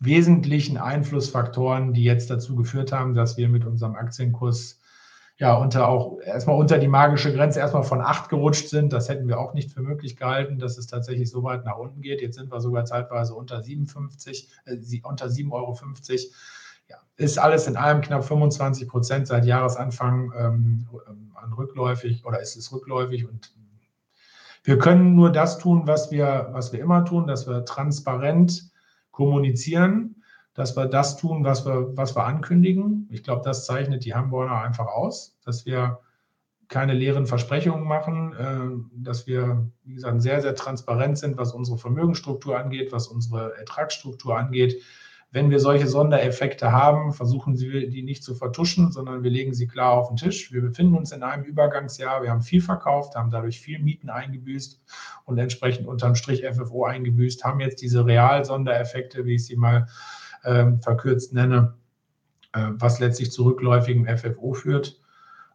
[0.01, 4.81] wesentlichen Einflussfaktoren, die jetzt dazu geführt haben, dass wir mit unserem Aktienkurs
[5.39, 8.93] ja unter auch erstmal unter die magische Grenze erstmal von 8 gerutscht sind.
[8.93, 12.01] Das hätten wir auch nicht für möglich gehalten, dass es tatsächlich so weit nach unten
[12.01, 12.21] geht.
[12.21, 15.75] Jetzt sind wir sogar zeitweise unter 57, äh, unter 7,50 Euro
[17.17, 20.87] ist alles in allem knapp 25 Prozent seit Jahresanfang ähm,
[21.35, 23.53] an rückläufig oder ist es rückläufig und
[24.65, 28.71] wir können nur das tun, was wir, was wir immer tun, dass wir transparent
[29.11, 30.23] kommunizieren,
[30.55, 33.09] dass wir das tun, was wir, was wir ankündigen.
[33.11, 36.01] Ich glaube, das zeichnet die Hamburger einfach aus, dass wir
[36.69, 41.79] keine leeren Versprechungen machen, äh, dass wir, wie gesagt, sehr, sehr transparent sind, was unsere
[41.79, 44.83] Vermögensstruktur angeht, was unsere Ertragsstruktur angeht,
[45.31, 49.67] wenn wir solche Sondereffekte haben, versuchen Sie die nicht zu vertuschen, sondern wir legen sie
[49.67, 50.53] klar auf den Tisch.
[50.53, 52.23] Wir befinden uns in einem Übergangsjahr.
[52.23, 54.81] Wir haben viel verkauft, haben dadurch viel Mieten eingebüßt
[55.27, 59.89] und entsprechend unterm Strich FFO eingebüßt, haben jetzt diese Real-Sondereffekte, wie ich sie mal
[60.45, 61.75] ähm, verkürzt nenne,
[62.55, 64.99] äh, was letztlich zu rückläufigem FFO führt.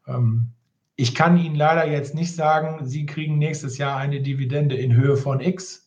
[0.07, 0.51] Ähm,
[0.95, 5.17] ich kann Ihnen leider jetzt nicht sagen, Sie kriegen nächstes Jahr eine Dividende in Höhe
[5.17, 5.82] von X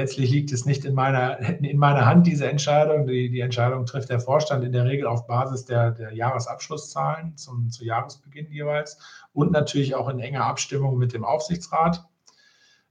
[0.00, 3.06] Letztlich liegt es nicht in meiner, in meiner Hand, diese Entscheidung.
[3.06, 7.68] Die, die Entscheidung trifft der Vorstand in der Regel auf Basis der, der Jahresabschlusszahlen zum,
[7.68, 8.98] zu Jahresbeginn jeweils
[9.34, 12.02] und natürlich auch in enger Abstimmung mit dem Aufsichtsrat.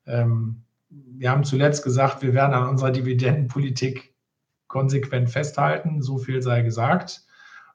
[0.06, 0.61] Ähm,
[0.91, 4.14] wir haben zuletzt gesagt, wir werden an unserer Dividendenpolitik
[4.68, 6.03] konsequent festhalten.
[6.03, 7.26] So viel sei gesagt.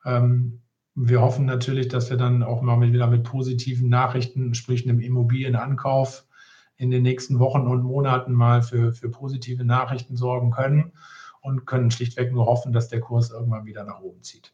[0.05, 0.61] Ähm,
[0.94, 6.24] wir hoffen natürlich, dass wir dann auch mal wieder mit positiven Nachrichten, sprich einem Immobilienankauf,
[6.77, 10.93] in den nächsten Wochen und Monaten mal für, für positive Nachrichten sorgen können
[11.41, 14.53] und können schlichtweg nur hoffen, dass der Kurs irgendwann wieder nach oben zieht.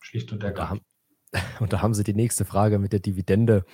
[0.00, 0.82] Schlicht und ergreifend.
[1.60, 3.66] Und da haben Sie die nächste Frage mit der Dividende.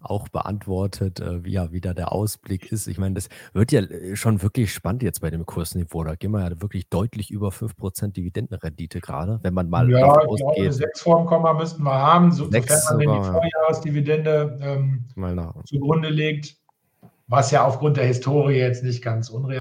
[0.00, 2.86] Auch beantwortet, äh, wie ja wieder der Ausblick ist.
[2.86, 6.04] Ich meine, das wird ja äh, schon wirklich spannend jetzt bei dem Kursniveau.
[6.04, 10.22] Da gehen wir ja wirklich deutlich über 5% Dividendenrendite gerade, wenn man mal ja, davon
[10.22, 10.54] ich ausgeht.
[10.56, 15.04] Glaube, sechs vorm Komma müssten wir haben, so, sofern man denn die Vorjahresdividende ähm,
[15.64, 16.56] zugrunde legt,
[17.26, 19.60] was ja aufgrund der Historie jetzt nicht ganz unreal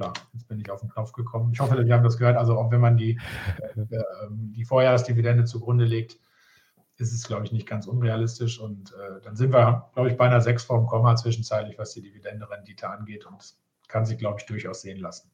[0.00, 1.50] Klar, jetzt bin ich auf den Knopf gekommen.
[1.52, 2.38] Ich hoffe, Sie haben das gehört.
[2.38, 3.20] Also auch wenn man die,
[3.58, 3.80] äh,
[4.24, 6.16] ähm, die Vorjahresdividende zugrunde legt,
[7.00, 8.60] ist es, glaube ich, nicht ganz unrealistisch.
[8.60, 12.02] Und äh, dann sind wir, glaube ich, bei einer 6 vorm Komma zwischenzeitlich, was die
[12.02, 13.26] Dividendenrendite angeht.
[13.26, 13.54] Und
[13.88, 15.30] kann sich, glaube ich, durchaus sehen lassen.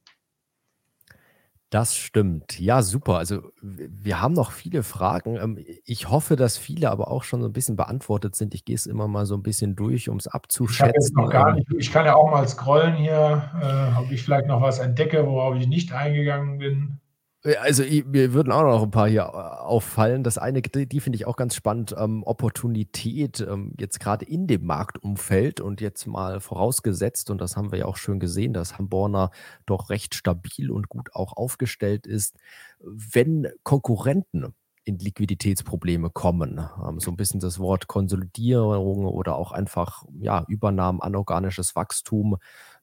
[1.70, 2.60] Das stimmt.
[2.60, 3.18] Ja, super.
[3.18, 5.36] Also wir haben noch viele Fragen.
[5.36, 8.54] Ähm, ich hoffe, dass viele aber auch schon so ein bisschen beantwortet sind.
[8.54, 11.16] Ich gehe es immer mal so ein bisschen durch, um es abzuschätzen.
[11.28, 11.54] Ich ähm.
[11.56, 11.66] nicht.
[11.76, 15.56] Ich kann ja auch mal scrollen hier, äh, ob ich vielleicht noch was entdecke, worauf
[15.56, 17.00] ich nicht eingegangen bin.
[17.46, 20.22] Äh, also mir würden auch noch ein paar hier äh, auffallen.
[20.24, 24.66] Das eine, die, finde ich auch ganz spannend, ähm, Opportunität ähm, jetzt gerade in dem
[24.66, 29.30] Marktumfeld und jetzt mal vorausgesetzt, und das haben wir ja auch schön gesehen, dass Hamborner
[29.66, 32.36] doch recht stabil und gut auch aufgestellt ist,
[32.80, 34.54] wenn Konkurrenten
[34.84, 36.60] in Liquiditätsprobleme kommen.
[36.86, 42.36] Ähm, so ein bisschen das Wort Konsolidierung oder auch einfach ja, Übernahmen, anorganisches Wachstum.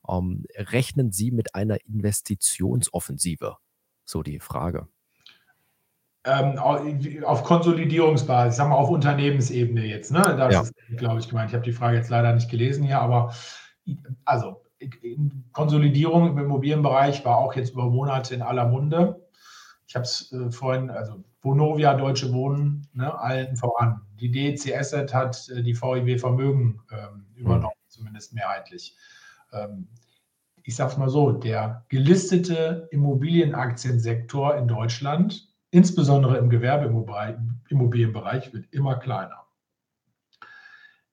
[0.07, 3.57] Ähm, rechnen Sie mit einer Investitionsoffensive
[4.05, 4.87] so die Frage.
[6.25, 10.21] Ähm, auf Konsolidierungsbasis, sagen wir auf Unternehmensebene jetzt, ne?
[10.21, 10.61] Das ja.
[10.61, 11.49] ist, glaube ich, gemeint.
[11.49, 13.33] Ich habe die Frage jetzt leider nicht gelesen hier, aber
[14.23, 14.61] also
[15.51, 19.21] Konsolidierung im Immobilienbereich war auch jetzt über Monate in aller Munde.
[19.85, 24.01] Ich habe es äh, vorhin, also Vonovia, Deutsche Wohnen, ne, allen voran.
[24.19, 27.89] Die DEC Asset hat äh, die VIW Vermögen ähm, übernommen, mhm.
[27.89, 28.95] zumindest mehrheitlich.
[29.51, 29.87] Ähm,
[30.63, 38.95] ich sage es mal so, der gelistete Immobilienaktiensektor in Deutschland, insbesondere im Gewerbeimmobilienbereich, wird immer
[38.95, 39.43] kleiner.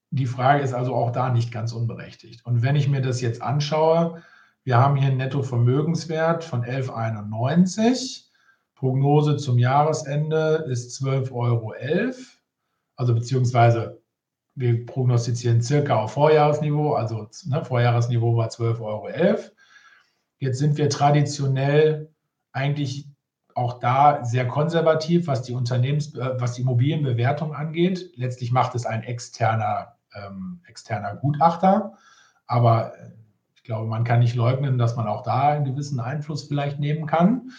[0.09, 2.45] Die Frage ist also auch da nicht ganz unberechtigt.
[2.45, 4.21] Und wenn ich mir das jetzt anschaue,
[4.63, 8.25] wir haben hier einen Nettovermögenswert von 11,91.
[8.75, 11.73] Prognose zum Jahresende ist 12,11 Euro.
[12.95, 14.00] Also beziehungsweise
[14.61, 19.09] wir prognostizieren circa auf Vorjahresniveau, also ne, Vorjahresniveau war 12,11 Euro.
[20.37, 22.13] Jetzt sind wir traditionell
[22.53, 23.07] eigentlich
[23.55, 28.11] auch da sehr konservativ, was die Unternehmens-, äh, was die Immobilienbewertung angeht.
[28.15, 31.97] Letztlich macht es ein externer, ähm, externer Gutachter.
[32.47, 33.11] Aber äh,
[33.55, 37.05] ich glaube, man kann nicht leugnen, dass man auch da einen gewissen Einfluss vielleicht nehmen
[37.05, 37.51] kann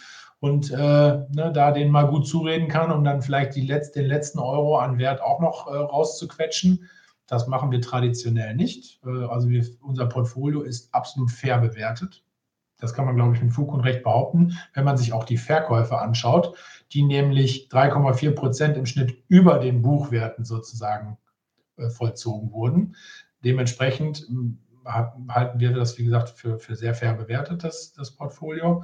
[0.42, 4.40] und äh, ne, da den mal gut zureden kann, um dann vielleicht Letz-, den letzten
[4.40, 6.90] Euro an Wert auch noch äh, rauszuquetschen.
[7.28, 9.00] Das machen wir traditionell nicht.
[9.06, 12.24] Äh, also wir, unser Portfolio ist absolut fair bewertet.
[12.80, 15.36] Das kann man, glaube ich, mit Fug und Recht behaupten, wenn man sich auch die
[15.36, 16.56] Verkäufe anschaut,
[16.90, 21.18] die nämlich 3,4 Prozent im Schnitt über den Buchwerten sozusagen
[21.76, 22.96] äh, vollzogen wurden.
[23.44, 28.82] Dementsprechend hm, halten wir das, wie gesagt, für, für sehr fair bewertet, das, das Portfolio.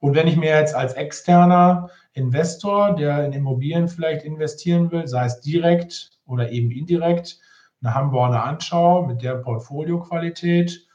[0.00, 5.24] Und wenn ich mir jetzt als externer Investor, der in Immobilien vielleicht investieren will, sei
[5.26, 7.40] es direkt oder eben indirekt,
[7.82, 10.86] eine Hamburger anschaue mit der Portfolioqualität,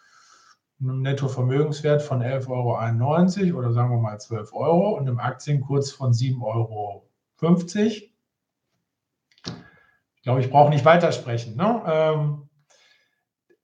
[0.79, 6.11] einem Nettovermögenswert von 11,91 Euro oder sagen wir mal 12 Euro und einem Aktienkurs von
[6.11, 7.09] 7,50 Euro.
[10.15, 11.55] Ich glaube, ich brauche nicht weitersprechen.
[11.55, 11.83] Ne?
[11.85, 12.49] Ähm,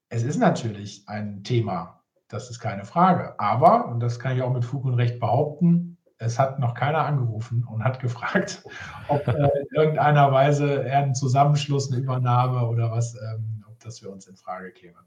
[0.09, 1.98] es ist natürlich ein Thema,
[2.29, 3.37] das ist keine Frage.
[3.39, 7.05] Aber, und das kann ich auch mit Fug und Recht behaupten, es hat noch keiner
[7.05, 8.63] angerufen und hat gefragt,
[9.07, 13.99] ob äh, in irgendeiner Weise eher ein Zusammenschluss, eine Übernahme oder was, ähm, ob das
[13.99, 14.97] für uns in Frage käme.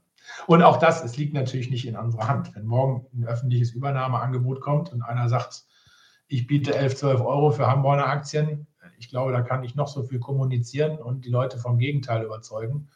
[0.47, 2.55] Und auch das, es liegt natürlich nicht in unserer Hand.
[2.55, 5.65] Wenn morgen ein öffentliches Übernahmeangebot kommt und einer sagt,
[6.27, 8.67] ich biete 11, 12 Euro für Hamburger Aktien,
[8.97, 12.89] ich glaube, da kann ich noch so viel kommunizieren und die Leute vom Gegenteil überzeugen.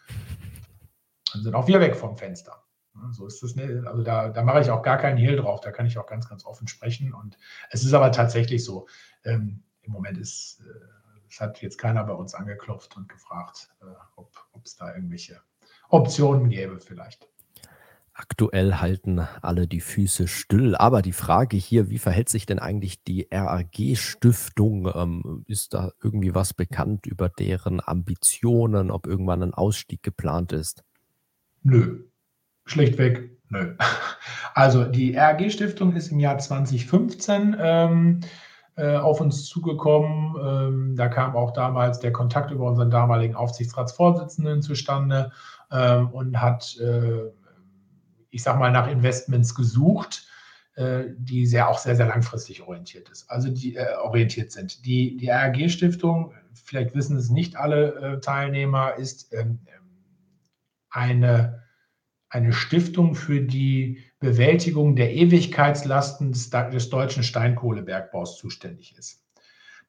[1.34, 2.64] Dann sind auch wir weg vom Fenster.
[3.12, 3.86] So ist das nicht.
[3.86, 5.62] Also da, da mache ich auch gar keinen Hehl drauf.
[5.62, 7.14] Da kann ich auch ganz, ganz offen sprechen.
[7.14, 7.38] Und
[7.70, 8.88] es ist aber tatsächlich so.
[9.24, 13.86] Ähm, Im Moment ist, äh, es hat jetzt keiner bei uns angeklopft und gefragt, äh,
[14.16, 15.42] ob es da irgendwelche
[15.90, 17.28] Optionen gäbe vielleicht.
[18.14, 20.76] Aktuell halten alle die Füße still.
[20.76, 24.92] Aber die Frage hier, wie verhält sich denn eigentlich die RAG-Stiftung?
[24.96, 30.84] Ähm, ist da irgendwie was bekannt über deren Ambitionen, ob irgendwann ein Ausstieg geplant ist?
[31.62, 32.06] Nö,
[32.68, 33.76] Schlichtweg, nö.
[34.54, 38.22] Also die RAG-Stiftung ist im Jahr 2015 ähm,
[38.76, 40.36] äh, auf uns zugekommen.
[40.42, 45.32] Ähm, da kam auch damals der Kontakt über unseren damaligen Aufsichtsratsvorsitzenden zustande
[45.72, 47.32] ähm, und hat, äh,
[48.32, 50.28] ich sag mal, nach Investments gesucht,
[50.76, 54.86] äh, die sehr auch sehr, sehr langfristig orientiert ist, also die äh, orientiert sind.
[54.86, 59.60] Die, die RAG-Stiftung, vielleicht wissen es nicht alle äh, Teilnehmer, ist ähm,
[60.90, 61.64] eine,
[62.38, 69.24] eine Stiftung für die Bewältigung der Ewigkeitslasten des, des deutschen Steinkohlebergbaus zuständig ist.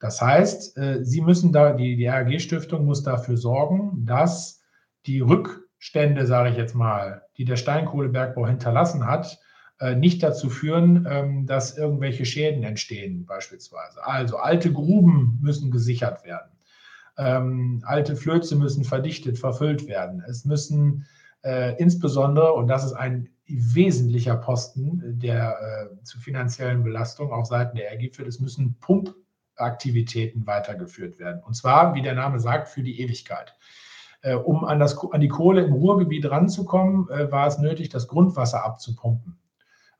[0.01, 4.63] Das heißt, äh, Sie müssen da, die, die RAG-Stiftung muss dafür sorgen, dass
[5.07, 9.39] die Rückstände, sage ich jetzt mal, die der Steinkohlebergbau hinterlassen hat,
[9.81, 14.05] äh, nicht dazu führen, ähm, dass irgendwelche Schäden entstehen, beispielsweise.
[14.07, 16.51] Also alte Gruben müssen gesichert werden.
[17.19, 20.23] Ähm, alte Flöze müssen verdichtet, verfüllt werden.
[20.27, 21.07] Es müssen
[21.43, 27.77] äh, insbesondere, und das ist ein wesentlicher Posten der äh, zu finanziellen Belastung auf Seiten
[27.77, 31.43] der RG führt, es müssen Pumpaktivitäten weitergeführt werden.
[31.43, 33.55] Und zwar, wie der Name sagt, für die Ewigkeit.
[34.21, 38.09] Äh, um an, das, an die Kohle im Ruhrgebiet ranzukommen, äh, war es nötig, das
[38.09, 39.39] Grundwasser abzupumpen,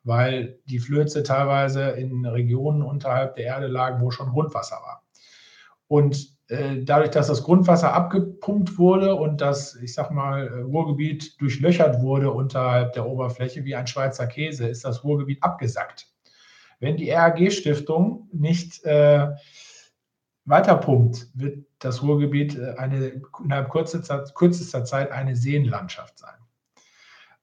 [0.03, 5.05] weil die Flöze teilweise in Regionen unterhalb der Erde lagen, wo schon Grundwasser war.
[5.87, 11.39] Und äh, dadurch, dass das Grundwasser abgepumpt wurde und das, ich sag mal, äh, Ruhrgebiet
[11.41, 16.09] durchlöchert wurde unterhalb der Oberfläche wie ein Schweizer Käse, ist das Ruhrgebiet abgesackt.
[16.81, 19.29] Wenn die RAG-Stiftung nicht äh,
[20.47, 26.39] weiterpumpt, wird das Ruhrgebiet äh, eine, innerhalb kürzester, kürzester Zeit eine Seenlandschaft sein.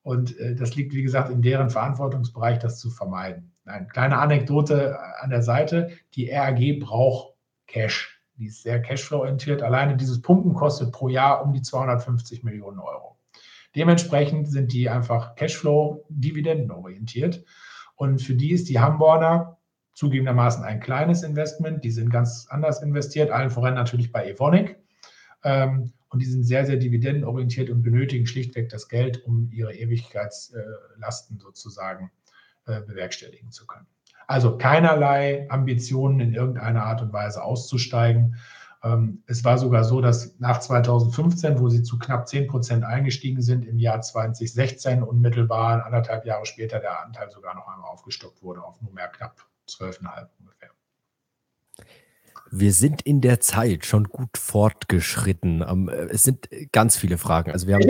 [0.02, 3.52] Und äh, das liegt, wie gesagt, in deren Verantwortungsbereich, das zu vermeiden.
[3.66, 5.92] Eine kleine Anekdote an der Seite.
[6.16, 7.36] Die RAG braucht
[7.68, 9.62] Cash die ist sehr cashflow-orientiert.
[9.62, 13.18] Alleine dieses Pumpen kostet pro Jahr um die 250 Millionen Euro.
[13.76, 17.46] Dementsprechend sind die einfach Cashflow-dividendenorientiert.
[17.96, 19.58] Und für die ist die Hamborner
[19.94, 21.84] zugegebenermaßen ein kleines Investment.
[21.84, 24.78] Die sind ganz anders investiert, allen voran natürlich bei Evonik.
[25.44, 31.40] Ähm, und die sind sehr, sehr dividendenorientiert und benötigen schlichtweg das Geld, um ihre Ewigkeitslasten
[31.40, 32.12] sozusagen
[32.66, 33.88] äh, bewerkstelligen zu können.
[34.28, 38.36] Also keinerlei Ambitionen in irgendeiner Art und Weise auszusteigen.
[38.84, 43.42] Ähm, es war sogar so, dass nach 2015, wo sie zu knapp 10 Prozent eingestiegen
[43.42, 48.64] sind, im Jahr 2016 unmittelbar anderthalb Jahre später der Anteil sogar noch einmal aufgestockt wurde
[48.64, 50.75] auf nur mehr knapp 12,5 ungefähr.
[52.58, 55.62] Wir sind in der Zeit schon gut fortgeschritten.
[55.68, 57.52] Ähm, es sind ganz viele Fragen.
[57.52, 57.84] Also wir haben,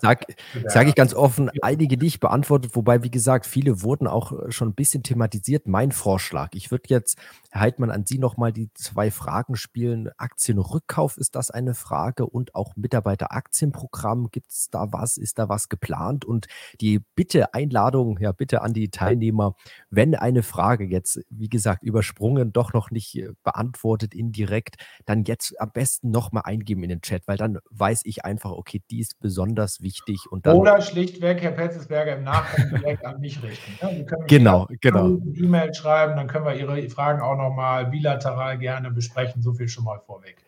[0.00, 0.26] sage
[0.66, 4.74] sag ich ganz offen, einige nicht beantwortet, wobei, wie gesagt, viele wurden auch schon ein
[4.74, 5.68] bisschen thematisiert.
[5.68, 7.16] Mein Vorschlag, ich würde jetzt,
[7.52, 10.10] Herr Heidmann, an Sie nochmal die zwei Fragen spielen.
[10.16, 12.26] Aktienrückkauf, ist das eine Frage?
[12.26, 15.16] Und auch Mitarbeiteraktienprogramm, gibt es da was?
[15.16, 16.24] Ist da was geplant?
[16.24, 16.48] Und
[16.80, 19.54] die Bitte, Einladung, ja bitte an die Teilnehmer,
[19.90, 25.24] wenn eine Frage jetzt, wie gesagt, übersprungen, doch noch nicht äh, beantwortet beantwortet indirekt, dann
[25.24, 29.00] jetzt am besten nochmal eingeben in den Chat, weil dann weiß ich einfach, okay, die
[29.00, 30.26] ist besonders wichtig.
[30.30, 33.72] Und dann Oder schlichtweg Herr Petzelsberger im Nachgang direkt an mich richten.
[33.80, 35.18] Ja, genau, genau.
[35.34, 39.42] E-Mail schreiben, dann können wir Ihre Fragen auch nochmal bilateral gerne besprechen.
[39.42, 40.41] So viel schon mal vorweg.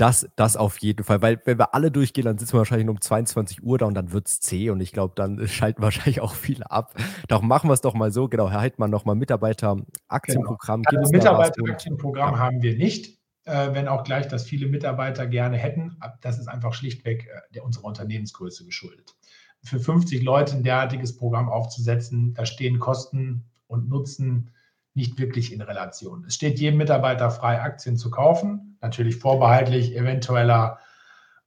[0.00, 2.98] Das, das auf jeden Fall, weil wenn wir alle durchgehen, dann sitzen wir wahrscheinlich um
[2.98, 6.32] 22 Uhr da und dann wird es zäh und ich glaube, dann schalten wahrscheinlich auch
[6.32, 6.94] viele ab.
[7.28, 10.84] Darum machen wir es doch mal so, genau, Herr Heidmann, nochmal Mitarbeiteraktienprogramm.
[10.84, 11.02] Genau.
[11.02, 15.98] Also Mitarbeiteraktienprogramm haben wir nicht, äh, wenn auch gleich das viele Mitarbeiter gerne hätten.
[16.22, 19.14] Das ist einfach schlichtweg äh, der, unserer Unternehmensgröße geschuldet.
[19.62, 24.50] Für 50 Leute ein derartiges Programm aufzusetzen, da stehen Kosten und Nutzen
[24.94, 26.24] nicht wirklich in Relation.
[26.26, 30.78] Es steht jedem Mitarbeiter frei, Aktien zu kaufen, natürlich vorbehaltlich eventueller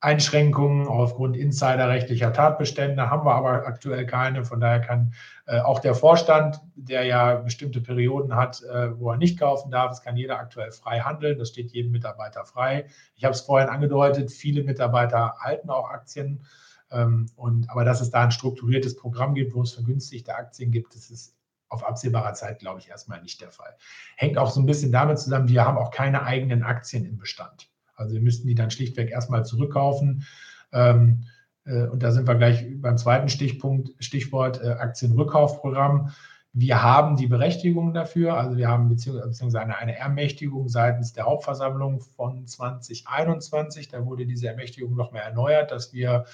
[0.03, 4.43] Einschränkungen aufgrund insiderrechtlicher Tatbestände haben wir aber aktuell keine.
[4.43, 5.13] Von daher kann
[5.45, 9.93] äh, auch der Vorstand, der ja bestimmte Perioden hat, äh, wo er nicht kaufen darf,
[9.93, 11.39] es kann jeder aktuell frei handeln.
[11.39, 12.87] Das steht jedem Mitarbeiter frei.
[13.15, 16.43] Ich habe es vorhin angedeutet, viele Mitarbeiter halten auch Aktien.
[16.91, 20.95] Ähm, und, aber dass es da ein strukturiertes Programm gibt, wo es vergünstigte Aktien gibt,
[20.95, 21.33] das ist
[21.73, 23.75] auf absehbarer Zeit, glaube ich, erstmal nicht der Fall.
[24.15, 27.69] Hängt auch so ein bisschen damit zusammen, wir haben auch keine eigenen Aktien im Bestand.
[27.95, 30.25] Also wir müssten die dann schlichtweg erstmal zurückkaufen.
[30.71, 31.25] Ähm,
[31.65, 36.11] äh, und da sind wir gleich beim zweiten Stichpunkt, Stichwort äh, Aktienrückkaufprogramm.
[36.55, 41.99] Wir haben die Berechtigung dafür, also wir haben beziehungsweise eine, eine Ermächtigung seitens der Hauptversammlung
[41.99, 43.87] von 2021.
[43.87, 46.25] Da wurde diese Ermächtigung noch mehr erneuert, dass wir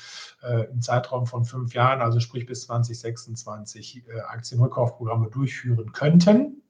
[0.43, 6.63] äh, im Zeitraum von fünf Jahren, also sprich bis 2026, äh, Aktienrückkaufprogramme durchführen könnten.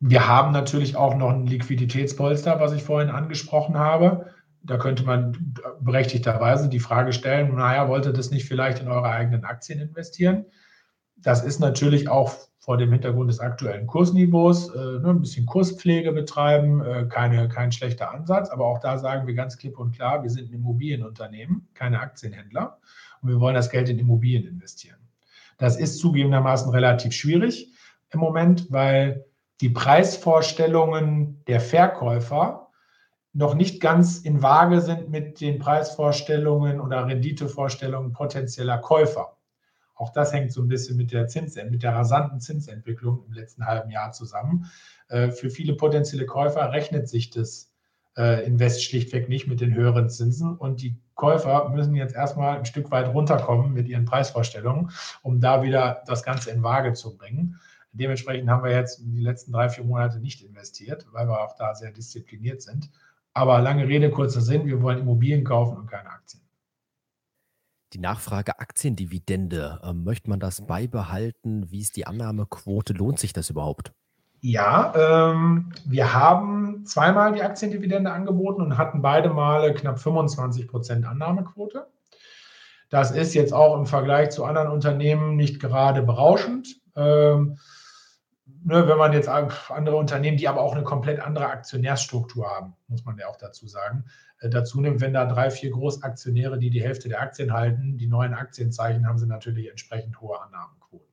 [0.00, 4.32] Wir haben natürlich auch noch ein Liquiditätspolster, was ich vorhin angesprochen habe.
[4.62, 9.44] Da könnte man berechtigterweise die Frage stellen, naja, wollte das nicht vielleicht in eure eigenen
[9.44, 10.46] Aktien investieren?
[11.22, 16.12] Das ist natürlich auch vor dem Hintergrund des aktuellen Kursniveaus äh, ne, ein bisschen Kurspflege
[16.12, 18.50] betreiben, äh, keine, kein schlechter Ansatz.
[18.50, 22.78] Aber auch da sagen wir ganz klipp und klar, wir sind ein Immobilienunternehmen, keine Aktienhändler.
[23.20, 24.98] Und wir wollen das Geld in Immobilien investieren.
[25.58, 27.72] Das ist zugegebenermaßen relativ schwierig
[28.10, 29.24] im Moment, weil
[29.60, 32.68] die Preisvorstellungen der Verkäufer
[33.32, 39.36] noch nicht ganz in Waage sind mit den Preisvorstellungen oder Renditevorstellungen potenzieller Käufer.
[39.94, 43.66] Auch das hängt so ein bisschen mit der Zins, mit der rasanten Zinsentwicklung im letzten
[43.66, 44.70] halben Jahr zusammen.
[45.08, 47.72] Äh, für viele potenzielle Käufer rechnet sich das
[48.16, 52.64] äh, Invest schlichtweg nicht mit den höheren Zinsen und die Käufer müssen jetzt erstmal ein
[52.64, 54.90] Stück weit runterkommen mit ihren Preisvorstellungen,
[55.22, 57.60] um da wieder das Ganze in Waage zu bringen.
[57.92, 61.74] Dementsprechend haben wir jetzt die letzten drei, vier Monate nicht investiert, weil wir auch da
[61.74, 62.90] sehr diszipliniert sind.
[63.34, 66.41] Aber lange Rede, kurzer Sinn, wir wollen Immobilien kaufen und keine Aktien.
[67.92, 71.70] Die Nachfrage Aktiendividende, ähm, möchte man das beibehalten?
[71.70, 72.94] Wie ist die Annahmequote?
[72.94, 73.92] Lohnt sich das überhaupt?
[74.40, 81.06] Ja, ähm, wir haben zweimal die Aktiendividende angeboten und hatten beide Male knapp 25 Prozent
[81.06, 81.86] Annahmequote.
[82.88, 86.80] Das ist jetzt auch im Vergleich zu anderen Unternehmen nicht gerade berauschend.
[86.96, 87.58] Ähm,
[88.64, 93.04] ne, wenn man jetzt andere Unternehmen, die aber auch eine komplett andere Aktionärsstruktur haben, muss
[93.04, 94.04] man ja auch dazu sagen,
[94.40, 98.06] äh, dazu nimmt, wenn da drei, vier Großaktionäre, die die Hälfte der Aktien halten, die
[98.06, 101.08] neuen Aktienzeichen, haben sie natürlich entsprechend hohe Annahmequoten.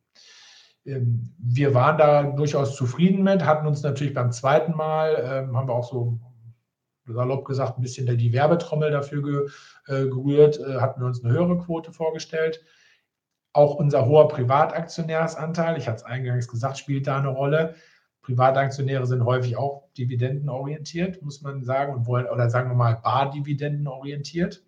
[0.86, 5.68] Ähm, wir waren da durchaus zufrieden mit, hatten uns natürlich beim zweiten Mal, ähm, haben
[5.68, 6.20] wir auch so
[7.08, 9.48] salopp gesagt, ein bisschen die Werbetrommel dafür
[9.88, 12.64] äh, gerührt, äh, hatten wir uns eine höhere Quote vorgestellt.
[13.54, 17.76] Auch unser hoher Privataktionärsanteil, ich hatte es eingangs gesagt, spielt da eine Rolle.
[18.22, 24.64] Privataktionäre sind häufig auch dividendenorientiert, muss man sagen, und wollen, oder sagen wir mal, bardividendenorientiert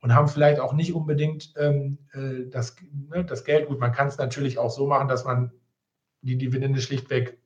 [0.00, 3.68] und haben vielleicht auch nicht unbedingt ähm, äh, das, ne, das Geld.
[3.68, 5.52] Gut, man kann es natürlich auch so machen, dass man
[6.22, 7.38] die Dividende schlichtweg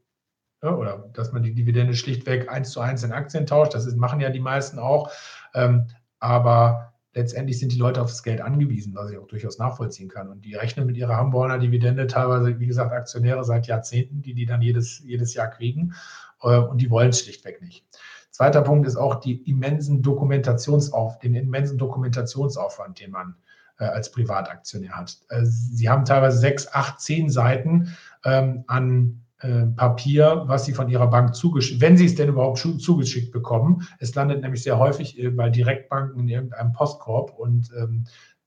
[0.62, 3.74] ne, oder dass man die Dividende schlichtweg eins zu eins in Aktien tauscht.
[3.74, 5.12] Das ist, machen ja die meisten auch.
[5.54, 5.86] Ähm,
[6.18, 10.28] aber letztendlich sind die Leute auf das Geld angewiesen, was ich auch durchaus nachvollziehen kann.
[10.28, 14.46] Und die rechnen mit ihrer Hamburger Dividende teilweise, wie gesagt, Aktionäre seit Jahrzehnten, die die
[14.46, 15.94] dann jedes, jedes Jahr kriegen.
[16.42, 17.84] Äh, und die wollen es schlichtweg nicht.
[18.30, 23.34] Zweiter Punkt ist auch die immensen Dokumentationsauf, den immensen Dokumentationsaufwand, den man
[23.78, 25.18] äh, als Privataktionär hat.
[25.28, 30.88] Äh, sie haben teilweise sechs, acht, zehn Seiten ähm, an äh, Papier, was Sie von
[30.88, 33.86] Ihrer Bank zugeschickt, wenn Sie es denn überhaupt zugeschickt bekommen.
[34.00, 38.06] Es landet nämlich sehr häufig äh, bei Direktbanken in irgendeinem Postkorb und ähm,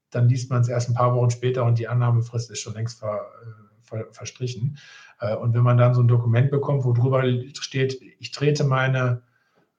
[0.10, 3.00] dann liest man es erst ein paar Wochen später und die Annahmefrist ist schon längst
[3.00, 4.78] ver, äh, ver, verstrichen.
[5.40, 7.22] Und wenn man dann so ein Dokument bekommt, wo drüber
[7.54, 9.22] steht, ich trete meine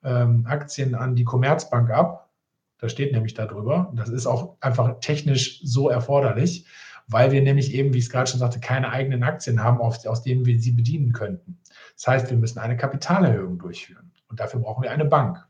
[0.01, 2.29] ähm, Aktien an die Commerzbank ab,
[2.77, 6.65] da steht nämlich darüber, das ist auch einfach technisch so erforderlich,
[7.07, 10.23] weil wir nämlich eben, wie ich es gerade schon sagte, keine eigenen Aktien haben, aus
[10.23, 11.59] denen wir sie bedienen könnten.
[11.95, 15.45] Das heißt, wir müssen eine Kapitalerhöhung durchführen und dafür brauchen wir eine Bank.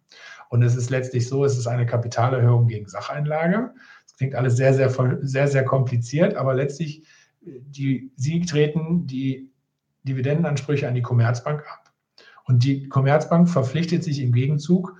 [0.49, 3.73] Und es ist letztlich so, es ist eine Kapitalerhöhung gegen Sacheinlage.
[4.05, 7.07] Das klingt alles sehr, sehr, sehr, sehr kompliziert, aber letztlich,
[7.41, 9.49] die, Sie treten die
[10.03, 11.91] Dividendenansprüche an die Commerzbank ab.
[12.45, 14.95] Und die Commerzbank verpflichtet sich im Gegenzug,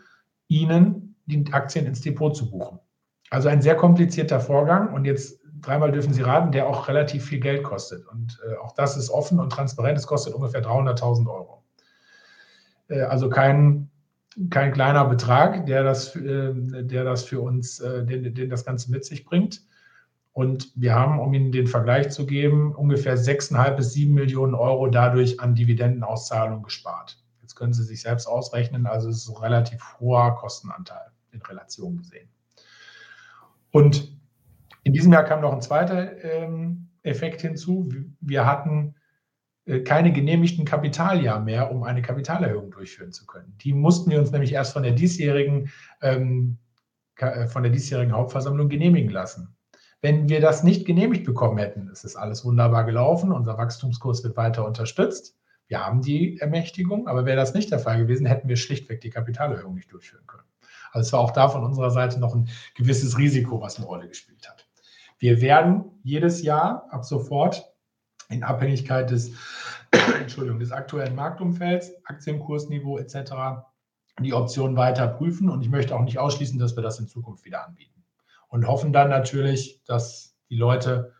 [0.48, 2.80] Ihnen die Aktien ins Depot zu buchen.
[3.30, 4.94] Also ein sehr komplizierter Vorgang.
[4.94, 8.06] Und jetzt dreimal dürfen Sie raten, der auch relativ viel Geld kostet.
[8.07, 9.98] Und äh, auch das ist offen und transparent.
[9.98, 11.64] Es kostet ungefähr 300.000 Euro.
[12.90, 13.90] Äh, also kein,
[14.49, 18.91] kein kleiner Betrag, der das, äh, der das für uns, äh, den, den das Ganze
[18.91, 19.64] mit sich bringt.
[20.34, 24.88] Und wir haben, um Ihnen den Vergleich zu geben, ungefähr 6,5 bis 7 Millionen Euro
[24.88, 27.23] dadurch an Dividendenauszahlungen gespart.
[27.41, 31.98] Jetzt können Sie sich selbst ausrechnen, also es ist ein relativ hoher Kostenanteil in Relation
[31.98, 32.30] gesehen.
[33.72, 34.18] Und
[34.84, 37.89] in diesem Jahr kam noch ein zweiter ähm, Effekt hinzu.
[38.22, 38.95] Wir hatten
[39.65, 43.55] äh, keine genehmigten Kapitaljahr mehr, um eine Kapitalerhöhung durchführen zu können.
[43.60, 46.57] Die mussten wir uns nämlich erst von der diesjährigen, ähm,
[47.18, 49.55] äh, von der diesjährigen Hauptversammlung genehmigen lassen.
[50.01, 54.35] Wenn wir das nicht genehmigt bekommen hätten, ist es alles wunderbar gelaufen, unser Wachstumskurs wird
[54.35, 55.38] weiter unterstützt.
[55.68, 59.10] Wir haben die Ermächtigung, aber wäre das nicht der Fall gewesen, hätten wir schlichtweg die
[59.10, 60.43] Kapitalerhöhung nicht durchführen können.
[60.91, 64.10] Also es war auch da von unserer Seite noch ein gewisses Risiko, was eine Rolle
[64.10, 64.68] gespielt hat.
[65.24, 67.74] Wir werden jedes Jahr ab sofort
[68.28, 69.32] in Abhängigkeit des,
[70.20, 73.64] Entschuldigung, des aktuellen Marktumfelds, Aktienkursniveau etc.
[74.20, 77.45] die Optionen weiter prüfen und ich möchte auch nicht ausschließen, dass wir das in Zukunft
[77.45, 78.04] wieder anbieten.
[78.50, 81.14] Und hoffen dann natürlich, dass die Leute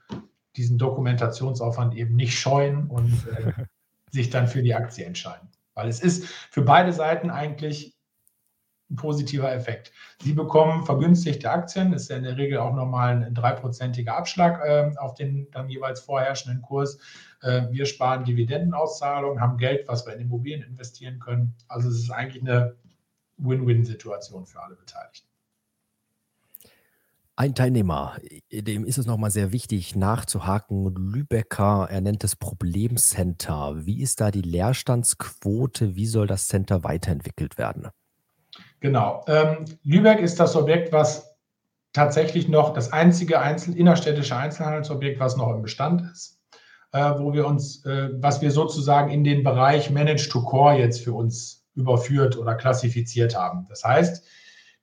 [0.58, 3.54] diesen Dokumentationsaufwand eben nicht scheuen und äh,
[4.12, 5.48] sich dann für die Aktie entscheiden.
[5.76, 7.93] Weil es ist für beide Seiten eigentlich
[8.94, 9.92] ein positiver Effekt.
[10.22, 14.92] Sie bekommen vergünstigte Aktien, ist ja in der Regel auch nochmal ein dreiprozentiger Abschlag äh,
[14.98, 16.98] auf den dann jeweils vorherrschenden Kurs.
[17.42, 21.56] Äh, wir sparen Dividendenauszahlungen, haben Geld, was wir in Immobilien investieren können.
[21.68, 22.76] Also es ist eigentlich eine
[23.38, 25.28] Win-Win-Situation für alle Beteiligten.
[27.36, 28.18] Ein Teilnehmer,
[28.52, 30.94] dem ist es nochmal sehr wichtig nachzuhaken.
[30.94, 33.88] Lübecker, er nennt es Problemcenter.
[33.88, 35.96] Wie ist da die Leerstandsquote?
[35.96, 37.88] Wie soll das Center weiterentwickelt werden?
[38.84, 39.24] Genau.
[39.28, 41.38] Ähm, Lübeck ist das Objekt, was
[41.94, 46.42] tatsächlich noch das einzige Einzel innerstädtische Einzelhandelsobjekt, was noch im Bestand ist,
[46.92, 51.02] äh, wo wir uns, äh, was wir sozusagen in den Bereich Manage to Core jetzt
[51.02, 53.68] für uns überführt oder klassifiziert haben.
[53.70, 54.28] Das heißt,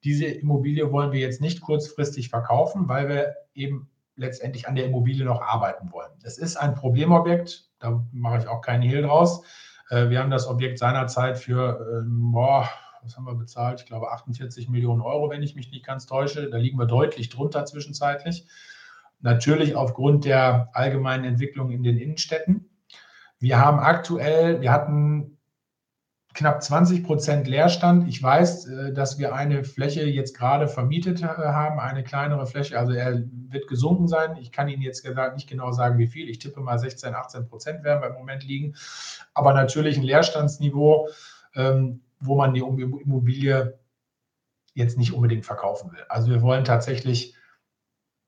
[0.03, 5.27] diese Immobilie wollen wir jetzt nicht kurzfristig verkaufen, weil wir eben letztendlich an der Immobilie
[5.27, 6.13] noch arbeiten wollen.
[6.23, 9.43] Es ist ein Problemobjekt, da mache ich auch keinen Hehl draus.
[9.91, 12.67] Äh, wir haben das Objekt seinerzeit für, boah,
[13.03, 13.81] was haben wir bezahlt?
[13.81, 16.51] Ich glaube 48 Millionen Euro, wenn ich mich nicht ganz täusche.
[16.51, 18.47] Da liegen wir deutlich drunter zwischenzeitlich.
[19.21, 22.69] Natürlich aufgrund der allgemeinen Entwicklung in den Innenstädten.
[23.39, 25.39] Wir haben aktuell, wir hatten
[26.35, 28.09] knapp 20 Prozent Leerstand.
[28.09, 32.79] Ich weiß, äh, dass wir eine Fläche jetzt gerade vermietet äh, haben, eine kleinere Fläche.
[32.79, 34.37] Also er wird gesunken sein.
[34.41, 35.05] Ich kann Ihnen jetzt
[35.35, 36.29] nicht genau sagen, wie viel.
[36.29, 38.75] Ich tippe mal 16, 18 Prozent werden wir im Moment liegen.
[39.35, 41.09] Aber natürlich ein Leerstandsniveau,
[41.55, 43.79] ähm, wo man die Immobilie
[44.75, 46.05] jetzt nicht unbedingt verkaufen will.
[46.09, 47.35] Also wir wollen tatsächlich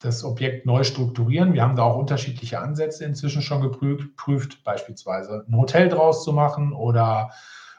[0.00, 1.52] das Objekt neu strukturieren.
[1.52, 6.72] Wir haben da auch unterschiedliche Ansätze inzwischen schon geprüft, beispielsweise ein Hotel draus zu machen
[6.72, 7.30] oder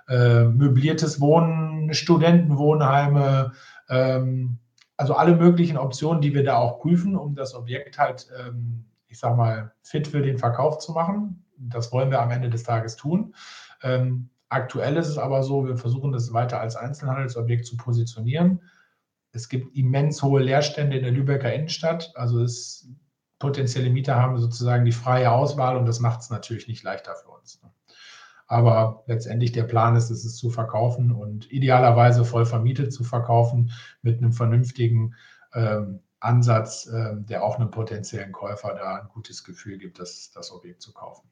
[0.07, 3.52] äh, möbliertes Wohnen, Studentenwohnheime,
[3.90, 4.60] ähm,
[4.95, 9.19] also alle möglichen Optionen, die wir da auch prüfen, um das Objekt halt, ähm, ich
[9.19, 11.45] sag mal, fit für den Verkauf zu machen.
[11.57, 13.35] Das wollen wir am Ende des Tages tun.
[13.81, 18.61] Ähm, Aktuell ist es aber so, wir versuchen das weiter als Einzelhandelsobjekt zu positionieren.
[19.31, 22.11] Es gibt immens hohe Leerstände in der Lübecker Innenstadt.
[22.13, 22.88] Also es,
[23.39, 27.30] potenzielle Mieter haben sozusagen die freie Auswahl und das macht es natürlich nicht leichter für
[27.30, 27.59] uns.
[28.45, 33.71] Aber letztendlich der Plan ist, es zu verkaufen und idealerweise voll vermietet zu verkaufen
[34.03, 35.15] mit einem vernünftigen
[35.55, 40.51] ähm, Ansatz, äh, der auch einem potenziellen Käufer da ein gutes Gefühl gibt, das, das
[40.51, 41.27] Objekt zu kaufen.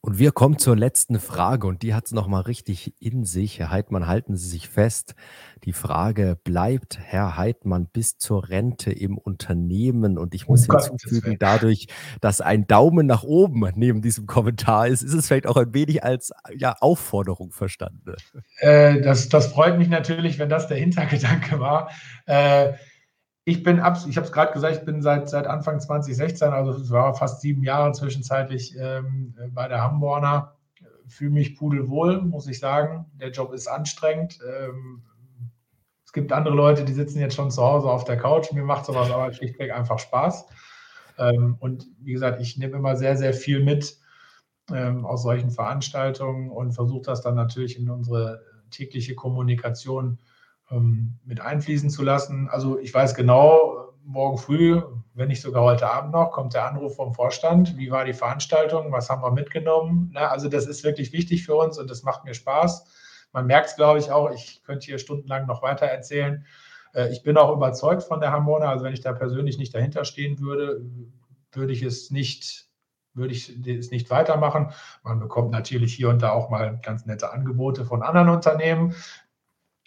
[0.00, 3.58] Und wir kommen zur letzten Frage und die hat es nochmal richtig in sich.
[3.58, 5.16] Herr Heidmann, halten Sie sich fest.
[5.64, 10.16] Die Frage bleibt, Herr Heidmann, bis zur Rente im Unternehmen.
[10.16, 11.88] Und ich muss oh hinzufügen, dadurch,
[12.20, 16.04] dass ein Daumen nach oben neben diesem Kommentar ist, ist es vielleicht auch ein wenig
[16.04, 18.14] als ja, Aufforderung verstanden.
[18.58, 21.90] Äh, das, das freut mich natürlich, wenn das der Hintergedanke war.
[22.26, 22.74] Äh,
[23.48, 26.72] ich bin ab, ich habe es gerade gesagt, ich bin seit, seit Anfang 2016, also
[26.72, 30.54] es war fast sieben Jahre zwischenzeitlich ähm, bei der Hamborner.
[31.06, 33.06] Fühle mich pudelwohl, muss ich sagen.
[33.14, 34.38] Der Job ist anstrengend.
[34.46, 35.02] Ähm,
[36.04, 38.52] es gibt andere Leute, die sitzen jetzt schon zu Hause auf der Couch.
[38.52, 40.44] Mir macht sowas aber schlichtweg einfach Spaß.
[41.16, 43.96] Ähm, und wie gesagt, ich nehme immer sehr, sehr viel mit
[44.70, 50.18] ähm, aus solchen Veranstaltungen und versuche das dann natürlich in unsere tägliche Kommunikation
[50.70, 52.48] ähm, mit einfließen zu lassen.
[52.48, 54.80] Also ich weiß genau, morgen früh,
[55.14, 57.76] wenn nicht sogar heute Abend noch, kommt der Anruf vom Vorstand.
[57.76, 58.92] Wie war die Veranstaltung?
[58.92, 60.10] Was haben wir mitgenommen?
[60.12, 62.84] Na, also das ist wirklich wichtig für uns und das macht mir Spaß.
[63.32, 64.30] Man merkt es, glaube ich, auch.
[64.30, 66.46] Ich könnte hier stundenlang noch weiter erzählen.
[66.94, 68.70] Äh, ich bin auch überzeugt von der Harmonia.
[68.70, 70.80] Also wenn ich da persönlich nicht dahinter stehen würde,
[71.52, 72.68] würde ich es nicht
[73.14, 74.70] würde ich es nicht weitermachen.
[75.02, 78.94] Man bekommt natürlich hier und da auch mal ganz nette Angebote von anderen Unternehmen.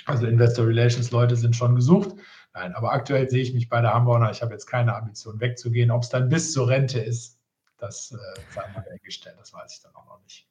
[0.05, 2.15] Also Investor Relations Leute sind schon gesucht.
[2.53, 4.31] Nein, aber aktuell sehe ich mich bei der Hamburger.
[4.31, 5.91] Ich habe jetzt keine Ambition wegzugehen.
[5.91, 7.39] Ob es dann bis zur Rente ist,
[7.77, 9.37] das äh, sei mal dahingestellt.
[9.39, 10.50] Das weiß ich dann auch noch nicht.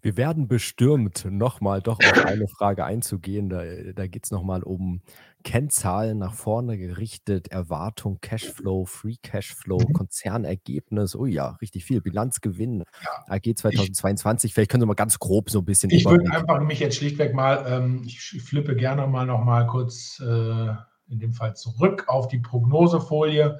[0.00, 3.48] Wir werden bestürmt, nochmal doch auf eine Frage einzugehen.
[3.48, 3.62] Da,
[3.94, 5.00] da geht es nochmal um
[5.44, 9.92] Kennzahlen nach vorne gerichtet, Erwartung, Cashflow, Free Cashflow, mhm.
[9.92, 11.16] Konzernergebnis.
[11.16, 12.00] Oh ja, richtig viel.
[12.00, 13.34] Bilanzgewinn, ja.
[13.34, 14.48] AG 2022.
[14.48, 15.90] Ich, Vielleicht können Sie mal ganz grob so ein bisschen.
[15.90, 20.20] Ich würde einfach mich jetzt schlichtweg mal, ähm, ich flippe gerne mal noch mal kurz
[20.20, 20.68] äh,
[21.08, 23.58] in dem Fall zurück auf die Prognosefolie.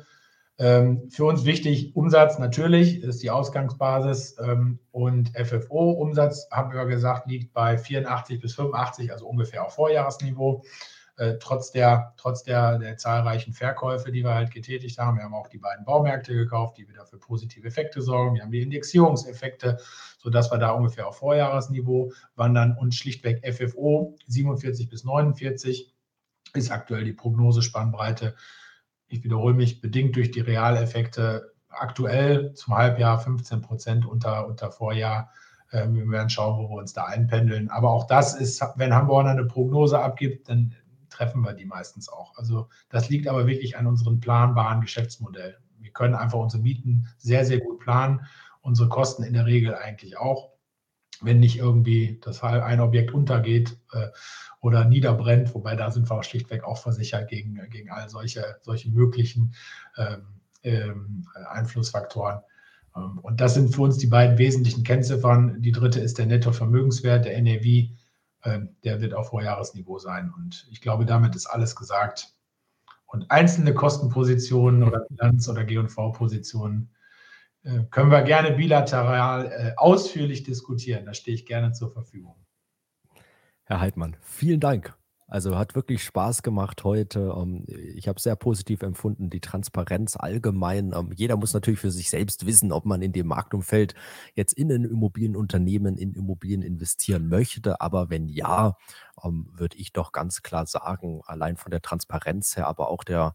[0.60, 7.28] Ähm, für uns wichtig, Umsatz natürlich ist die Ausgangsbasis ähm, und FFO-Umsatz, haben wir gesagt,
[7.28, 10.64] liegt bei 84 bis 85, also ungefähr auf Vorjahresniveau.
[11.16, 15.16] Äh, trotz der, trotz der, der zahlreichen Verkäufe, die wir halt getätigt haben.
[15.16, 18.36] Wir haben auch die beiden Baumärkte gekauft, die wieder für positive Effekte sorgen.
[18.36, 19.78] Wir haben die Indexierungseffekte,
[20.18, 25.92] sodass wir da ungefähr auf Vorjahresniveau wandern und schlichtweg FFO 47 bis 49
[26.54, 28.36] ist aktuell die Prognosespannbreite
[29.08, 35.30] ich wiederhole mich, bedingt durch die Realeffekte aktuell zum Halbjahr 15 Prozent unter, unter Vorjahr.
[35.72, 37.70] Ähm, wir werden schauen, wo wir uns da einpendeln.
[37.70, 40.74] Aber auch das ist, wenn Hamburg eine Prognose abgibt, dann
[41.10, 42.36] treffen wir die meistens auch.
[42.36, 45.58] Also das liegt aber wirklich an unserem planbaren Geschäftsmodell.
[45.78, 48.26] Wir können einfach unsere Mieten sehr, sehr gut planen,
[48.60, 50.50] unsere Kosten in der Regel eigentlich auch.
[51.20, 54.08] Wenn nicht irgendwie das ein Objekt untergeht, äh,
[54.60, 58.90] oder niederbrennt, wobei da sind wir auch schlichtweg auch versichert gegen, gegen all solche, solche
[58.90, 59.54] möglichen
[59.96, 60.22] ähm,
[60.64, 62.40] ähm, Einflussfaktoren.
[62.96, 65.62] Ähm, und das sind für uns die beiden wesentlichen Kennziffern.
[65.62, 67.90] Die dritte ist der Nettovermögenswert, der NAV
[68.44, 70.32] ähm, der wird auf Vorjahresniveau sein.
[70.36, 72.34] Und ich glaube, damit ist alles gesagt.
[73.06, 76.90] Und einzelne Kostenpositionen oder Bilanz- oder G&V-Positionen
[77.90, 81.06] können wir gerne bilateral äh, ausführlich diskutieren.
[81.06, 82.36] Da stehe ich gerne zur Verfügung.
[83.64, 84.98] Herr Heidmann, vielen Dank.
[85.30, 87.34] Also hat wirklich Spaß gemacht heute.
[87.36, 90.94] Ähm, ich habe sehr positiv empfunden, die Transparenz allgemein.
[90.94, 93.94] Ähm, jeder muss natürlich für sich selbst wissen, ob man in dem Marktumfeld
[94.34, 97.82] jetzt in ein Immobilienunternehmen, in Immobilien investieren möchte.
[97.82, 98.78] Aber wenn ja,
[99.22, 103.34] ähm, würde ich doch ganz klar sagen, allein von der Transparenz her, aber auch der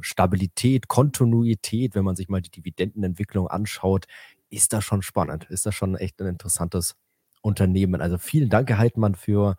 [0.00, 4.06] Stabilität, Kontinuität, wenn man sich mal die Dividendenentwicklung anschaut,
[4.50, 5.46] ist das schon spannend.
[5.50, 6.96] Ist das schon echt ein interessantes
[7.42, 8.00] Unternehmen.
[8.00, 9.56] Also vielen Dank, Herr Heidmann, für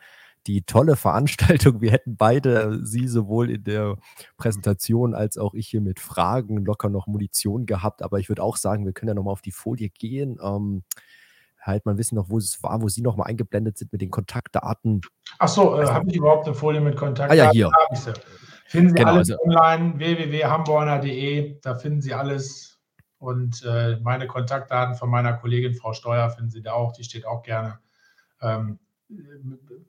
[0.47, 1.81] die tolle Veranstaltung.
[1.81, 3.97] Wir hätten beide, Sie sowohl in der
[4.37, 8.01] Präsentation als auch ich hier mit Fragen locker noch Munition gehabt.
[8.01, 10.39] Aber ich würde auch sagen, wir können ja nochmal auf die Folie gehen.
[10.41, 10.83] Ähm,
[11.61, 15.01] halt mal wissen noch, wo es war, wo Sie nochmal eingeblendet sind mit den Kontaktdaten.
[15.39, 17.31] Ach so, äh, habe ich überhaupt eine Folie mit Kontaktdaten?
[17.31, 17.69] Ah ja, hier.
[18.69, 22.79] Finden Sie genau, alles also, online, www.hamborner.de, da finden Sie alles.
[23.17, 27.25] Und äh, meine Kontaktdaten von meiner Kollegin Frau Steuer finden Sie da auch, die steht
[27.25, 27.79] auch gerne.
[28.43, 28.77] Ähm,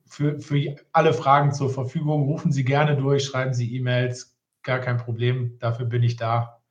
[0.07, 2.23] für, für alle Fragen zur Verfügung.
[2.23, 5.59] Rufen Sie gerne durch, schreiben Sie E-Mails, gar kein Problem.
[5.59, 6.63] Dafür bin ich da.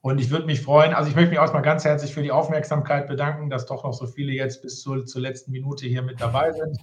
[0.00, 2.32] Und ich würde mich freuen, also ich möchte mich auch mal ganz herzlich für die
[2.32, 6.20] Aufmerksamkeit bedanken, dass doch noch so viele jetzt bis zur, zur letzten Minute hier mit
[6.20, 6.76] dabei sind.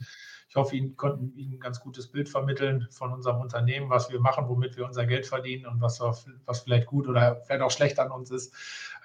[0.49, 4.19] Ich hoffe, Ihnen konnten Ihnen ein ganz gutes Bild vermitteln von unserem Unternehmen, was wir
[4.19, 7.99] machen, womit wir unser Geld verdienen und was, was vielleicht gut oder vielleicht auch schlecht
[7.99, 8.53] an uns ist.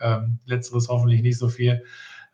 [0.01, 1.85] Ähm, letzteres hoffentlich nicht so viel.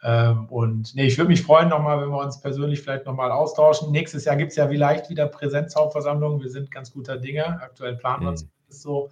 [0.04, 3.90] Ähm, und nee, ich würde mich freuen nochmal, wenn wir uns persönlich vielleicht nochmal austauschen.
[3.90, 6.40] Nächstes Jahr gibt es ja vielleicht wieder Präsenzhauptversammlungen.
[6.40, 7.60] Wir sind ganz guter Dinge.
[7.60, 8.34] Aktuell planen wir mhm.
[8.68, 9.10] es so.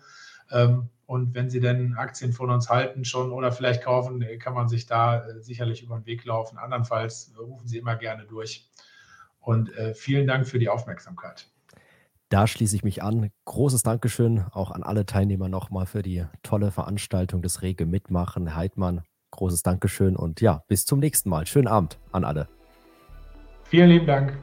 [0.52, 4.68] Ähm, und wenn Sie denn Aktien von uns halten schon oder vielleicht kaufen, kann man
[4.68, 6.56] sich da äh, sicherlich über den Weg laufen.
[6.56, 8.70] Andernfalls rufen Sie immer gerne durch.
[9.48, 11.48] Und äh, vielen Dank für die Aufmerksamkeit.
[12.28, 13.30] Da schließe ich mich an.
[13.46, 18.54] Großes Dankeschön auch an alle Teilnehmer nochmal für die tolle Veranstaltung, das rege Mitmachen.
[18.54, 19.00] Heidmann,
[19.30, 21.46] Großes Dankeschön und ja, bis zum nächsten Mal.
[21.46, 22.46] Schönen Abend an alle.
[23.64, 24.36] Vielen lieben Dank.